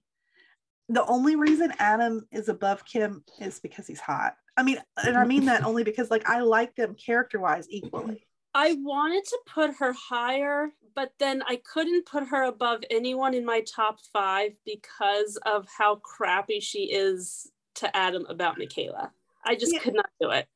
[0.88, 4.34] the only reason Adam is above Kim is because he's hot.
[4.56, 8.26] I mean, and I mean that only because like I like them character wise equally.
[8.54, 13.44] I wanted to put her higher, but then I couldn't put her above anyone in
[13.44, 19.10] my top five because of how crappy she is to Adam about Makayla.
[19.44, 19.80] I just Yeah.
[19.80, 20.46] could not do it.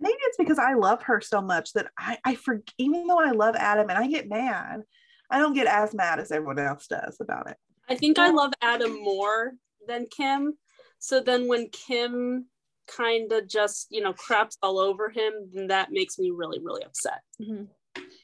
[0.00, 3.30] Maybe it's because I love her so much that I, I forget, even though I
[3.30, 4.82] love Adam and I get mad,
[5.30, 7.56] I don't get as mad as everyone else does about it.
[7.88, 9.54] I think I love Adam more
[9.86, 10.58] than Kim.
[10.98, 12.46] So then when Kim
[12.86, 16.84] kind of just, you know, craps all over him, then that makes me really, really
[16.84, 17.20] upset.
[17.40, 17.68] Mhm.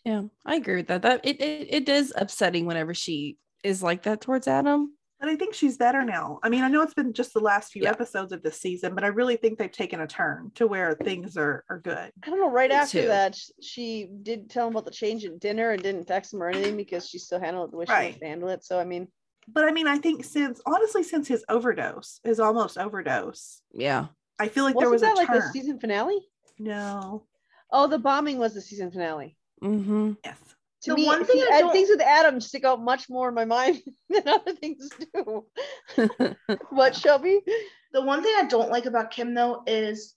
[0.05, 1.02] Yeah, I agree with that.
[1.02, 4.97] That it, it it is upsetting whenever she is like that towards Adam.
[5.20, 6.40] But I think she's better now.
[6.43, 7.90] I mean, I know it's been just the last few Yeah.
[7.90, 11.36] episodes of this season, but I really think they've taken a turn to where things
[11.36, 12.10] are, are good.
[12.24, 12.51] I don't know.
[12.51, 13.06] Right Me after too.
[13.06, 16.48] that, she did tell him about the change at dinner and didn't text him or
[16.48, 18.05] anything because she still handled it the way she Right.
[18.06, 18.64] wants to handle it.
[18.64, 19.06] So I mean,
[19.47, 24.09] but I mean, I think since honestly, since his overdose, his almost overdose, Yeah.
[24.39, 25.37] I feel like Wasn't there was that a like turn.
[25.41, 26.21] the season finale?
[26.59, 27.27] no.
[27.75, 29.35] Oh, the bombing was the season finale.
[29.63, 30.13] Mm-hmm.
[30.25, 30.37] Yes.
[30.83, 33.35] To The me, one thing see, I things with Adam stick out much more in
[33.35, 33.81] my mind
[34.11, 35.47] than other things do.
[36.71, 37.41] what, Shelby?
[37.93, 40.15] The one thing I don't like about Kim though is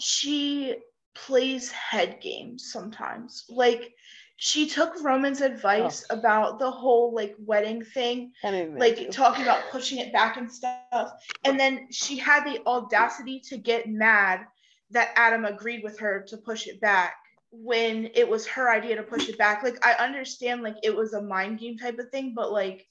[0.00, 0.76] she
[1.14, 3.44] plays head games sometimes.
[3.48, 3.92] Like
[4.40, 6.16] she took Roman's advice oh.
[6.16, 9.08] about the whole like wedding thing, That made me mad like too.
[9.10, 11.12] talking about pushing it back and stuff.
[11.44, 14.46] And then she had the audacity to get mad
[14.92, 17.16] that Adam agreed with her to push it back
[17.50, 19.64] when it was her idea to push it back.
[19.64, 22.86] Like I understand like it was a mind game type of thing, but like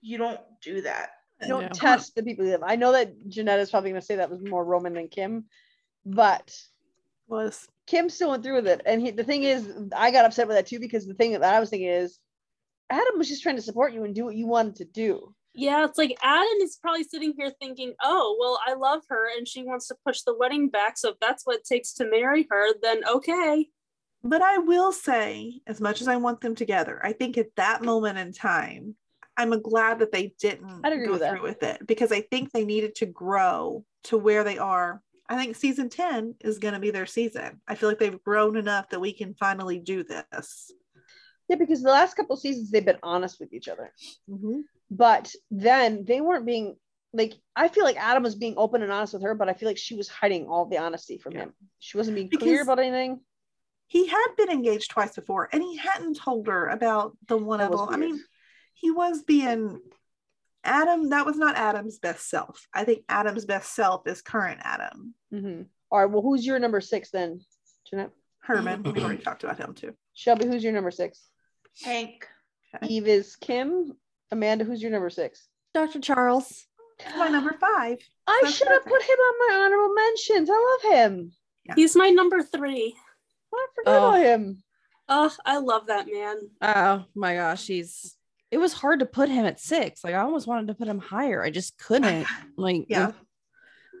[0.00, 1.10] you don't do that.
[1.42, 1.68] You don't Yeah.
[1.70, 2.62] test the people you live.
[2.62, 5.46] I know that Jeanette is probably going to say that was more Roman than Kim,
[6.06, 6.56] but
[7.26, 8.82] Was Kim still went through with it.
[8.86, 11.42] And he, the thing is, I got upset with that too because the thing that
[11.42, 12.18] I was thinking is,
[12.90, 15.34] Adam was just trying to support you and do what you wanted to do.
[15.54, 19.46] Yeah, it's like Adam is probably sitting here thinking, oh, well, I love her and
[19.46, 20.98] she wants to push the wedding back.
[20.98, 23.68] So if that's what it takes to marry her, then okay.
[24.24, 27.82] But I will say, as much as I want them together, I think at that
[27.82, 28.96] moment in time,
[29.36, 31.30] I'm glad that they didn't I'd agree go with that.
[31.32, 35.02] through with it because I think they needed to grow to where they are.
[35.28, 37.60] I think season 10 is going to be their season.
[37.66, 40.70] I feel like they've grown enough that we can finally do this.
[41.48, 43.92] Yeah, because the last couple seasons they've been honest with each other.
[44.28, 44.60] Mm-hmm.
[44.90, 46.76] But then they weren't being
[47.12, 49.68] like I feel like Adam was being open and honest with her, but I feel
[49.68, 51.40] like she was hiding all the honesty from Yeah.
[51.40, 51.54] him.
[51.78, 53.20] She wasn't being clear about anything.
[53.86, 57.70] He had been engaged twice before and he hadn't told her about the one of
[57.70, 57.88] them.
[57.88, 58.20] I mean,
[58.72, 59.80] he was being
[60.64, 62.66] Adam, that was not Adam's best self.
[62.72, 65.14] I think Adam's best self is current Adam.
[65.32, 65.66] Mhm.
[65.90, 67.40] All right, well, who's your number six then,
[67.88, 68.10] Jeanette?
[68.40, 69.94] Herman, we already talked about him too.
[70.14, 71.28] Shelby, who's your number six?
[71.82, 72.28] Hank.
[72.74, 72.86] Okay.
[72.88, 73.92] Eve is Kim.
[74.30, 75.46] Amanda, who's your number six?
[75.74, 76.00] Dr.
[76.00, 76.66] Charles.
[77.16, 77.98] My number five.
[78.26, 80.48] I That's should have put him on my honorable mentions.
[80.50, 81.32] I love him.
[81.64, 81.74] Yeah.
[81.76, 82.96] He's my number three.
[83.54, 84.08] I forgot Oh.
[84.10, 84.62] about him.
[85.08, 86.50] Oh, I love that man.
[86.62, 88.16] Oh my gosh, he's
[88.54, 90.04] it was hard to put him at six.
[90.04, 91.42] Like I almost wanted to put him higher.
[91.42, 92.26] I just couldn't.
[92.56, 93.10] Like Yeah.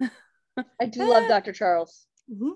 [0.80, 1.52] I do love Dr.
[1.52, 2.06] Charles.
[2.32, 2.52] Mhm.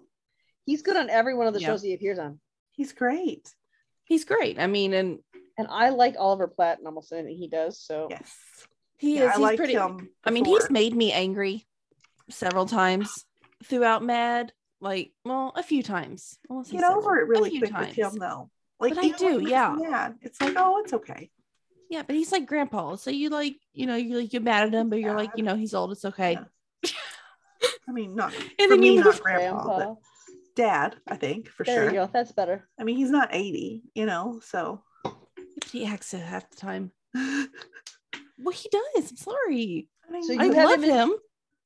[0.64, 1.66] He's good on every one of the Yeah.
[1.68, 2.38] shows he appears on.
[2.70, 3.52] He's great.
[4.04, 4.58] he's great.
[4.60, 5.18] I mean, and
[5.58, 7.80] And I like Oliver Platt and almost anything he does.
[7.80, 8.32] So Yes.
[8.96, 10.08] he Yeah, is I he's pretty him.
[10.24, 11.66] I mean, he's made me angry
[12.30, 13.24] several times
[13.64, 14.52] throughout Mad.
[14.80, 16.38] Like, well, a few times.
[16.48, 17.96] I won't say get several, over it a really few quick times.
[17.96, 18.50] with him though.
[18.78, 19.76] Like But I do, yeah.
[19.80, 20.12] yeah.
[20.22, 21.30] it's like, oh, it's okay.
[21.90, 22.96] Yeah, but he's like grandpa.
[22.96, 25.42] So you like, you know, you like get mad at him, but you're like, you
[25.42, 25.92] know, he's old.
[25.92, 26.38] It's okay.
[26.84, 26.90] Yeah.
[27.88, 29.94] I mean, not And for then me, you not grandpa, Grandpa.
[30.54, 31.84] dad, I think for There sure.
[31.86, 32.10] you go.
[32.12, 32.68] That's better.
[32.78, 34.82] I mean, he's not 80, you know, so
[35.70, 36.92] He acts it half the time.
[38.40, 39.10] Well, he does.
[39.10, 39.88] I'm sorry.
[40.08, 41.12] mean, So I You have love him in- him.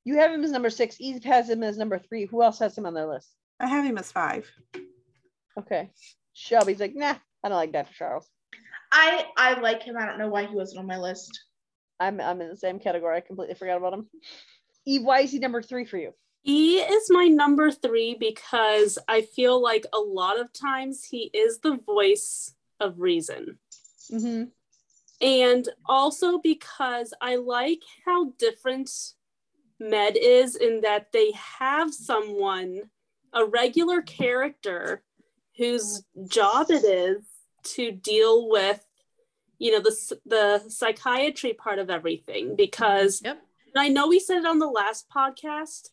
[0.04, 0.96] You have him as number six.
[1.00, 2.24] Eve has him as number three.
[2.24, 3.28] Who else has him on their list?
[3.60, 4.50] I have him as five.
[5.58, 5.90] Okay.
[6.32, 7.92] Shelby's like, nah, I don't like Dr.
[7.92, 8.26] Charles.
[8.93, 9.97] I I like him.
[9.97, 11.44] I don't know why he wasn't on my list.
[11.98, 13.16] I'm I'm in the same category.
[13.16, 14.09] I completely forgot about him.
[14.85, 16.12] Eve, why is he number three for you?
[16.43, 21.60] He is my number three because I feel like a lot of times he is
[21.60, 23.59] the voice of reason.
[24.10, 24.44] Mm-hmm.
[25.24, 28.90] And also because I like how different
[29.78, 32.82] Med is in that they have someone,
[33.32, 35.05] a regular character,
[35.56, 37.24] whose job it is
[37.62, 38.84] to deal with,
[39.59, 42.56] you know, the, the psychiatry part of everything.
[42.56, 43.40] Because Yep.
[43.74, 45.90] and I know we said it on the last podcast,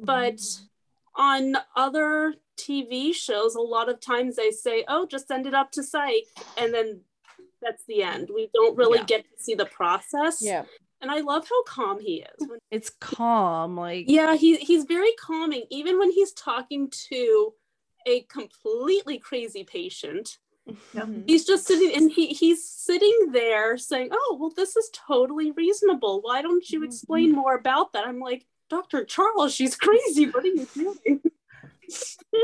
[0.00, 0.40] but
[1.16, 5.72] on other TV shows, a lot of times they say, oh, just send it up
[5.72, 6.24] to psych.
[6.56, 7.00] And then
[7.62, 8.30] that's the end.
[8.34, 9.04] We don't really Yeah.
[9.04, 10.40] get to see the process.
[10.40, 10.64] Yeah.
[11.02, 12.48] And I love how calm he is.
[12.70, 13.76] It's calm.
[13.76, 17.54] Like, yeah, he, he's very calming, even when he's talking to
[18.06, 20.38] a completely crazy patient.
[20.94, 21.24] Mhm.
[21.26, 26.20] He's just sitting and he, he's sitting there saying, Oh, well, this is totally reasonable.
[26.22, 28.06] Why don't you explain more about that?
[28.06, 29.04] I'm like, Dr.
[29.04, 30.26] Charles, she's crazy.
[30.30, 31.20] What are you doing?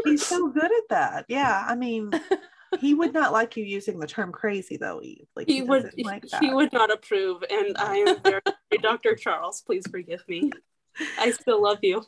[0.05, 1.25] He's so good at that.
[1.29, 1.65] Yeah.
[1.69, 2.11] I mean,
[2.81, 5.27] he would not like you using the term crazy though, Eve.
[5.37, 6.43] Like he would doesn't like that.
[6.43, 10.51] he would not approve and i am very sorry dr charles please forgive me
[11.19, 12.05] i still love you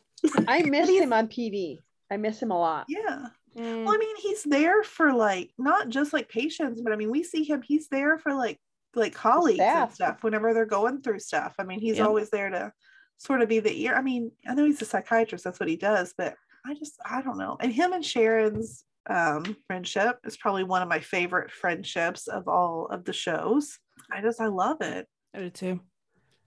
[0.47, 1.79] I miss him on PD.
[2.11, 2.87] I miss him a lot.
[2.89, 3.27] Yeah.
[3.59, 7.11] Mm, Well, I mean, he's there for like not just like patients, but I mean,
[7.11, 7.61] we see him.
[7.61, 8.57] He's there for like
[8.95, 11.53] like colleagues and stuff whenever they're going through stuff.
[11.59, 12.05] I mean, he's Yeah.
[12.07, 12.71] always there to
[13.17, 13.93] sort of be the ear.
[13.95, 15.43] I mean, I know he's a psychiatrist.
[15.43, 17.57] That's what he does, but I just I don't know.
[17.59, 22.87] And him and Sharon's um friendship is probably one of my favorite friendships of all
[22.87, 23.77] of the shows.
[24.11, 25.07] I just I love it.
[25.35, 25.79] I do too.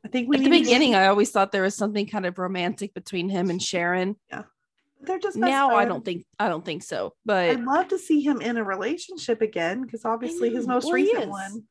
[0.05, 2.27] I think we At the need to- beginning, I always thought there was something kind
[2.27, 4.17] of romantic between him and Sharon.
[5.05, 7.15] They're just best Now I don't think I don't think so.
[7.25, 10.95] But I'd love to see him in a relationship again because obviously his most Well,
[10.95, 11.67] recent one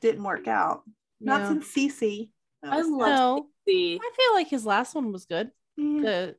[0.00, 0.82] didn't work out.
[1.20, 1.48] Not Yeah.
[1.48, 2.30] since Cece.
[2.62, 5.50] That I love no, I feel like his last one was good.
[5.76, 6.36] The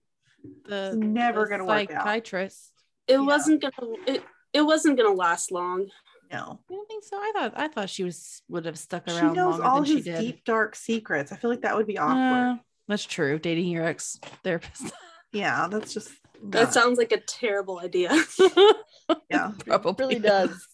[0.66, 2.04] the It's never the gonna work out.
[2.04, 2.72] psychiatrist.
[3.08, 3.20] it Yeah.
[3.20, 4.24] wasn't gonna it,
[4.54, 5.88] it wasn't gonna last long.
[6.32, 6.60] no.
[6.70, 7.18] I don't think so.
[7.18, 9.76] I thought I thought she was would have stuck around She around knows longer all
[9.78, 10.20] than she his did.
[10.22, 11.32] deep dark secrets.
[11.32, 12.60] I feel like that would be Uh, awkward.
[12.88, 13.40] that's true.
[13.40, 14.92] Dating your ex therapist.
[15.32, 16.10] yeah, that's just
[16.44, 18.12] That sounds like a terrible idea.
[19.30, 19.52] yeah.
[19.66, 20.68] Probably It really does.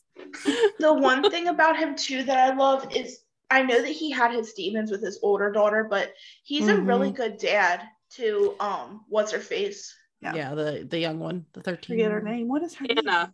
[0.79, 3.19] The one thing about him too that I love is
[3.51, 6.13] I know that he had his demons with his older daughter, but
[6.43, 7.15] he's a really Mhm.
[7.15, 9.93] good dad to um what's her face.
[10.21, 10.33] Yeah.
[10.33, 11.97] Yeah, the the young one, the thirteen.
[11.97, 12.47] Forget her name.
[12.47, 12.97] What is her name?
[12.97, 13.33] Anna.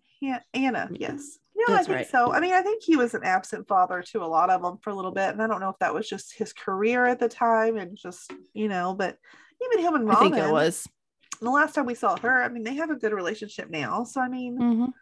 [0.53, 0.89] Anna.
[0.91, 1.38] Yes.
[1.56, 2.10] No, I think right.
[2.10, 2.34] so.
[2.34, 4.89] I mean, I think he was an absent father to a lot of them for
[4.89, 7.30] a little bit, and I don't know if that was just his career at the
[7.30, 9.18] time and just you know, but
[9.64, 10.88] even him and I think it was.
[11.41, 14.03] The last time we saw her, I mean, they have a good relationship now.
[14.03, 14.93] So I mean, Mhm.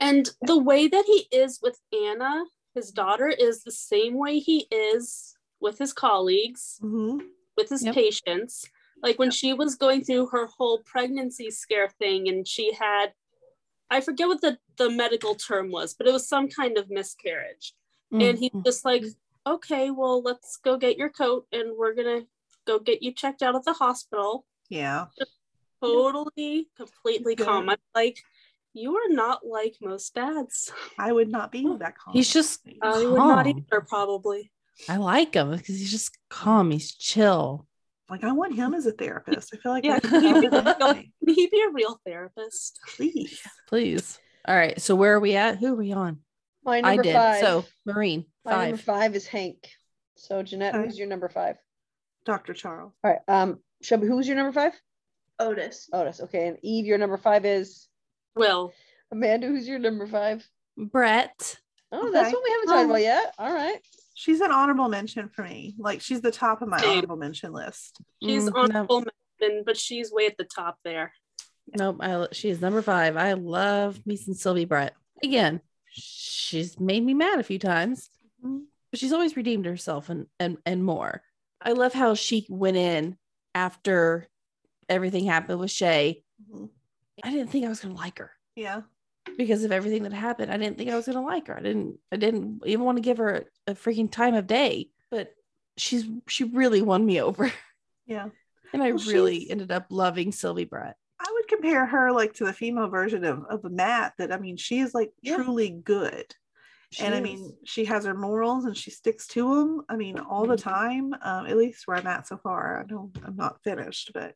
[0.00, 2.44] and the way that he is with Anna,
[2.74, 7.28] his daughter, is the same way he is with his colleagues, mhm.
[7.56, 7.94] with his Yep.
[7.94, 8.64] patients.
[9.02, 13.12] Like when she was going through her whole pregnancy scare thing, and she had,
[13.90, 17.74] I forget what the, the medical term was, but it was some kind of miscarriage.
[18.12, 19.04] And he's just like,
[19.44, 22.28] okay, well, let's go get your coat and we're going to
[22.64, 24.46] go get you checked out at the hospital.
[24.68, 25.06] yeah,
[25.92, 27.46] Totally, completely Good.
[27.46, 27.68] calm.
[27.68, 28.18] I'm like,
[28.72, 30.72] you are not like most dads.
[30.98, 32.12] I would not be that calm.
[32.14, 34.50] He's just I would not either, probably.
[34.88, 36.70] I like him because he's just calm.
[36.70, 37.66] He's chill.
[38.10, 39.54] like I want him as a therapist.
[39.54, 41.12] I feel like Yeah, that would be amazing.
[41.24, 42.80] Can he be a real therapist?
[42.96, 43.40] please.
[43.68, 44.18] Please.
[44.46, 44.80] All right.
[44.80, 45.58] So where are we at?
[45.58, 46.18] Who are we on?
[46.64, 47.14] My I number did.
[47.14, 47.40] five.
[47.40, 48.84] So Maureen my number five.
[48.84, 49.70] five is Hank.
[50.16, 50.84] So Jeanette, Okay.
[50.86, 51.56] who's your number five?
[52.24, 52.54] Dr.
[52.54, 52.92] Charles.
[53.04, 53.20] All right.
[53.28, 54.72] Um, Shelby, who's your number five?
[55.38, 55.88] Otis.
[55.92, 56.20] Otis.
[56.20, 56.48] Okay.
[56.48, 57.88] And Eve, your number five is
[58.36, 58.72] Will.
[59.12, 60.46] Amanda, who's your number five?
[60.76, 61.58] Brett.
[61.92, 62.34] Oh, that's Okay.
[62.34, 63.34] what we haven't talked about yet.
[63.38, 63.78] All right.
[64.14, 65.74] She's an honorable mention for me.
[65.78, 66.98] Like she's the top of my Same.
[66.98, 68.00] honorable mention list.
[68.22, 68.60] She's Mm, no.
[68.60, 69.04] honorable
[69.40, 71.12] mention, but she's way at the top there.
[71.76, 71.96] Nope.
[72.00, 73.16] I, she's number five.
[73.16, 74.94] I love me some Sylvie Brett.
[75.22, 78.10] Again, she's made me mad a few times,
[78.42, 81.22] but she's always redeemed herself and and and more.
[81.60, 83.16] I love how she went in
[83.54, 84.28] after
[84.88, 86.22] everything happened with Shay.
[86.50, 86.68] Mhm.
[87.22, 88.82] I didn't think I was gonna like her Yeah.
[89.36, 90.52] because of everything that happened.
[90.52, 91.56] I didn't think I was gonna like her.
[91.56, 91.98] I didn't.
[92.12, 94.90] I didn't even want to give her a, a freaking time of day.
[95.10, 95.34] But
[95.76, 97.52] she's she really won me over,
[98.06, 98.28] Yeah.
[98.72, 100.96] and I Well, really ended up loving Sylvie Brett.
[101.20, 104.56] I would compare her like to the female version of, of Matt that I mean
[104.56, 105.36] she is like Yeah.
[105.36, 106.34] truly good.
[106.90, 109.82] She and I mean she has her morals and she sticks to them.
[109.88, 110.62] I mean all the Mhm.
[110.62, 111.14] time.
[111.22, 112.80] Um, at least where I'm at so far.
[112.82, 114.34] I know I'm not finished, but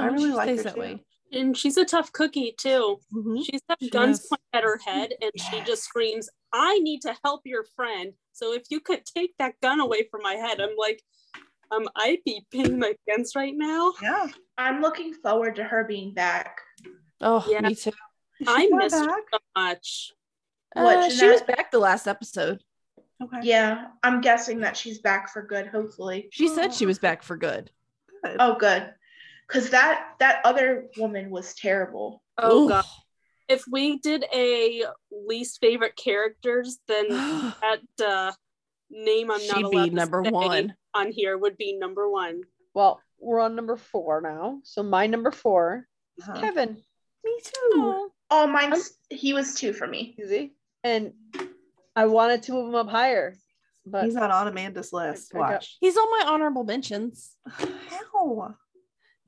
[0.00, 0.80] I Oh, really like her that too.
[0.80, 1.04] way.
[1.32, 2.98] And she's a tough cookie too.
[3.14, 3.44] Mhm.
[3.44, 7.16] She's got She guns pointed at her head and she just screams, I need to
[7.24, 8.14] help your friend.
[8.32, 11.02] So if you could take that gun away from my head, I'm like,
[11.70, 13.92] um, I'd be peeing my pants right now.
[14.02, 14.26] Yeah.
[14.58, 16.58] I'm looking forward to her being back.
[17.20, 17.60] Oh, Yeah.
[17.60, 17.92] me too.
[18.46, 20.12] I she not miss her so much.
[20.72, 22.62] What, Uh, she was back the last episode.
[23.22, 23.40] Okay.
[23.42, 26.28] Yeah, I'm guessing that she's back for good, hopefully.
[26.32, 26.88] She said she Oh.
[26.88, 27.70] was back for good.
[28.24, 28.36] Good.
[28.40, 28.94] Oh, good.
[29.50, 32.22] Because that that other woman was terrible.
[32.38, 32.68] Oh Ooh.
[32.68, 32.84] god.
[33.48, 38.32] If we did a least favorite characters, then that uh,
[38.90, 40.74] name I'm not She'd allowed be number say one.
[40.94, 42.42] on here would be number one.
[42.74, 44.60] Well, we're on number four now.
[44.62, 45.86] So my number four
[46.22, 46.40] Uh-huh.
[46.40, 46.76] Kevin.
[47.24, 48.10] Me too.
[48.30, 50.16] Oh, mine's he was two for me.
[50.22, 50.54] Easy.
[50.84, 51.12] And
[51.96, 53.34] I wanted to move him up higher.
[53.84, 55.34] But He's not on Amanda's list.
[55.34, 55.76] Watch.
[55.80, 58.54] He's on my honorable mentions How?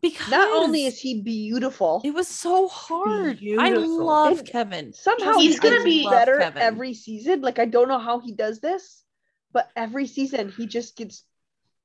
[0.02, 3.38] Because not only is he beautiful, it was so hard.
[3.58, 4.92] I love And Kevin.
[4.92, 6.60] somehow He's he gonna be- better Kevin.
[6.60, 7.40] every season.
[7.40, 9.04] Like I don't know how he does this,
[9.52, 11.24] but every season he just gets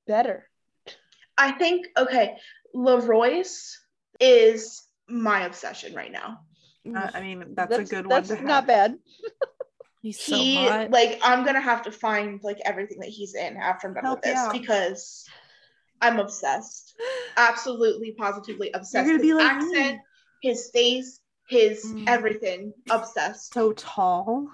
[0.07, 0.49] better.
[1.37, 2.37] I think okay,
[2.75, 3.75] LaRoyce
[4.19, 6.39] is my obsession right now.
[6.87, 8.45] Uh, I mean, that's, a good one that's to have.
[8.45, 8.97] not bad.
[10.01, 10.89] He's so he hot.
[10.89, 14.17] like I'm gonna have to find like everything that he's in after I'm done Help
[14.19, 14.53] with this out.
[14.53, 15.25] because
[16.01, 16.95] I'm obsessed.
[17.37, 19.05] Absolutely, positively obsessed.
[19.07, 19.77] gonna his be like me.
[19.77, 19.99] accent,
[20.41, 21.19] his face,
[21.49, 22.07] his Mm.
[22.07, 22.73] everything.
[22.89, 23.53] Obsessed.
[23.53, 24.47] So tall.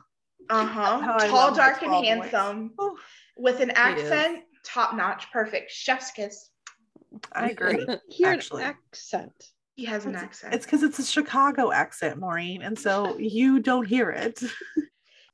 [0.50, 1.00] Uh huh.
[1.28, 2.08] Tall, love my dark, and tall boys.
[2.08, 2.98] handsome Oh,
[3.38, 5.72] with an accent, top notch, perfect.
[5.72, 6.50] Chef's kiss.
[7.32, 7.86] I agree.
[8.10, 8.64] Hear Actually.
[8.64, 9.52] an accent.
[9.76, 10.54] He has an It's- accent.
[10.54, 14.42] It's because it's a Chicago accent, Maureen, and so you don't hear it.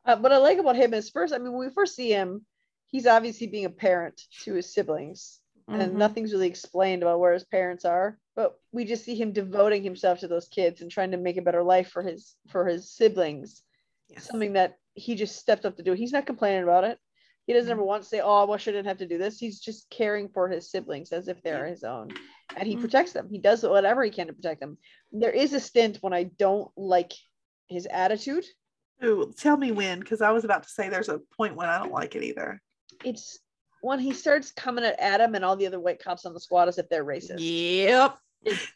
[0.05, 2.45] Uh, what I like about him is first, I mean, when we first see him,
[2.87, 5.39] he's obviously being a parent to his siblings
[5.73, 5.97] and Mhm.
[5.97, 10.19] nothing's really explained about where his parents are but we just see him devoting himself
[10.19, 13.63] to those kids and trying to make a better life for his for his siblings.
[14.09, 14.25] Yes.
[14.27, 15.93] something that he just stepped up to do.
[15.93, 16.97] He's not complaining about it.
[17.45, 19.37] He doesn't ever once say oh i wish i didn't have to do this.
[19.39, 22.09] He's just caring for his siblings as if they're his own
[22.55, 22.79] and he Mhm.
[22.81, 23.29] protects them.
[23.29, 24.77] He does whatever he can to protect them.
[25.11, 27.13] There is a stint when i don't like
[27.67, 28.45] his attitude.
[29.03, 31.77] Ooh, tell me when, because I was about to say there's a point when I
[31.77, 32.61] don't like it either.
[33.05, 33.39] it's
[33.81, 36.67] when he starts coming at adam and all the other white cops on the squad
[36.67, 38.17] as if they're racist Yep.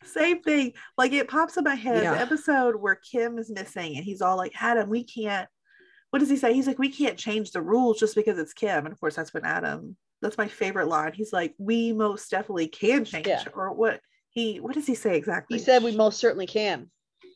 [0.04, 0.74] Same thing.
[0.98, 2.04] Like it pops in my head.
[2.04, 2.14] Yeah.
[2.14, 5.48] The episode where Kim is missing and he's all like, Adam, we can't.
[6.10, 6.54] What does he say?
[6.54, 8.86] He's like, we can't change the rules just because it's Kim.
[8.86, 9.98] And of course, that's when Adam.
[10.22, 11.14] That's my favorite line.
[11.14, 13.28] He's like, we most definitely can change.
[13.28, 13.44] Yeah.
[13.54, 14.00] Or what
[14.30, 14.60] he?
[14.60, 15.58] What does he say exactly?
[15.58, 16.90] he said we most certainly can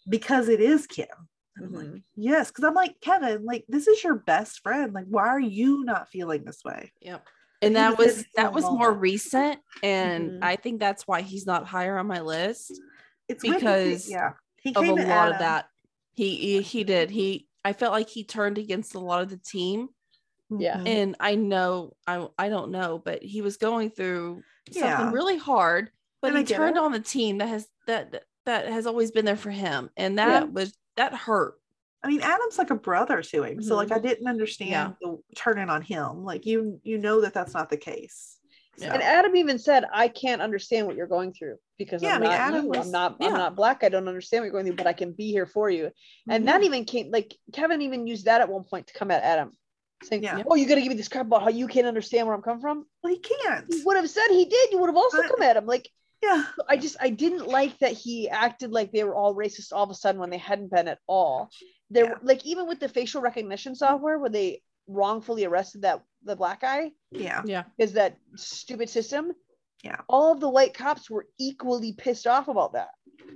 [0.08, 1.08] because it is Kim.
[1.56, 1.98] And I'm like, mm-hmm.
[2.16, 3.44] yes, because I'm like Kevin.
[3.46, 4.94] Like this is your best friend.
[4.94, 6.92] Like why are you not feeling this way?
[7.02, 7.26] Yep.
[7.62, 10.40] And that was in was his that was more recent, and Mhm.
[10.44, 12.72] I think that's why he's not higher on my list
[13.28, 15.40] It's when he Because yeah, he of a came lot at of Adam.
[15.40, 15.70] that.
[16.14, 17.10] He, he he did.
[17.12, 19.90] He I felt like he turned against a lot of the team,
[20.50, 20.78] Yeah.
[20.78, 20.88] Mhm.
[20.88, 24.98] and I know I I don't know, but he was going through Yeah.
[24.98, 25.92] something really hard.
[26.22, 26.84] But And he turned it.
[26.84, 30.18] on the team that has that that- that has always been there for him, and
[30.20, 31.56] that was that hurt.
[32.08, 33.62] I mean, Adam's like a brother to him.
[33.62, 34.92] So like I didn't understand Yeah.
[35.02, 36.24] the turning on him.
[36.24, 38.38] Like you you know that that's not the case.
[38.82, 42.20] And Adam even said, "I can't understand what you're going through because Yeah, I'm I
[42.22, 42.70] mean, not Adam you.
[42.70, 43.18] was- I'm not.
[43.20, 43.28] yeah.
[43.28, 43.84] I'm not black.
[43.84, 45.92] I don't understand what you're going through, but I can be here for you."
[46.30, 46.48] And Mhm.
[46.48, 49.52] that even came like Kevin even used that at one point to come at Adam,
[50.04, 50.44] saying, Yeah.
[50.50, 52.42] "Oh, you got to give me this crap about how you can't understand where I'm
[52.44, 53.66] coming from." well, he can't.
[53.74, 54.72] He would have said he did.
[54.72, 55.66] You would have also But- come at him.
[55.66, 55.90] Like
[56.24, 56.46] Yeah.
[56.68, 59.92] I just I didn't like that he acted like they were all racist all of
[59.92, 61.52] a sudden when they hadn't been at all.
[61.90, 62.16] There Yeah.
[62.22, 66.92] like even with the facial recognition software where they wrongfully arrested that the black guy
[67.12, 67.42] Yeah.
[67.46, 67.64] Yeah.
[67.78, 69.32] is that stupid system.
[69.84, 70.02] Yeah.
[70.10, 72.90] All of the white cops were equally pissed off about that.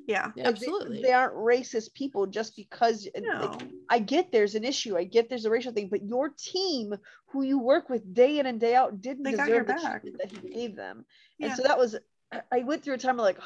[0.07, 0.25] Yeah.
[0.25, 1.01] Like, they- Absolutely.
[1.01, 3.51] They, aren't racist people just because No.
[3.51, 4.97] like, I get there's an issue.
[4.97, 6.93] I get there's a racial thing, but your team
[7.27, 10.01] who you work with day in and day out didn't They deserve the back.
[10.01, 11.05] treatment that he gave them.
[11.37, 11.47] Yeah.
[11.47, 11.95] And so that was
[12.31, 13.39] I- I went through a time of like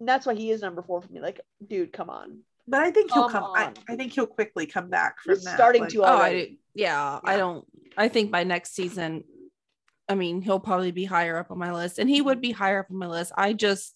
[0.00, 1.20] and that's why he is number four for me.
[1.20, 2.40] Like, dude, come on.
[2.68, 3.52] But I think he'll Come come.
[3.54, 3.72] I.
[3.88, 5.54] I think he'll quickly come back from He's that.
[5.54, 6.46] starting like- to Oh, I already.
[6.46, 7.66] do- yeah, I don't.
[7.96, 9.24] I think by next season,
[10.08, 12.80] I mean, he'll probably be higher up on my list, and he would be higher
[12.80, 13.32] up on my list.
[13.36, 13.94] I just,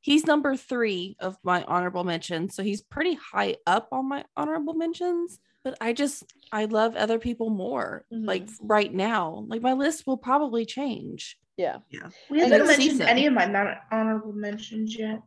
[0.00, 4.74] he's number three of my honorable mentions, so he's pretty high up on my honorable
[4.74, 5.38] mentions.
[5.64, 8.04] But I just, I love other people more.
[8.10, 8.66] Like mm-hmm.
[8.66, 11.36] right now, like my list will probably change.
[11.56, 11.78] Yeah.
[11.90, 12.08] Yeah.
[12.30, 13.08] We haven't mentioned season.
[13.08, 15.20] any of my non honorable mentions yet.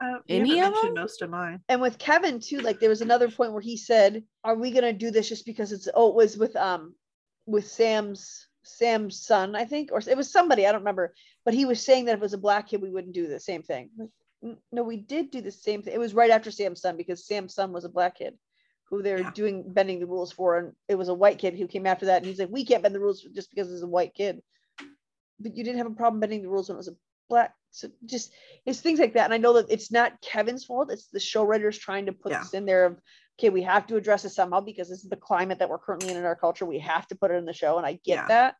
[0.00, 0.94] Uh, Any of them?
[0.94, 1.60] most of mine.
[1.68, 4.92] And with Kevin too, like there was another point where he said, Are we gonna
[4.92, 6.94] do this just because it's oh it was with um
[7.46, 11.14] with Sam's Sam's son, I think, or it was somebody, I don't remember,
[11.44, 13.40] but he was saying that if it was a black kid, we wouldn't do the
[13.40, 13.90] same thing.
[13.96, 14.10] Like,
[14.70, 15.94] no, we did do the same thing.
[15.94, 18.34] It was right after Sam's son because Sam's son was a black kid
[18.84, 19.30] who they're Yeah.
[19.32, 22.18] doing bending the rules for, and it was a white kid who came after that,
[22.18, 24.42] and he's like, We can't bend the rules just because it's a white kid.
[25.40, 26.96] But you didn't have a problem bending the rules when it was a
[27.28, 27.54] black.
[27.78, 28.32] So just
[28.66, 29.24] it's things like that.
[29.24, 30.90] And I know that it's not Kevin's fault.
[30.90, 32.40] It's the show writers trying to put Yeah.
[32.40, 33.00] this in there of
[33.38, 36.10] okay, we have to address this somehow because this is the climate that we're currently
[36.10, 36.66] in in our culture.
[36.66, 37.76] We have to put it in the show.
[37.78, 38.26] And I get Yeah.
[38.26, 38.56] that.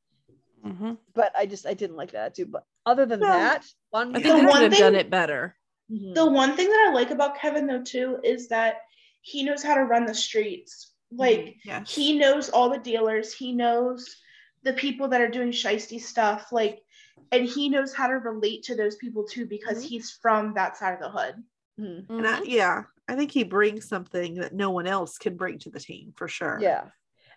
[0.64, 0.98] Mhm.
[1.14, 2.46] But I just I didn't like that too.
[2.46, 4.94] But other than Well, that, one I The think they one could have thing- done
[4.94, 5.56] it better.
[5.90, 6.14] Mhm.
[6.14, 8.82] The one thing that I like about Kevin though too is that
[9.22, 10.94] he knows how to run the streets.
[11.10, 11.82] Like Yeah.
[11.84, 14.16] he knows all the dealers, he knows
[14.62, 16.82] the people that are doing shisty stuff, like
[17.32, 19.88] and he knows how to relate to those people too because Mhm.
[19.88, 21.42] he's from that side of the hood.
[21.78, 22.06] Mhm.
[22.08, 25.70] And I, yeah, I think he brings something that no one else can bring to
[25.70, 26.58] the team for sure.
[26.60, 26.90] Yeah.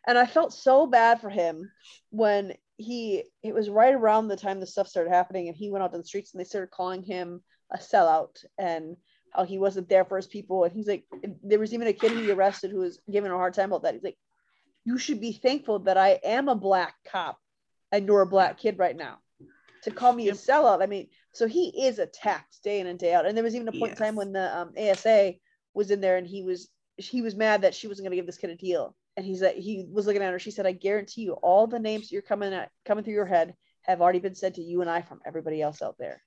[0.07, 1.71] And I felt so bad for him
[2.09, 5.83] when he it was right around the time the stuff started happening and he went
[5.83, 8.97] out to the streets and they started calling him a sellout and
[9.29, 11.05] how he wasn't there for his people and he's like
[11.43, 13.93] there was even a kid he arrested who was giving a hard time about that
[13.93, 14.17] he's like
[14.83, 17.39] you should be thankful that I am a black cop
[17.91, 19.19] and you're a black kid right now
[19.83, 20.35] to call me Yep.
[20.35, 20.81] a sellout.
[20.81, 23.25] I mean so he is attacked day in and day out.
[23.25, 25.33] And there was even a point in time when the um, ASA
[25.73, 28.25] was in there and he was he was mad that she wasn't going to give
[28.25, 28.95] this kid a deal.
[29.17, 30.39] And he's like he was looking at her.
[30.39, 33.55] She said i guarantee you all the names you're coming at coming through your head
[33.83, 36.21] have already been said to you and i from everybody else out there.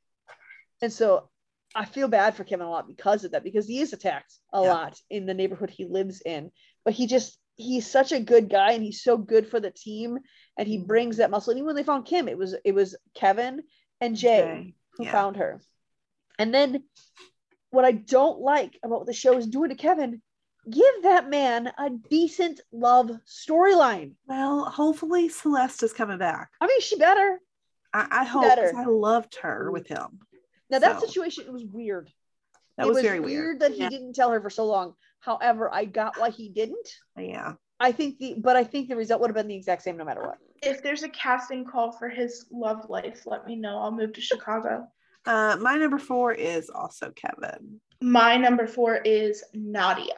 [0.82, 1.28] And so
[1.76, 4.62] i feel bad for kevin a lot because of that because he is attacked a
[4.62, 4.68] Yeah.
[4.68, 6.50] lot in the neighborhood he lives in.
[6.84, 10.18] But he just he's such a good guy and he's so good for the team
[10.58, 10.86] and he mm-hmm.
[10.86, 13.62] brings that muscle and even when they found kim it was it was kevin
[14.00, 15.12] and jay, Jay, who yeah.
[15.12, 15.60] found her
[16.38, 16.82] and then
[17.70, 20.20] what i don't like about what the show is doing to kevin
[20.70, 24.12] give that man a decent love storyline.
[24.26, 26.50] Well, hopefully Celeste is coming back.
[26.60, 27.38] I mean, she better.
[27.92, 28.44] I, I hope.
[28.44, 29.72] I loved her mm-hmm.
[29.72, 30.20] with him.
[30.70, 32.10] Now that So, situation was weird.
[32.76, 33.60] That it was, was very weird.
[33.60, 33.90] that he Yeah.
[33.90, 34.94] didn't tell her for so long.
[35.24, 36.88] However, I got why he didn't.
[37.18, 37.54] Yeah.
[37.80, 40.04] I think the but I think the result would have been the exact same no
[40.04, 40.38] matter what.
[40.62, 43.78] If there's a casting call for his love life, let me know.
[43.78, 44.86] I'll move to Chicago.
[45.26, 47.80] Uh, my number four is also Kevin.
[48.02, 50.14] My number four is Nadia.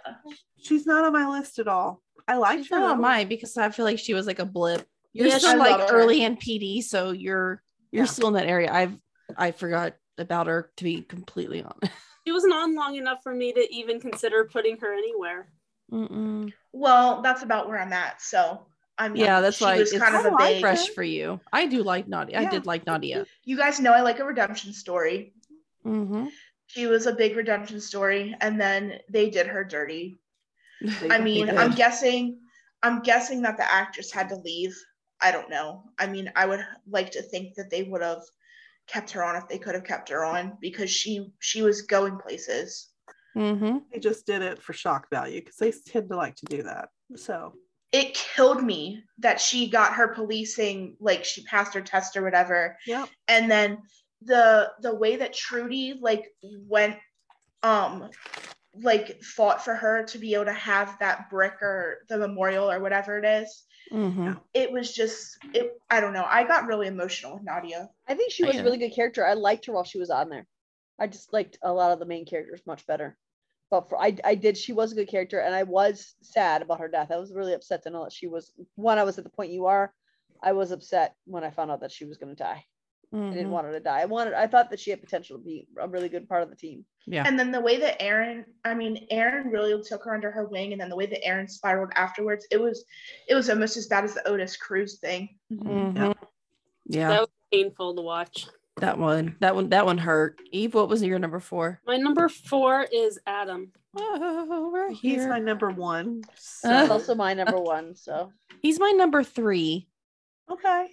[0.59, 2.03] She's not on my list at all.
[2.28, 2.81] I like She's her.
[2.81, 3.03] not on though.
[3.03, 4.85] mine because I feel like she was like a blip.
[5.12, 7.62] You're Yeah, still I like early in PD, so you're
[7.93, 8.11] you're Yeah.
[8.11, 8.73] still in that area.
[8.73, 8.97] I've
[9.37, 11.93] I forgot about her to be completely honest.
[12.27, 15.48] She wasn't on long enough for me to even consider putting her anywhere.
[15.93, 16.53] Mm-mm.
[16.73, 18.20] Well, that's about where I'm at.
[18.20, 18.66] So
[18.98, 20.61] I'm Yeah, that's she why was it's kind of a like big.
[20.61, 21.39] fresh for you.
[21.53, 22.40] I do like Nadia.
[22.40, 23.27] I did like Nadia.
[23.44, 25.35] You guys know I like a redemption story.
[25.86, 26.27] Mm-hmm.
[26.66, 30.19] She was a big redemption story, and then they did her dirty.
[30.81, 31.48] They- I mean.
[31.48, 32.40] I'm guessing,
[32.82, 34.77] I'm guessing that the actress had to leave.
[35.20, 35.85] I don't know.
[35.98, 38.23] I mean, I would like to think that they would have
[38.87, 42.19] kept her on if they could have kept her on because she she was going
[42.19, 42.89] places.
[43.37, 43.79] Mm-hmm.
[43.93, 46.89] they just did it for shock value because they tend to like to do that.
[47.17, 47.53] So
[47.93, 52.79] It killed me that she got her policing, like she passed her test or whatever,
[52.87, 53.79] yeah, and then
[54.23, 56.97] the the way that Trudy like went
[57.63, 58.09] um
[58.75, 62.81] like fought for her to be able to have that brick or the memorial or
[62.81, 64.33] whatever it is Mm-hmm.
[64.53, 68.33] it was just it i don't know i got really emotional with nadia I think
[68.33, 69.24] she was a really good character.
[69.27, 70.47] I liked her while she was on there.
[70.99, 73.16] I just liked a lot of the main characters much better.
[73.70, 74.57] But for I, I did.
[74.57, 77.11] She was a good character, and I was sad about her death.
[77.11, 78.53] I was really upset to know that she was.
[78.77, 79.93] One, I was at the point you are.
[80.43, 82.65] I was upset when I found out that she was going to die.
[83.12, 83.33] I Mm-hmm.
[83.35, 84.01] didn't want her to die.
[84.01, 84.35] I wanted.
[84.35, 86.85] I thought that she had potential to be a really good part of the team.
[87.09, 87.23] Yeah.
[87.24, 90.73] and then the way that erin i mean erin really took her under her wing
[90.73, 92.85] and then the way that erin spiraled afterwards it was
[93.28, 95.95] it was almost as bad as the otis cruz thing Mhm.
[95.97, 96.12] Yeah.
[96.89, 98.47] That was painful to watch.
[98.79, 99.37] That one.
[99.41, 99.71] That one.
[99.71, 100.39] That one hurt.
[100.53, 101.81] Eve, what was your number four?
[101.87, 103.73] My number four is Adam.
[103.99, 105.29] Oh, we're he's here.
[105.31, 106.23] my number one.
[106.37, 106.69] So.
[106.69, 106.73] Uh.
[106.73, 107.95] That's also my number one.
[107.97, 108.31] So
[108.61, 109.89] He's my number three.
[110.51, 110.89] okay.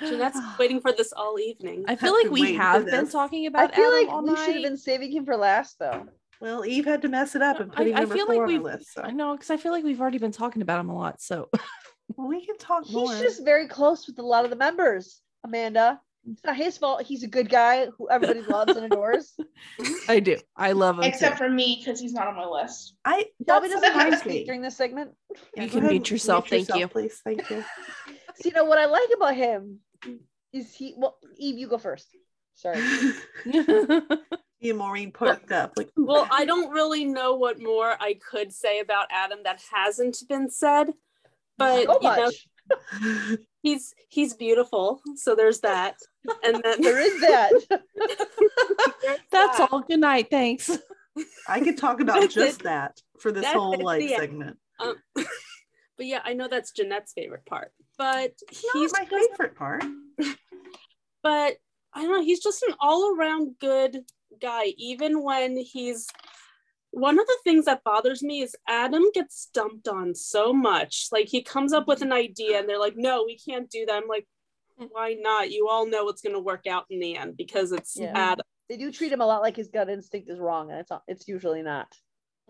[0.00, 1.84] Jeanette's waiting for this all evening.
[1.88, 3.12] I feel like we have been this.
[3.12, 6.06] talking I feel Adam like all we should have been saving him for last, though.
[6.40, 8.34] Well, Eve had to mess it up and I- put him I number feel four
[8.34, 8.92] like on the we've- list.
[8.94, 11.20] So I know because I feel like we've already been talking about him a lot.
[11.20, 11.48] So
[12.16, 13.10] well, we can talk more.
[13.12, 15.20] He's just very close with a lot of the members.
[15.44, 16.00] Amanda,
[16.30, 17.02] it's not his fault.
[17.02, 19.34] He's a good guy who everybody loves and adores.
[20.08, 20.36] I do.
[20.56, 21.44] I love him except too.
[21.44, 24.44] for me because he's not on my list I Dobby doesn't have to speak me.
[24.44, 25.12] during this segment.
[25.56, 26.88] Yeah, You go can ahead mute and yourself, thank you.
[26.88, 27.20] please.
[27.24, 27.64] Thank you.
[28.36, 29.78] So, you know what I like about him
[30.52, 30.94] is he.
[30.96, 32.06] Well, Eve, you go first.
[32.54, 32.82] Sorry.
[34.60, 35.88] You and Maureen perked up like.
[35.96, 36.04] ooh.
[36.04, 40.50] well, I don't really know what more I could say about Adam that hasn't been
[40.50, 40.88] said,
[41.58, 42.48] but so you know, much.
[43.62, 45.00] He's he's beautiful.
[45.16, 45.96] So there's that.
[46.44, 47.52] And then There is that.
[49.30, 49.68] That's that.
[49.70, 49.80] all.
[49.80, 50.28] Good night.
[50.30, 50.70] Thanks.
[51.48, 52.64] I could talk about That's just it.
[52.64, 54.18] that for this That's whole it, like yeah.
[54.18, 54.58] segment.
[54.78, 55.26] Um, but
[56.06, 57.72] yeah, I know that's Jeanette's favorite part.
[57.96, 59.84] But It's he's my just- favorite part.
[61.22, 61.56] but
[61.94, 64.04] I don't know, he's just an all-around good
[64.40, 66.06] guy, even when he's
[66.98, 71.08] one of the things that bothers me is Adam gets dumped on so much.
[71.12, 73.94] Like he comes up with an idea and they're like, no, we can't do that.
[74.02, 74.26] I'm like,
[74.76, 75.50] why not?
[75.50, 78.12] You all know it's gonna work out in the end because it's Yeah.
[78.14, 78.44] Adam.
[78.68, 81.02] they do treat him a lot like his gut instinct is wrong, and it's not,
[81.08, 81.88] it's usually not.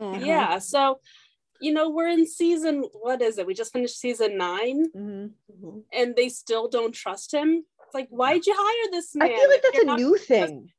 [0.01, 0.27] Mhm.
[0.27, 0.59] Yeah.
[0.59, 1.01] So,
[1.61, 3.47] you know, we're in season, what is it?
[3.47, 5.33] We just finished season nine Mhm.
[5.53, 5.85] Mhm.
[5.93, 7.65] and they still don't trust him.
[7.87, 9.31] It's like, why'd you hire this man?
[9.31, 10.73] I feel like that's a new trust- thing.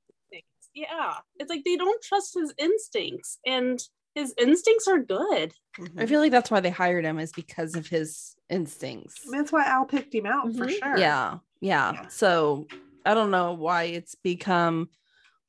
[0.82, 0.96] Instincts.
[1.00, 1.14] Yeah.
[1.40, 3.80] It's like they don't trust his instincts and
[4.16, 5.54] his instincts are good.
[5.78, 6.02] Mhm.
[6.02, 9.22] I feel like that's why they hired him is because of his instincts.
[9.32, 10.70] That's why Al picked him out for Mhm.
[10.80, 10.98] sure.
[10.98, 11.94] Yeah, yeah.
[11.94, 12.08] Yeah.
[12.08, 12.68] So
[13.06, 14.90] I don't know why it's become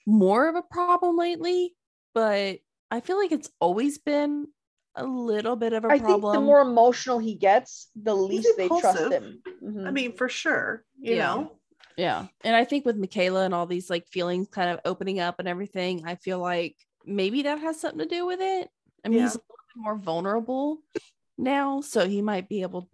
[0.06, 1.74] more of a problem lately,
[2.14, 2.58] but
[2.90, 4.48] I feel like it's always been
[4.96, 6.34] a little bit of a I think problem.
[6.34, 9.12] the more emotional he gets, the least they trust impulsive.
[9.12, 9.42] him.
[9.62, 9.86] Mhm.
[9.86, 10.84] I mean, for sure.
[10.98, 11.34] You Yeah.
[11.34, 11.59] know.
[12.00, 12.28] Yeah.
[12.44, 15.46] And I think with Makayla and all these like feelings kind of opening up and
[15.46, 18.70] everything, I feel like maybe that has something to do with it.
[19.04, 19.24] I mean, Yeah.
[19.24, 20.78] he's a little bit more vulnerable
[21.36, 22.88] now, so he might be able,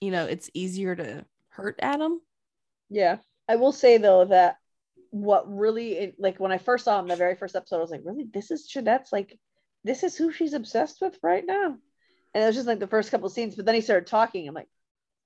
[0.00, 2.20] you know, it's easier to hurt Adam.
[2.88, 3.18] Yeah.
[3.48, 4.56] I will say though that
[5.10, 7.90] what really it- like when I first saw him the very first episode, I was
[7.92, 9.38] like, really, this is Jeanette's like
[9.84, 11.76] this is who she's obsessed with right now.
[12.34, 14.46] And it was just like the first couple scenes, but then he started talking.
[14.48, 14.68] I'm like,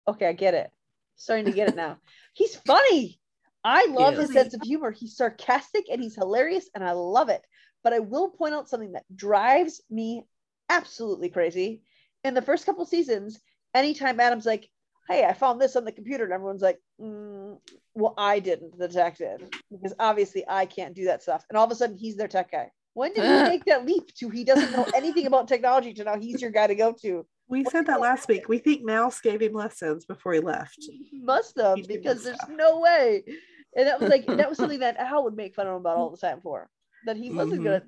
[0.07, 0.71] okay, I get it.
[1.17, 1.99] Starting to get it now.
[2.35, 3.21] He's funny.
[3.65, 4.91] I love his sense of humor.
[4.91, 7.43] He's sarcastic and he's hilarious, and I love it.
[7.83, 10.27] But I will point out something that drives me
[10.69, 11.83] absolutely crazy.
[12.25, 13.41] In the first couple seasons,
[13.75, 14.69] anytime Adam's like,
[15.09, 17.59] "Hey, I found this on the computer," and everyone's like, mm,
[17.95, 21.73] "Well, I didn't, the detective, because obviously I can't do that stuff." And all of
[21.73, 22.71] a sudden, he's their tech guy.
[22.95, 26.19] When did he make that leap to he doesn't know anything about technology to now
[26.19, 27.27] he's your guy to go to?
[27.55, 28.49] We said that last week.
[28.49, 30.85] We think Mouse gave him lessons before he left.
[31.13, 33.23] Must have because there's no way.
[33.77, 35.97] And that was like that was something that Al would make fun of him about
[35.97, 36.69] all the time for
[37.07, 37.65] that he wasn't Mhm.
[37.65, 37.85] good at.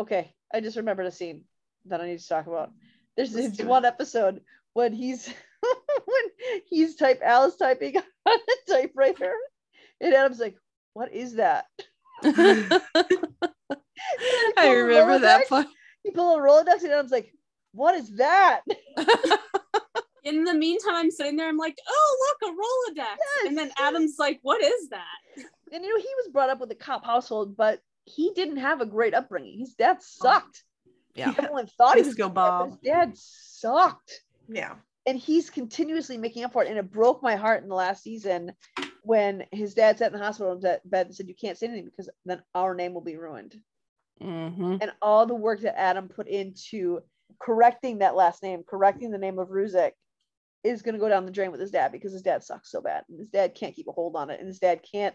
[0.00, 1.42] Okay, I just remembered a scene
[1.86, 2.70] that I need to talk about.
[3.16, 4.42] There's this one episode
[4.74, 5.26] when he's
[6.04, 8.02] when he's type Al is typing on
[8.46, 9.34] the typewriter,
[10.00, 10.56] and Adam's like,
[10.92, 11.64] "What is that?"
[14.56, 15.66] I remember that part.
[16.04, 17.32] He pulled a Rolodex, and Adam's like,
[17.74, 18.62] "What is that?"
[20.24, 21.48] In the meantime, I'm sitting there.
[21.48, 22.54] I'm like, oh look, a
[23.02, 23.46] Rolodex.
[23.46, 23.76] And then Yes.
[23.78, 25.04] Adam's like, what is that?
[25.70, 28.80] And you know, he was brought up with a cop household, but he didn't have
[28.80, 29.58] a great upbringing.
[29.58, 30.64] His dad sucked.
[31.14, 31.34] Yeah.
[31.36, 32.70] Everyone thought he was Disco good, but Bob.
[32.70, 34.22] His dad sucked.
[34.48, 34.76] Yeah.
[35.04, 36.70] And he's continuously making up for it.
[36.70, 38.52] And it broke my heart in the last season
[39.02, 42.08] when his dad sat in the hospital bed and said, You can't say anything because
[42.24, 43.60] then our name will be ruined.
[44.22, 44.78] Mhm.
[44.80, 47.02] And all the work that Adam put into
[47.40, 49.92] correcting that last name, correcting the name of Ruzek,
[50.62, 52.80] is going to go down the drain with his dad because his dad sucks so
[52.80, 53.04] bad.
[53.08, 54.40] And his dad can't keep a hold on it.
[54.40, 55.14] And his dad can't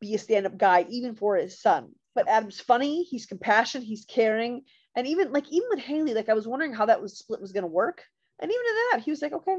[0.00, 1.90] be a stand up guy, even for his son.
[2.14, 3.04] But Adam's funny.
[3.04, 3.86] He's compassionate.
[3.86, 4.62] He's caring.
[4.96, 7.52] And even like, even with Haley, like I was wondering how that was split was
[7.52, 8.02] going to work.
[8.40, 9.56] And even in that, he was like, okay,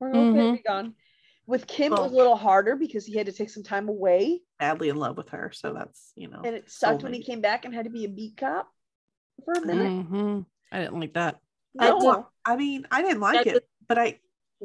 [0.00, 0.52] we're okay to Mhm.
[0.54, 0.94] be gone.
[1.46, 4.40] With Kim, it was a little harder because he had to take some time away.
[4.60, 5.52] Madly in love with her.
[5.52, 6.40] So that's, you know.
[6.42, 8.72] And it sucked when he came back and had to be a beat cop
[9.44, 9.92] for a minute.
[9.92, 10.46] Mhm.
[10.74, 11.36] I didn't like that.
[11.78, 11.98] I, No.
[11.98, 14.18] well, I mean, I didn't like That's it, but I,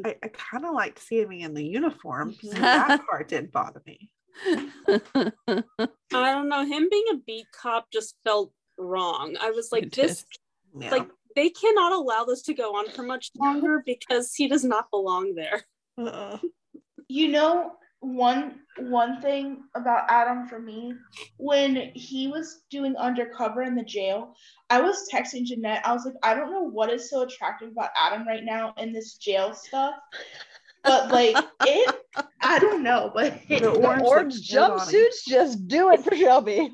[0.04, 2.36] I, I kind of liked seeing me in the uniform.
[2.42, 4.10] So that part didn't bother me.
[5.48, 6.66] I don't know.
[6.66, 9.38] Him being a beat cop just felt wrong.
[9.40, 10.26] I was like, It this,
[10.78, 10.90] Yeah.
[10.92, 14.90] like, they cannot allow this to go on for much longer because he does not
[14.90, 15.64] belong there.
[15.98, 16.40] Uh,
[17.08, 20.94] You know, one one thing about Adam for me,
[21.38, 24.36] when he was doing undercover in the jail,
[24.70, 25.86] I was texting Jeanette.
[25.86, 28.94] I was like, I don't know what is so attractive about Adam right now in
[28.94, 29.96] this jail stuff.
[30.84, 31.36] But like
[31.66, 31.96] it
[32.42, 34.78] I don't know, but it, The The orange orange looks good on him.
[34.96, 36.70] jumpsuits just do it for Shelby.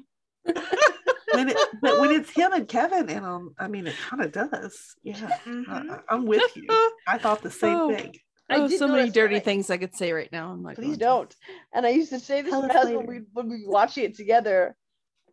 [1.34, 4.32] when it, but when it's him and Kevin, and um, I mean, it kind of
[4.32, 4.96] does.
[5.02, 5.64] Yeah, Mhm.
[5.68, 6.68] I, I'm with you.
[7.08, 7.90] I thought the same Oh.
[7.90, 8.14] thing.
[8.50, 9.46] I oh, so many dirty that.
[9.46, 10.52] things I could say right now.
[10.52, 11.36] I'm like, Please oh, don't.
[11.74, 13.72] And I used to say this Tell to my husband when we, when we were
[13.72, 14.76] watching it together.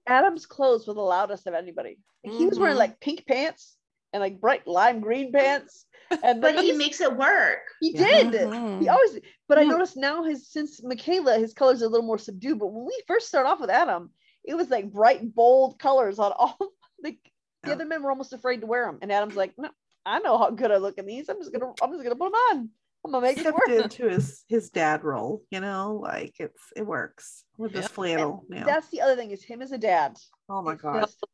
[0.07, 1.99] Adam's clothes were the loudest of anybody.
[2.25, 2.81] Like, He was wearing Mhm.
[2.81, 3.77] like pink pants
[4.13, 5.87] and like bright lime green pants.
[6.23, 7.61] And but he makes it work.
[7.81, 8.31] he Yeah.
[8.31, 8.49] did.
[8.49, 8.81] Mhm.
[8.83, 9.19] He always,
[9.49, 9.69] but I Yeah.
[9.71, 12.59] noticed now his since Makayla, his colors are a little more subdued.
[12.59, 14.11] But when we first start off with Adam,
[14.45, 16.57] it was like bright, bold colors on all.
[17.03, 17.19] Like
[17.63, 17.75] the Yeah.
[17.75, 19.71] other men were almost afraid to wear them, and Adam's like, "No,
[20.07, 21.29] I know how good I look in these.
[21.29, 22.71] I'm just gonna, I'm just gonna put them on.
[23.05, 25.43] I'm gonna make it Stepped work." into his his dad role.
[25.51, 28.65] You know, like it's it works with this flannel now.
[28.65, 30.17] That's the other thing is him as a dad.
[30.49, 31.01] Oh my god!
[31.03, 31.25] just-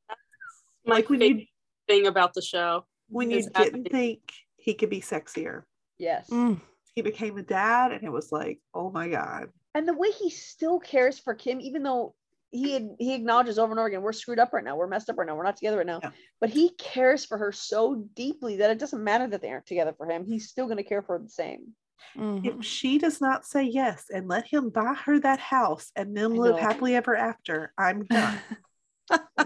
[0.86, 1.44] My Like when you
[1.86, 2.84] thing about the show.
[3.08, 3.84] when you is didn't acting.
[3.84, 4.20] think
[4.56, 5.62] he could be sexier,
[5.98, 6.28] yes.
[6.30, 6.60] Mm.
[6.94, 9.48] he became a dad, and it was like, oh my god.
[9.74, 12.14] and the way he still cares for Kim, even though
[12.50, 15.10] he had, he acknowledges over and over again, we're screwed up right now, we're messed
[15.10, 16.00] up right now, we're not together right now.
[16.02, 16.10] Yeah.
[16.40, 19.94] But he cares for her so deeply that it doesn't matter that they aren't together
[19.96, 20.24] for him.
[20.26, 21.74] He's still going to care for her the same.
[22.16, 22.46] Mhm.
[22.46, 26.32] If she does not say yes and let him buy her that house and then
[26.32, 26.62] I live know.
[26.62, 28.38] happily ever after, I'm done.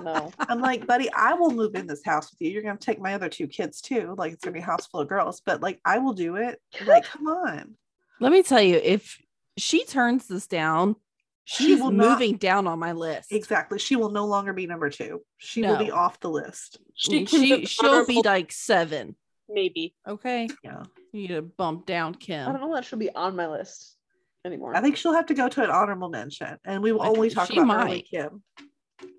[0.03, 2.51] No, I'm like, buddy, I will move in this house with you.
[2.51, 4.13] You're gonna take my other two kids too.
[4.19, 6.61] Like it's gonna be a house full of girls, but like I will do it.
[6.85, 7.77] Like, come on.
[8.19, 9.21] Let me tell you, if
[9.57, 10.97] she turns this down,
[11.45, 13.33] She she's will not- moving down on my list.
[13.33, 13.79] Exactly.
[13.79, 15.23] She will no longer be number two.
[15.39, 16.79] She will be off the list.
[16.95, 19.17] She, Mm, She, can she'll be like seven.
[19.49, 19.95] maybe.
[20.07, 20.49] Okay.
[20.63, 20.85] Yeah.
[21.13, 22.49] You need to bump down Kim.
[22.49, 23.97] I don't know that she'll be on my list
[24.45, 24.75] anymore.
[24.77, 27.29] I think she'll have to go to an honorable mention, and we will I only
[27.31, 28.09] talk she about early might.
[28.09, 28.43] Kim.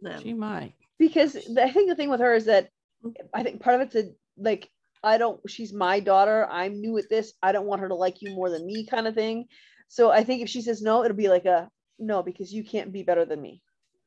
[0.01, 0.21] Then.
[0.21, 0.73] She might.
[0.97, 2.69] because the- I think the thing with her is that
[3.33, 4.69] I think part of it's a like
[5.03, 6.47] I don't she's my daughter.
[6.49, 7.33] I'm new at this.
[7.43, 9.45] I don't want her to like you more than me kind of thing.
[9.89, 12.91] So I think if she says no, it'll be like a no because you can't
[12.91, 13.61] be better than me.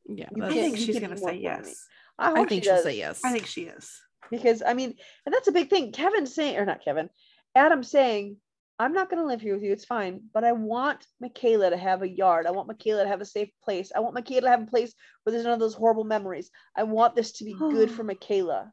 [0.09, 0.29] Yeah.
[0.43, 1.69] I think she's gonna say important than me.
[1.69, 1.87] yes.
[2.19, 3.21] I, I think she she'll say yes.
[3.25, 3.91] I think she is.
[4.31, 4.95] because I mean,
[5.25, 5.93] and that's a big thing.
[5.93, 7.11] Kevin saying or not Kevin,
[7.55, 8.37] Adam saying,
[8.79, 9.73] I'm not gonna live here with you.
[9.73, 12.47] It's fine, but I want Makayla to have a yard.
[12.47, 13.91] I want Makayla to have a safe place.
[13.95, 16.51] I want Makayla to have a place where there's none of those horrible memories.
[16.77, 18.71] I want this to be good for Makayla.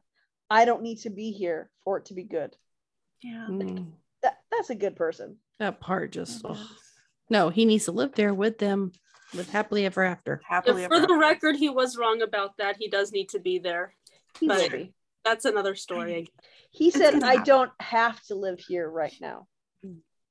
[0.50, 2.54] I don't need to be here for it to be good.
[3.22, 3.46] Yeah.
[3.48, 3.86] Mm,
[4.22, 5.38] That that's a good person.
[5.58, 6.58] that part just Yes.
[6.60, 6.66] ugh.
[7.30, 8.92] no, he needs to live there with them,
[9.34, 10.40] live happily ever after.
[10.46, 11.18] Happily If ever for the after.
[11.18, 12.76] record, he was wrong about that.
[12.78, 13.94] He does need to be there.
[14.40, 14.94] He But- be.
[15.24, 16.14] That's another story.
[16.16, 16.30] I guess.
[16.70, 17.44] He said, I happen.
[17.44, 19.46] don't have to live here right now,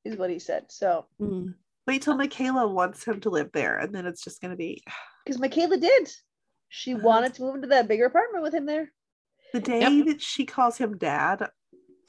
[0.06, 0.72] is what he said.
[0.72, 1.56] So, Mm.
[1.88, 4.84] Wait till Makayla wants him to live there, and then it's just gonna be
[5.26, 6.10] because Makayla did,
[6.70, 7.04] she Uh-huh.
[7.04, 8.92] wanted to move into that bigger apartment with him there.
[9.52, 10.06] the day Yep.
[10.08, 11.48] that she calls him dad.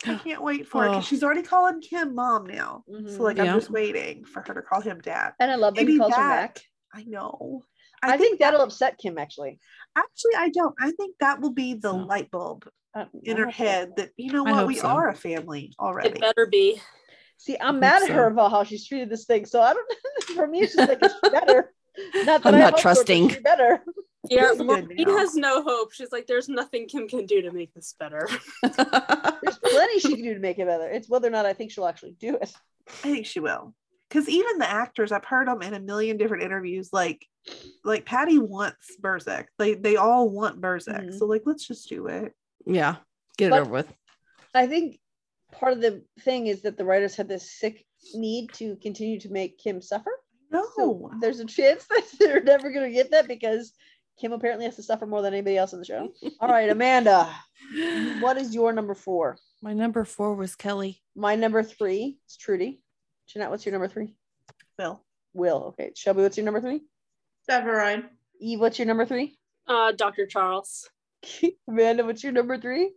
[0.07, 0.91] I can't wait for it Oh.
[0.93, 2.85] because she's already calling Kim mom now.
[2.89, 3.16] Mhm.
[3.16, 3.45] So like Yeah.
[3.53, 5.35] I'm just waiting for her to call him dad.
[5.41, 6.62] And I love that he Maybe calls her that- Mac.
[6.95, 7.62] I know.
[8.03, 9.59] I, think, that'll upset Kim actually.
[9.97, 10.75] actually I don't.
[10.81, 11.97] I think that will be the So.
[11.97, 13.65] light bulb Uh, in I her hope so.
[13.65, 14.87] head that you know what we so.
[14.89, 16.11] are a family already.
[16.11, 16.81] It better be.
[17.39, 18.15] See, I'm hope mad at so.
[18.15, 19.47] her about how she's treated this thing.
[19.47, 19.93] So I don't.
[20.37, 21.73] For me, it's just like it's better.
[22.15, 23.29] Not that I'm not hope for it, but trusting.
[23.31, 23.83] she better.
[24.29, 25.93] Yeah, It's good Maureen has no hope.
[25.93, 28.27] She's like, there's nothing Kim can do to make this better.
[28.62, 30.89] There's plenty she can do to make it better.
[30.91, 32.53] It's whether or not I think she'll actually do it.
[32.89, 33.75] I think she will.
[34.09, 36.90] Because even the actors, I've heard them in a million different interviews.
[36.93, 37.26] Like,
[37.85, 39.47] like Patty wants Burzek.
[39.59, 41.06] They they all want Burzek.
[41.10, 41.18] Mhm.
[41.18, 42.32] So like, let's just do it.
[42.66, 42.97] yeah,
[43.36, 43.93] get it over with.
[44.55, 44.98] I think
[45.52, 49.28] part of the thing is that the writers had this sick need to continue to
[49.31, 50.10] make Kim suffer.
[50.51, 53.72] No, So there's a chance that they're never going to get that because
[54.20, 56.12] Kim apparently has to suffer more than anybody else in the show.
[56.40, 57.28] All right, Amanda,
[58.20, 59.36] what is your number four?
[59.60, 61.02] My number four was Kelly.
[61.16, 62.81] My number three is Trudy.
[63.28, 64.14] Jeanette, what's your number three?
[64.78, 65.01] Will.
[65.32, 65.64] Will.
[65.68, 65.92] Okay.
[65.94, 66.82] Shelby, what's your number three?
[67.48, 68.05] Severide.
[68.40, 69.38] Eve, what's your number three?
[69.66, 70.26] Uh, Dr.
[70.26, 70.88] Charles.
[71.68, 72.92] Amanda, what's your number three?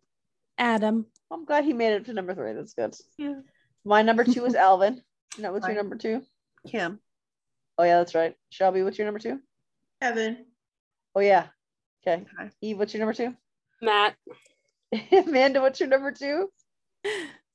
[0.57, 1.05] Adam.
[1.31, 2.53] I'm glad he made it to number three.
[2.53, 2.95] That's good.
[3.17, 3.41] Yeah.
[3.85, 5.01] My number two is Alvin.
[5.35, 6.21] Jeanette, what's your number two?
[6.67, 6.99] Kim.
[7.77, 8.35] Oh, yeah, that's right.
[8.49, 9.39] Shelby, what's your number two?
[10.01, 10.45] Evan.
[11.15, 11.47] Oh, yeah.
[12.05, 12.23] Okay.
[12.39, 12.49] Okay.
[12.61, 13.35] Eve, what's your number two?
[13.81, 14.15] Matt.
[15.11, 16.49] Amanda, what's your number two?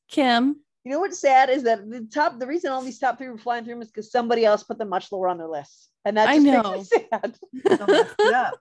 [0.08, 0.56] Kim.
[0.84, 3.38] You know what's sad is that the top, the reason all these top three were
[3.38, 5.90] flying through them is because somebody else put them much lower on their list.
[6.04, 6.72] And that I just know.
[6.72, 7.38] makes me sad.
[7.78, 8.54] Don't mess it up.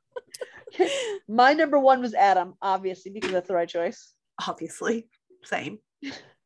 [1.28, 4.14] My number one was Adam, obviously, because that's the right choice.
[4.48, 5.08] Obviously,
[5.44, 5.80] same.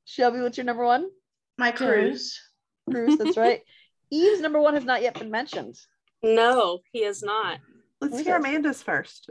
[0.05, 1.09] Shelby, what's your number one?
[1.57, 2.39] My Cruz.
[2.87, 3.61] Bruce, that's right.
[4.11, 5.75] Eve's number one has not yet been mentioned.
[6.23, 7.59] No, he is not.
[7.99, 8.37] Let's hear?
[8.37, 9.29] Amanda's first,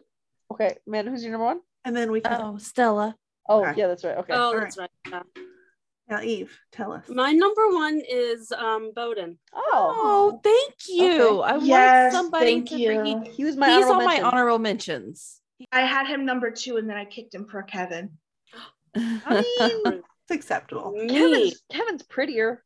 [0.53, 1.61] Okay, Amanda, who's your number one?
[1.87, 2.41] and then we can.
[2.41, 3.17] Oh, Stella.
[3.49, 3.81] Oh, Okay.
[3.81, 4.17] yeah, that's right.
[4.19, 4.33] Okay.
[4.33, 4.91] oh, all that's right.
[5.11, 5.23] Yeah.
[6.09, 7.05] Now, Eve, tell us.
[7.09, 9.39] My number one is um Boden.
[9.55, 11.41] oh, Oh, thank you.
[11.41, 12.89] I Yes, want somebody thank to you.
[12.89, 15.41] bring- he- he was my He's honorable on my honorable mentions.
[15.73, 18.11] I had him number two and then I kicked him for Kevin.
[18.97, 20.93] I mean, It's acceptable.
[20.93, 21.09] Me.
[21.09, 22.63] Kevin's, Kevin's prettier.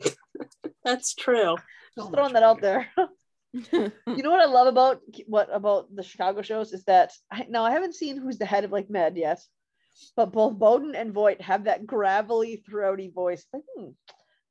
[0.84, 1.56] That's true.
[1.94, 2.88] So Just throwing that out there.
[3.52, 7.64] you know what I love about what about the Chicago shows is that I, now
[7.64, 9.40] I haven't seen who's the head of like Med yet,
[10.16, 13.44] but both Boden and Voight have that gravelly, throaty voice.
[13.52, 13.90] Like, hmm,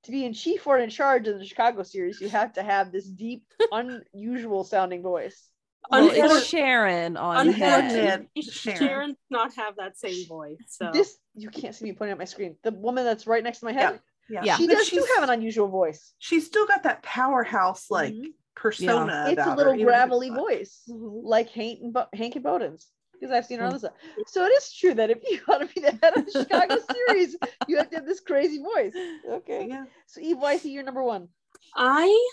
[0.03, 2.91] to be in chief or in charge of the Chicago series, you have to have
[2.91, 5.49] this deep, unusual sounding voice.
[5.89, 8.27] Well, Sharon on Unfortunately, Head.
[8.43, 8.77] Sharon.
[8.77, 9.09] Sharon.
[9.09, 10.57] does not have that same voice.
[10.67, 12.57] So This you can't see me pointing at my screen.
[12.63, 13.99] The woman that's right next to my head,
[14.29, 14.57] Yeah, Yeah.
[14.57, 16.13] she But does too she's- have an unusual voice.
[16.19, 18.33] She's still got that powerhouse like Mhm.
[18.55, 19.27] persona.
[19.29, 20.39] It's a little her, even if it's gravelly not.
[20.39, 20.83] voice.
[20.87, 21.21] Mhm.
[21.23, 23.81] like Hank and, Bo- Hank and Boden's because I've seen her on Mm.
[23.81, 23.91] this.
[24.27, 26.77] So it is true that if you want to be the head of the Chicago
[27.07, 27.35] series,
[27.67, 28.93] you have to have this crazy voice.
[29.29, 29.67] Okay.
[29.67, 29.85] Yeah.
[30.07, 31.27] So Eve Weiss, you're number one.
[31.75, 32.27] I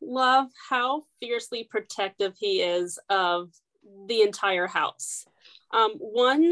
[0.00, 3.50] love how fiercely protective he is of
[4.06, 5.24] the entire house.
[5.72, 6.50] Um, one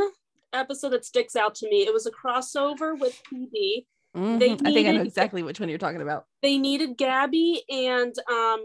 [0.52, 3.86] episode that sticks out to me, it was a crossover with PD.
[4.16, 4.38] Mhm.
[4.38, 6.26] They I think I know exactly which one you're talking about.
[6.42, 8.64] They needed Gabby and um,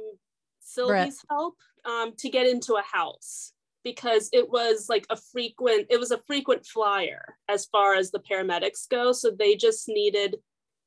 [0.59, 1.55] Sylvie's help
[1.85, 3.52] um, to get into a house
[3.84, 8.19] because it was like a frequent, it was a frequent flyer as far as the
[8.19, 9.11] paramedics go.
[9.11, 10.38] So they just needed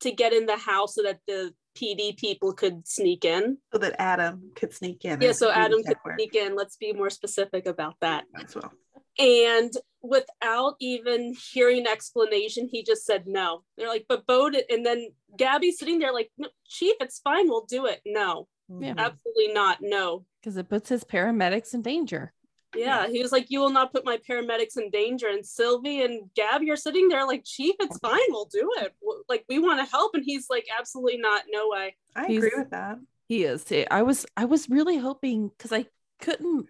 [0.00, 3.58] to get in the house so that the PD people could sneak in.
[3.72, 5.20] So that Adam could sneak in.
[5.20, 6.56] Yeah, so Adam could work sneak in.
[6.56, 8.24] Let's be more specific about that.
[8.34, 8.72] as well.
[9.18, 13.62] And without even hearing an explanation, he just said no.
[13.76, 17.64] They're like, but Boden, and then Gabby's sitting there like, no, Chief, it's fine, we'll
[17.66, 18.00] do it.
[18.04, 18.94] No, Yeah.
[18.96, 19.78] Absolutely not.
[19.80, 20.24] No.
[20.42, 22.32] Because it puts his paramedics in danger.
[22.78, 25.28] Yeah, he was like, you will not put my paramedics in danger.
[25.28, 28.94] And Sylvie and Gab, you're sitting there like, Chief, it's fine, we'll do it.
[29.28, 30.14] Like, we want to help.
[30.14, 31.96] And he's like, absolutely not, no way.
[32.14, 32.98] I He's- agree with that.
[33.28, 33.64] He is.
[33.90, 35.86] I was I was really hoping because I
[36.20, 36.66] couldn't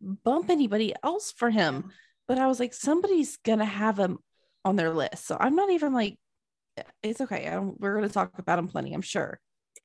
[0.00, 1.92] bump anybody else for him,
[2.26, 4.18] but I was like, somebody's gonna have him
[4.64, 5.24] on their list.
[5.24, 6.18] So I'm not even like,
[7.04, 7.46] it's okay.
[7.46, 9.38] I don't, we're gonna talk about him plenty, I'm sure.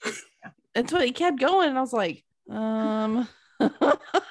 [0.76, 3.27] Until he kept going, and I was like, um,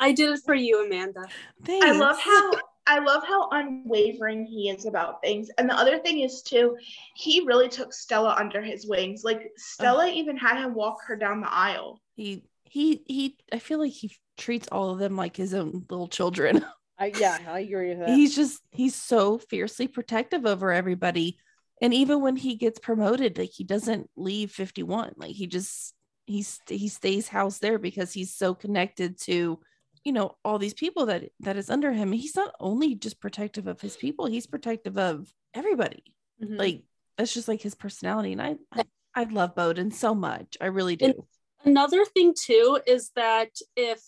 [0.00, 1.24] I did it for you, Amanda.
[1.64, 1.86] thanks.
[1.86, 2.52] I love how
[2.86, 5.50] I love how unwavering he is about things.
[5.58, 6.76] And the other thing is too,
[7.14, 9.24] he really took Stella under his wings.
[9.24, 12.00] Like Stella even had him walk her down the aisle.
[12.16, 13.36] he he he.
[13.52, 16.64] I feel like he treats all of them like his own little children.
[16.98, 18.08] I yeah, I agree with that.
[18.08, 21.38] he's just he's so fiercely protective over everybody
[21.80, 25.94] and even when he gets promoted like he doesn't leave 51 like he just
[26.26, 29.60] he's he stays housed there because he's so connected to
[30.04, 33.66] you know all these people that that is under him he's not only just protective
[33.66, 36.02] of his people he's protective of everybody
[36.42, 36.58] Mhm.
[36.58, 36.82] like
[37.16, 38.84] that's just like his personality and i i,
[39.14, 41.26] I love boden so much i really do
[41.64, 44.00] Another thing too is that if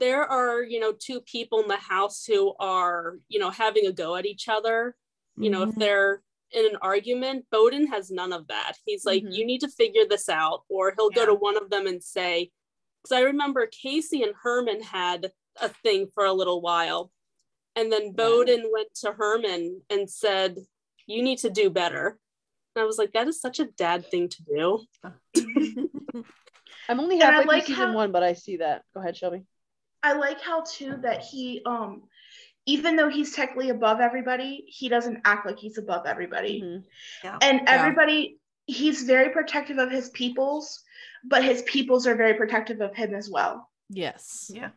[0.00, 3.92] there are, you know, two people in the house who are, you know, having a
[3.92, 4.96] go at each other,
[5.36, 5.78] you know, if Mhm.
[5.80, 6.22] they're
[6.52, 8.78] in an argument, Boden has none of that.
[8.86, 9.34] He's like, Mhm.
[9.34, 12.50] you need to figure this out, or he'll go to one of them and say,
[13.04, 17.10] because I remember Casey and Herman had a thing for a little while.
[17.76, 20.56] And then Boden went to Herman and said,
[21.06, 22.18] You need to do better.
[22.74, 24.80] And I was like, That is such a dad thing to do.
[26.88, 28.82] I'm only And halfway like through season how- one, but I see that.
[28.94, 29.44] Go ahead, Shelby.
[30.02, 32.02] I like how too that he um
[32.66, 36.62] even though he's technically above everybody, he doesn't act like he's above everybody.
[36.62, 37.38] Mhm.
[37.42, 40.82] And everybody he's very protective of his peoples,
[41.24, 43.68] but his peoples are very protective of him as well.
[43.90, 44.70] yes Yeah.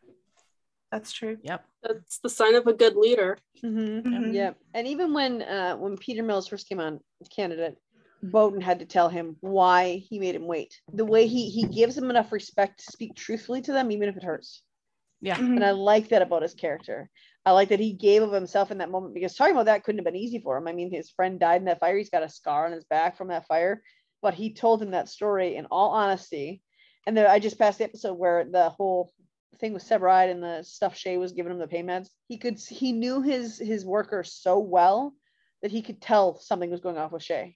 [0.92, 1.38] That's true.
[1.42, 3.38] yep That's the sign of a good leader.
[3.64, 4.34] Mhm.
[4.34, 7.00] Yeah, and even when uh, when Peter Mills first came on
[7.36, 7.76] candidate,
[8.24, 10.74] Boden had to tell him why he made him wait.
[10.94, 14.16] The way he he gives him enough respect to speak truthfully to them, even if
[14.18, 14.64] it hurts.
[15.20, 15.56] yeah Mhm.
[15.56, 17.10] And I like that about his character.
[17.46, 20.00] I like that he gave of himself in that moment because talking about that couldn't
[20.00, 20.68] have been easy for him.
[20.68, 21.98] I mean, his friend died in that fire.
[21.98, 23.82] He's got a scar on his back from that fire,
[24.22, 26.62] but he told him that story in all honesty.
[27.06, 29.12] And then I just passed the episode where the whole
[29.60, 32.10] thing with Severide and the stuff Shay was giving him the pain meds.
[32.28, 35.14] He could he knew his his worker so well
[35.62, 37.56] that he could tell something was going off with Shay.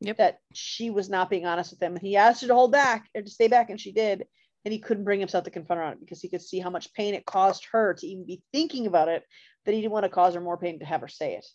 [0.00, 0.16] Yep.
[0.18, 1.94] That she was not being honest with him.
[1.94, 4.26] And he asked her to hold back or to stay back, and she did
[4.64, 6.70] and he couldn't bring himself to confront her on it because he could see how
[6.70, 9.22] much pain it caused her to even be thinking about it
[9.64, 11.46] that he didn't want to cause her more pain to have her say it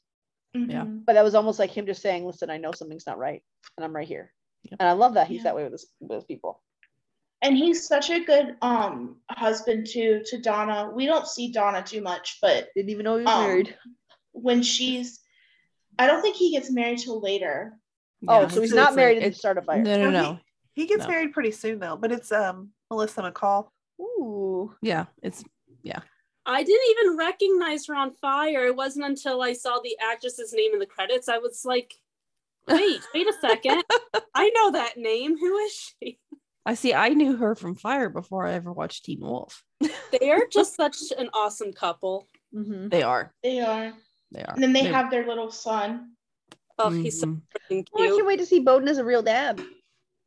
[0.54, 0.84] Yeah.
[0.84, 1.06] Mhm.
[1.06, 3.44] but that was almost like him just saying listen i know something's not right
[3.78, 4.32] and i'm right here
[4.64, 4.78] Yep.
[4.80, 5.44] and i love that he's Yeah.
[5.44, 6.62] that way with his, with his people
[7.42, 10.92] And he's such a good um husband to to Donna.
[10.94, 13.76] We don't see Donna too much, but didn't even know he was Um, married
[14.34, 15.22] when she's
[15.98, 17.80] I don't think he gets married till later.
[18.28, 20.40] oh so he's not married like- at the start of fire no no No, no
[20.74, 21.08] He gets No.
[21.10, 23.70] married pretty soon though, but it's um Melissa McCall.
[24.02, 24.76] Ooh.
[24.82, 25.44] yeah it's
[25.84, 26.02] yeah.
[26.46, 28.66] I didn't even recognize her on fire.
[28.66, 31.30] It wasn't until I saw the actress's name in the credits.
[31.30, 31.94] I was like,
[32.70, 33.84] wait, wait a second.
[34.36, 35.38] I know that name.
[35.38, 36.20] Who is she?
[36.66, 39.64] i see i knew her from fire before i ever watched teen wolf
[40.20, 42.28] They are just such an awesome couple.
[42.54, 42.92] Mhm.
[42.92, 43.94] they are They are.
[44.32, 46.12] they are And then they They're- have their little son.
[46.78, 47.42] Oh, he's so Mhm.
[47.72, 49.62] freaking Oh, i can't wait to see boden as a real dad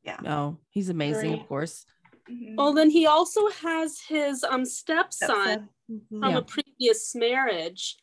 [0.03, 0.17] Yeah.
[0.23, 1.43] no he's amazing Great.
[1.43, 1.85] of course
[2.31, 2.55] Mhm.
[2.57, 6.19] Well, then he also has his um stepson Mhm.
[6.21, 6.39] from Yeah.
[6.39, 7.97] a previous marriage.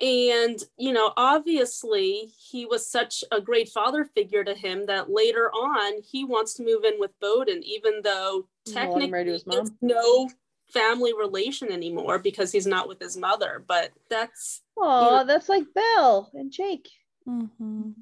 [0.00, 5.50] And, you know, obviously he was such a great father figure to him that later
[5.50, 9.24] on he wants to move in with Boden, even though He's no longer married technically
[9.24, 9.90] to his there's mom.
[9.90, 10.30] no
[10.68, 13.62] family relation anymore because he's not with his mother.
[13.66, 16.88] But that's oh that's like belle and jake
[17.28, 17.92] Mhm.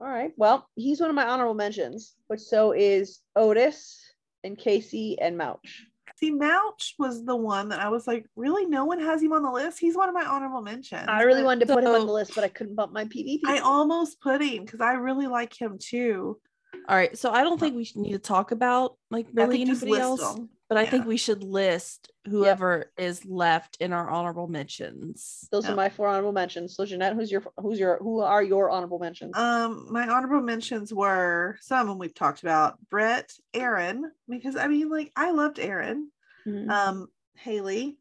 [0.00, 4.00] all right well he's one of my honorable mentions but so is otis
[4.44, 5.86] and casey and mouch
[6.22, 9.42] See, Mouch was the one that I was like, really, no one has him on
[9.42, 9.80] the list.
[9.80, 11.06] He's one of my honorable mentions.
[11.08, 13.06] i really but wanted to put him on the list but i couldn't bump my
[13.06, 16.38] pd I almost put him because I really like him too.
[16.88, 19.96] All right so i don't think we need to talk about like I really anybody
[19.96, 20.48] else them.
[20.68, 25.72] but i think we should list whoever is left in our honorable mentions Those Yeah.
[25.72, 26.74] are my four honorable mentions.
[26.76, 29.36] So Jeanette, who's your who's your who are your honorable mentions?
[29.36, 32.78] Um, my honorable mentions were some of them we've talked about.
[32.88, 36.10] Brett, Erin, because I mean, like, I loved Erin.
[36.46, 36.70] Mhm.
[36.70, 37.98] Um, Haley,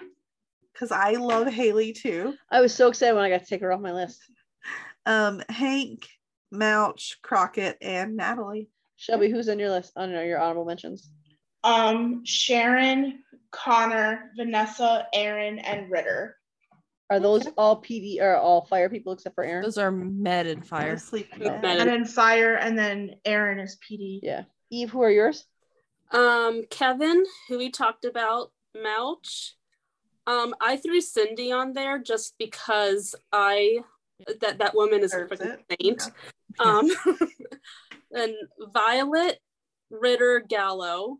[0.73, 2.35] because I love Haley too.
[2.51, 4.21] I was so excited when I got to take her off my list.
[5.07, 6.07] Um, Hank,
[6.51, 8.69] Mouch, Crockett, and Natalie.
[8.97, 9.93] Shelby, who's on your list?
[9.95, 11.09] On your honorable mentions?
[11.63, 16.37] Um, Sharon, Connor, Vanessa, Erin, and Ritter.
[17.09, 19.63] Are those all PD or all fire people except for Erin?
[19.63, 21.65] those are med and fire Sleep in Med.
[21.65, 24.21] And then Fire, and then Erin is PD.
[24.23, 24.43] Yeah.
[24.69, 25.45] Eve, who are yours?
[26.13, 28.51] um Kevin, who we talked about,
[28.81, 29.55] Mouch.
[30.27, 33.79] Um, I threw Cindy on there just because I
[34.39, 36.01] that that woman is a Deserves freaking saint.
[36.07, 36.13] Yeah.
[36.59, 36.89] Um,
[38.11, 38.33] and
[38.73, 39.39] Violet,
[39.89, 41.17] Ritter, Gallo.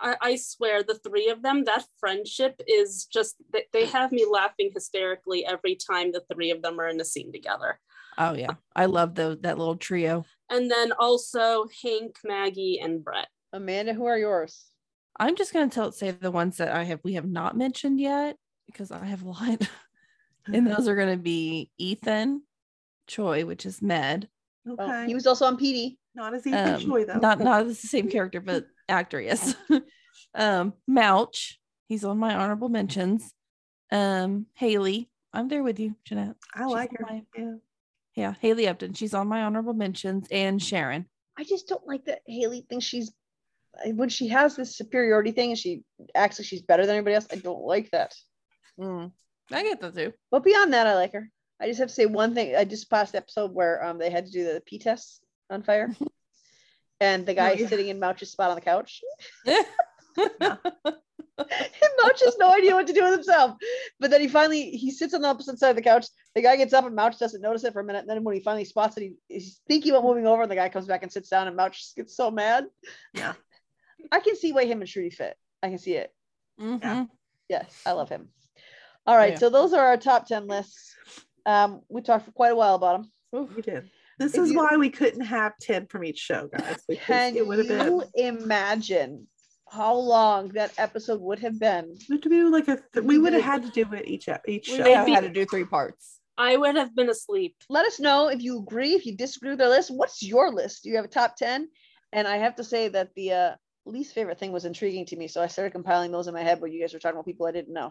[0.00, 4.26] I, I swear, the three of them, that friendship is just, they, they have me
[4.30, 7.80] laughing hysterically every time the three of them are in a scene together.
[8.18, 13.28] oh yeah i love the that little trio And then also Hank, Maggie, and Brett.
[13.52, 14.66] Amanda, who are yours?
[15.18, 17.98] i'm just going to tell say the ones that i have we have not mentioned
[17.98, 18.36] yet
[18.66, 19.66] because i have a lot
[20.52, 22.42] and those are going to be Ethan
[23.06, 24.28] Choi, which is Med.
[24.68, 24.82] Okay.
[24.82, 25.96] Oh, he was also on PD.
[26.14, 27.18] not as easy Um, Choi though.
[27.18, 29.54] not not as the same character, but actor, yes.
[30.34, 33.32] um, Mouch, he's on my honorable mentions.
[33.92, 36.36] Um, Haley, I'm there with you, Jeanette.
[36.54, 37.04] I she's like her.
[37.08, 37.54] my- Yeah.
[38.16, 41.04] Yeah, Haley Upton, she's on my honorable mentions, and Sharon.
[41.38, 43.12] I just don't like that Haley thinks she's
[43.84, 45.82] when she has this superiority thing and she
[46.14, 47.26] acts like she's better than everybody else.
[47.30, 48.14] I don't like that.
[48.80, 49.12] Mm,
[49.52, 50.14] I get that too.
[50.30, 51.30] But beyond that, I like her.
[51.60, 52.54] I just have to say one thing.
[52.54, 55.62] I just passed the episode where um they had to do the P test on
[55.62, 55.94] fire.
[56.98, 57.68] And the guy yeah.
[57.68, 59.02] sitting in Mouch's spot on the couch.
[59.44, 59.60] Yeah.
[60.16, 63.56] and Mouch has no idea what to do with himself.
[64.00, 66.06] But then he finally he sits on the opposite side of the couch.
[66.34, 68.00] The guy gets up and Mouch doesn't notice it for a minute.
[68.00, 70.42] And then when he finally spots it, he, he's thinking about moving over.
[70.42, 72.64] And the guy comes back and sits down, and Mouch gets so mad.
[73.12, 73.34] Yeah.
[74.10, 75.36] I can see why him and Trudy fit.
[75.62, 76.14] I can see it.
[76.58, 77.08] Mhm.
[77.48, 78.28] Yes, I love him.
[79.06, 79.38] All right, Yeah.
[79.38, 80.96] so those are our top 10 lists.
[81.46, 83.02] Um, we talked for quite a while about
[83.32, 83.48] them.
[83.54, 83.88] We did.
[84.18, 86.82] This If is you- why we couldn't have 10 from each show, guys.
[86.88, 89.28] because Can it would have been you imagine
[89.70, 91.96] how long that episode would have been?
[92.08, 94.28] we have to do like a th- we would have had to do it each
[94.28, 94.84] ep- each We show.
[94.84, 96.20] may have had to do three parts.
[96.38, 97.56] I would have been asleep.
[97.68, 99.90] Let us know if you agree, if you disagree with our list.
[99.90, 100.82] What's your list?
[100.82, 101.68] Do you have a top 10?
[102.12, 103.54] And I have to say that the uh,
[103.86, 105.28] least favorite thing was intriguing to me.
[105.28, 107.46] So I started compiling those in my head where you guys were talking about people
[107.46, 107.90] I didn't know.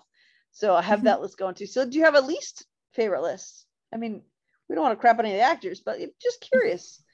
[0.52, 1.66] So I have that list going too.
[1.66, 2.66] So do you have a least
[2.96, 3.66] favorite lists.
[3.94, 4.22] I mean,
[4.68, 7.02] we don't want to crap on any of the actors, but just curious.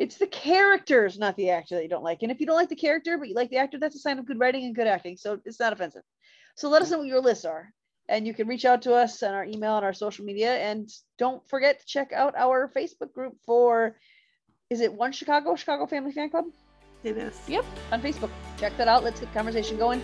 [0.00, 2.24] It's the characters, not the actor that you don't like.
[2.24, 4.18] And if you don't like the character, but you like the actor, that's a sign
[4.18, 5.16] of good writing and good acting.
[5.16, 6.02] So it's not offensive.
[6.56, 7.72] So let us know what your lists are.
[8.08, 10.56] And you can reach out to us on our email and our social media.
[10.56, 13.96] And don't forget to check out our Facebook group for
[14.70, 16.46] is it one Chicago, Chicago Family Fan Club?
[17.04, 17.40] It is.
[17.46, 17.64] Yep.
[17.92, 18.30] on Facebook.
[18.58, 19.04] Check that out.
[19.04, 20.02] Let's get the conversation going.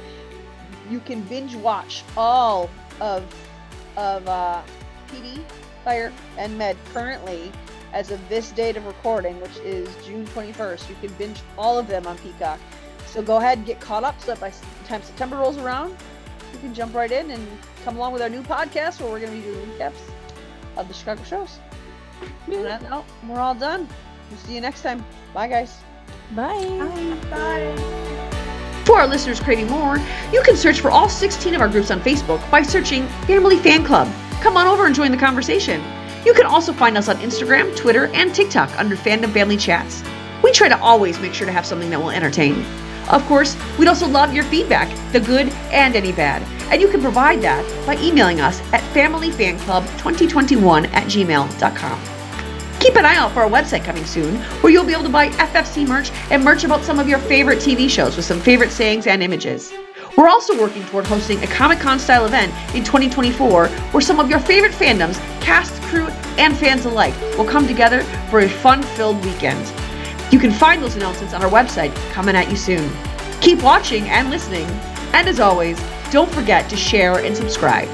[0.89, 2.71] You can binge watch all
[3.01, 3.25] of
[3.97, 4.63] of uh,
[5.13, 5.43] PD,
[5.85, 7.53] Fire, and Med currently
[7.93, 10.89] as of this date of recording, which is June 21st.
[10.89, 12.59] You can binge all of them on Peacock.
[13.07, 15.97] So go ahead and get caught up so that by the time September rolls around,
[16.53, 17.47] you can jump right in and
[17.85, 20.01] come along with our new podcast where we're going to be doing recaps
[20.77, 21.59] of the Chicago shows.
[22.47, 23.87] On that note, we're all done.
[24.31, 25.05] We'll see you next time.
[25.35, 25.77] Bye, guys.
[26.35, 27.13] Bye.
[28.87, 29.99] For our listeners craving more,
[30.33, 33.85] you can search for all 16 of our groups on Facebook by searching Family Fan
[33.85, 34.09] Club.
[34.43, 35.81] Come on over and join the conversation.
[36.27, 40.03] You can also find us on Instagram, Twitter, and TikTok under Fandom Family Chats.
[40.43, 42.67] We try to always make sure to have something that will entertain.
[43.09, 46.43] Of course, we'd also love your feedback, the good and any bad.
[46.73, 52.01] And you can provide that by emailing us at familyfanclub2021 at gmail.com.
[52.81, 55.29] Keep an eye out for our website coming soon, where you'll be able to buy
[55.29, 59.07] FFC merch and merch about some of your favorite TV shows with some favorite sayings
[59.07, 59.73] and images.
[60.17, 64.29] We're also working toward hosting a Comic Con style event in 2024 where some of
[64.29, 66.09] your favorite fandoms, cast, crew,
[66.39, 69.73] and fans alike will come together for a fun filled weekend.
[70.31, 72.91] You can find those announcements on our website coming at you soon.
[73.41, 74.67] Keep watching and listening,
[75.15, 77.89] and as always, don't forget to share and subscribe.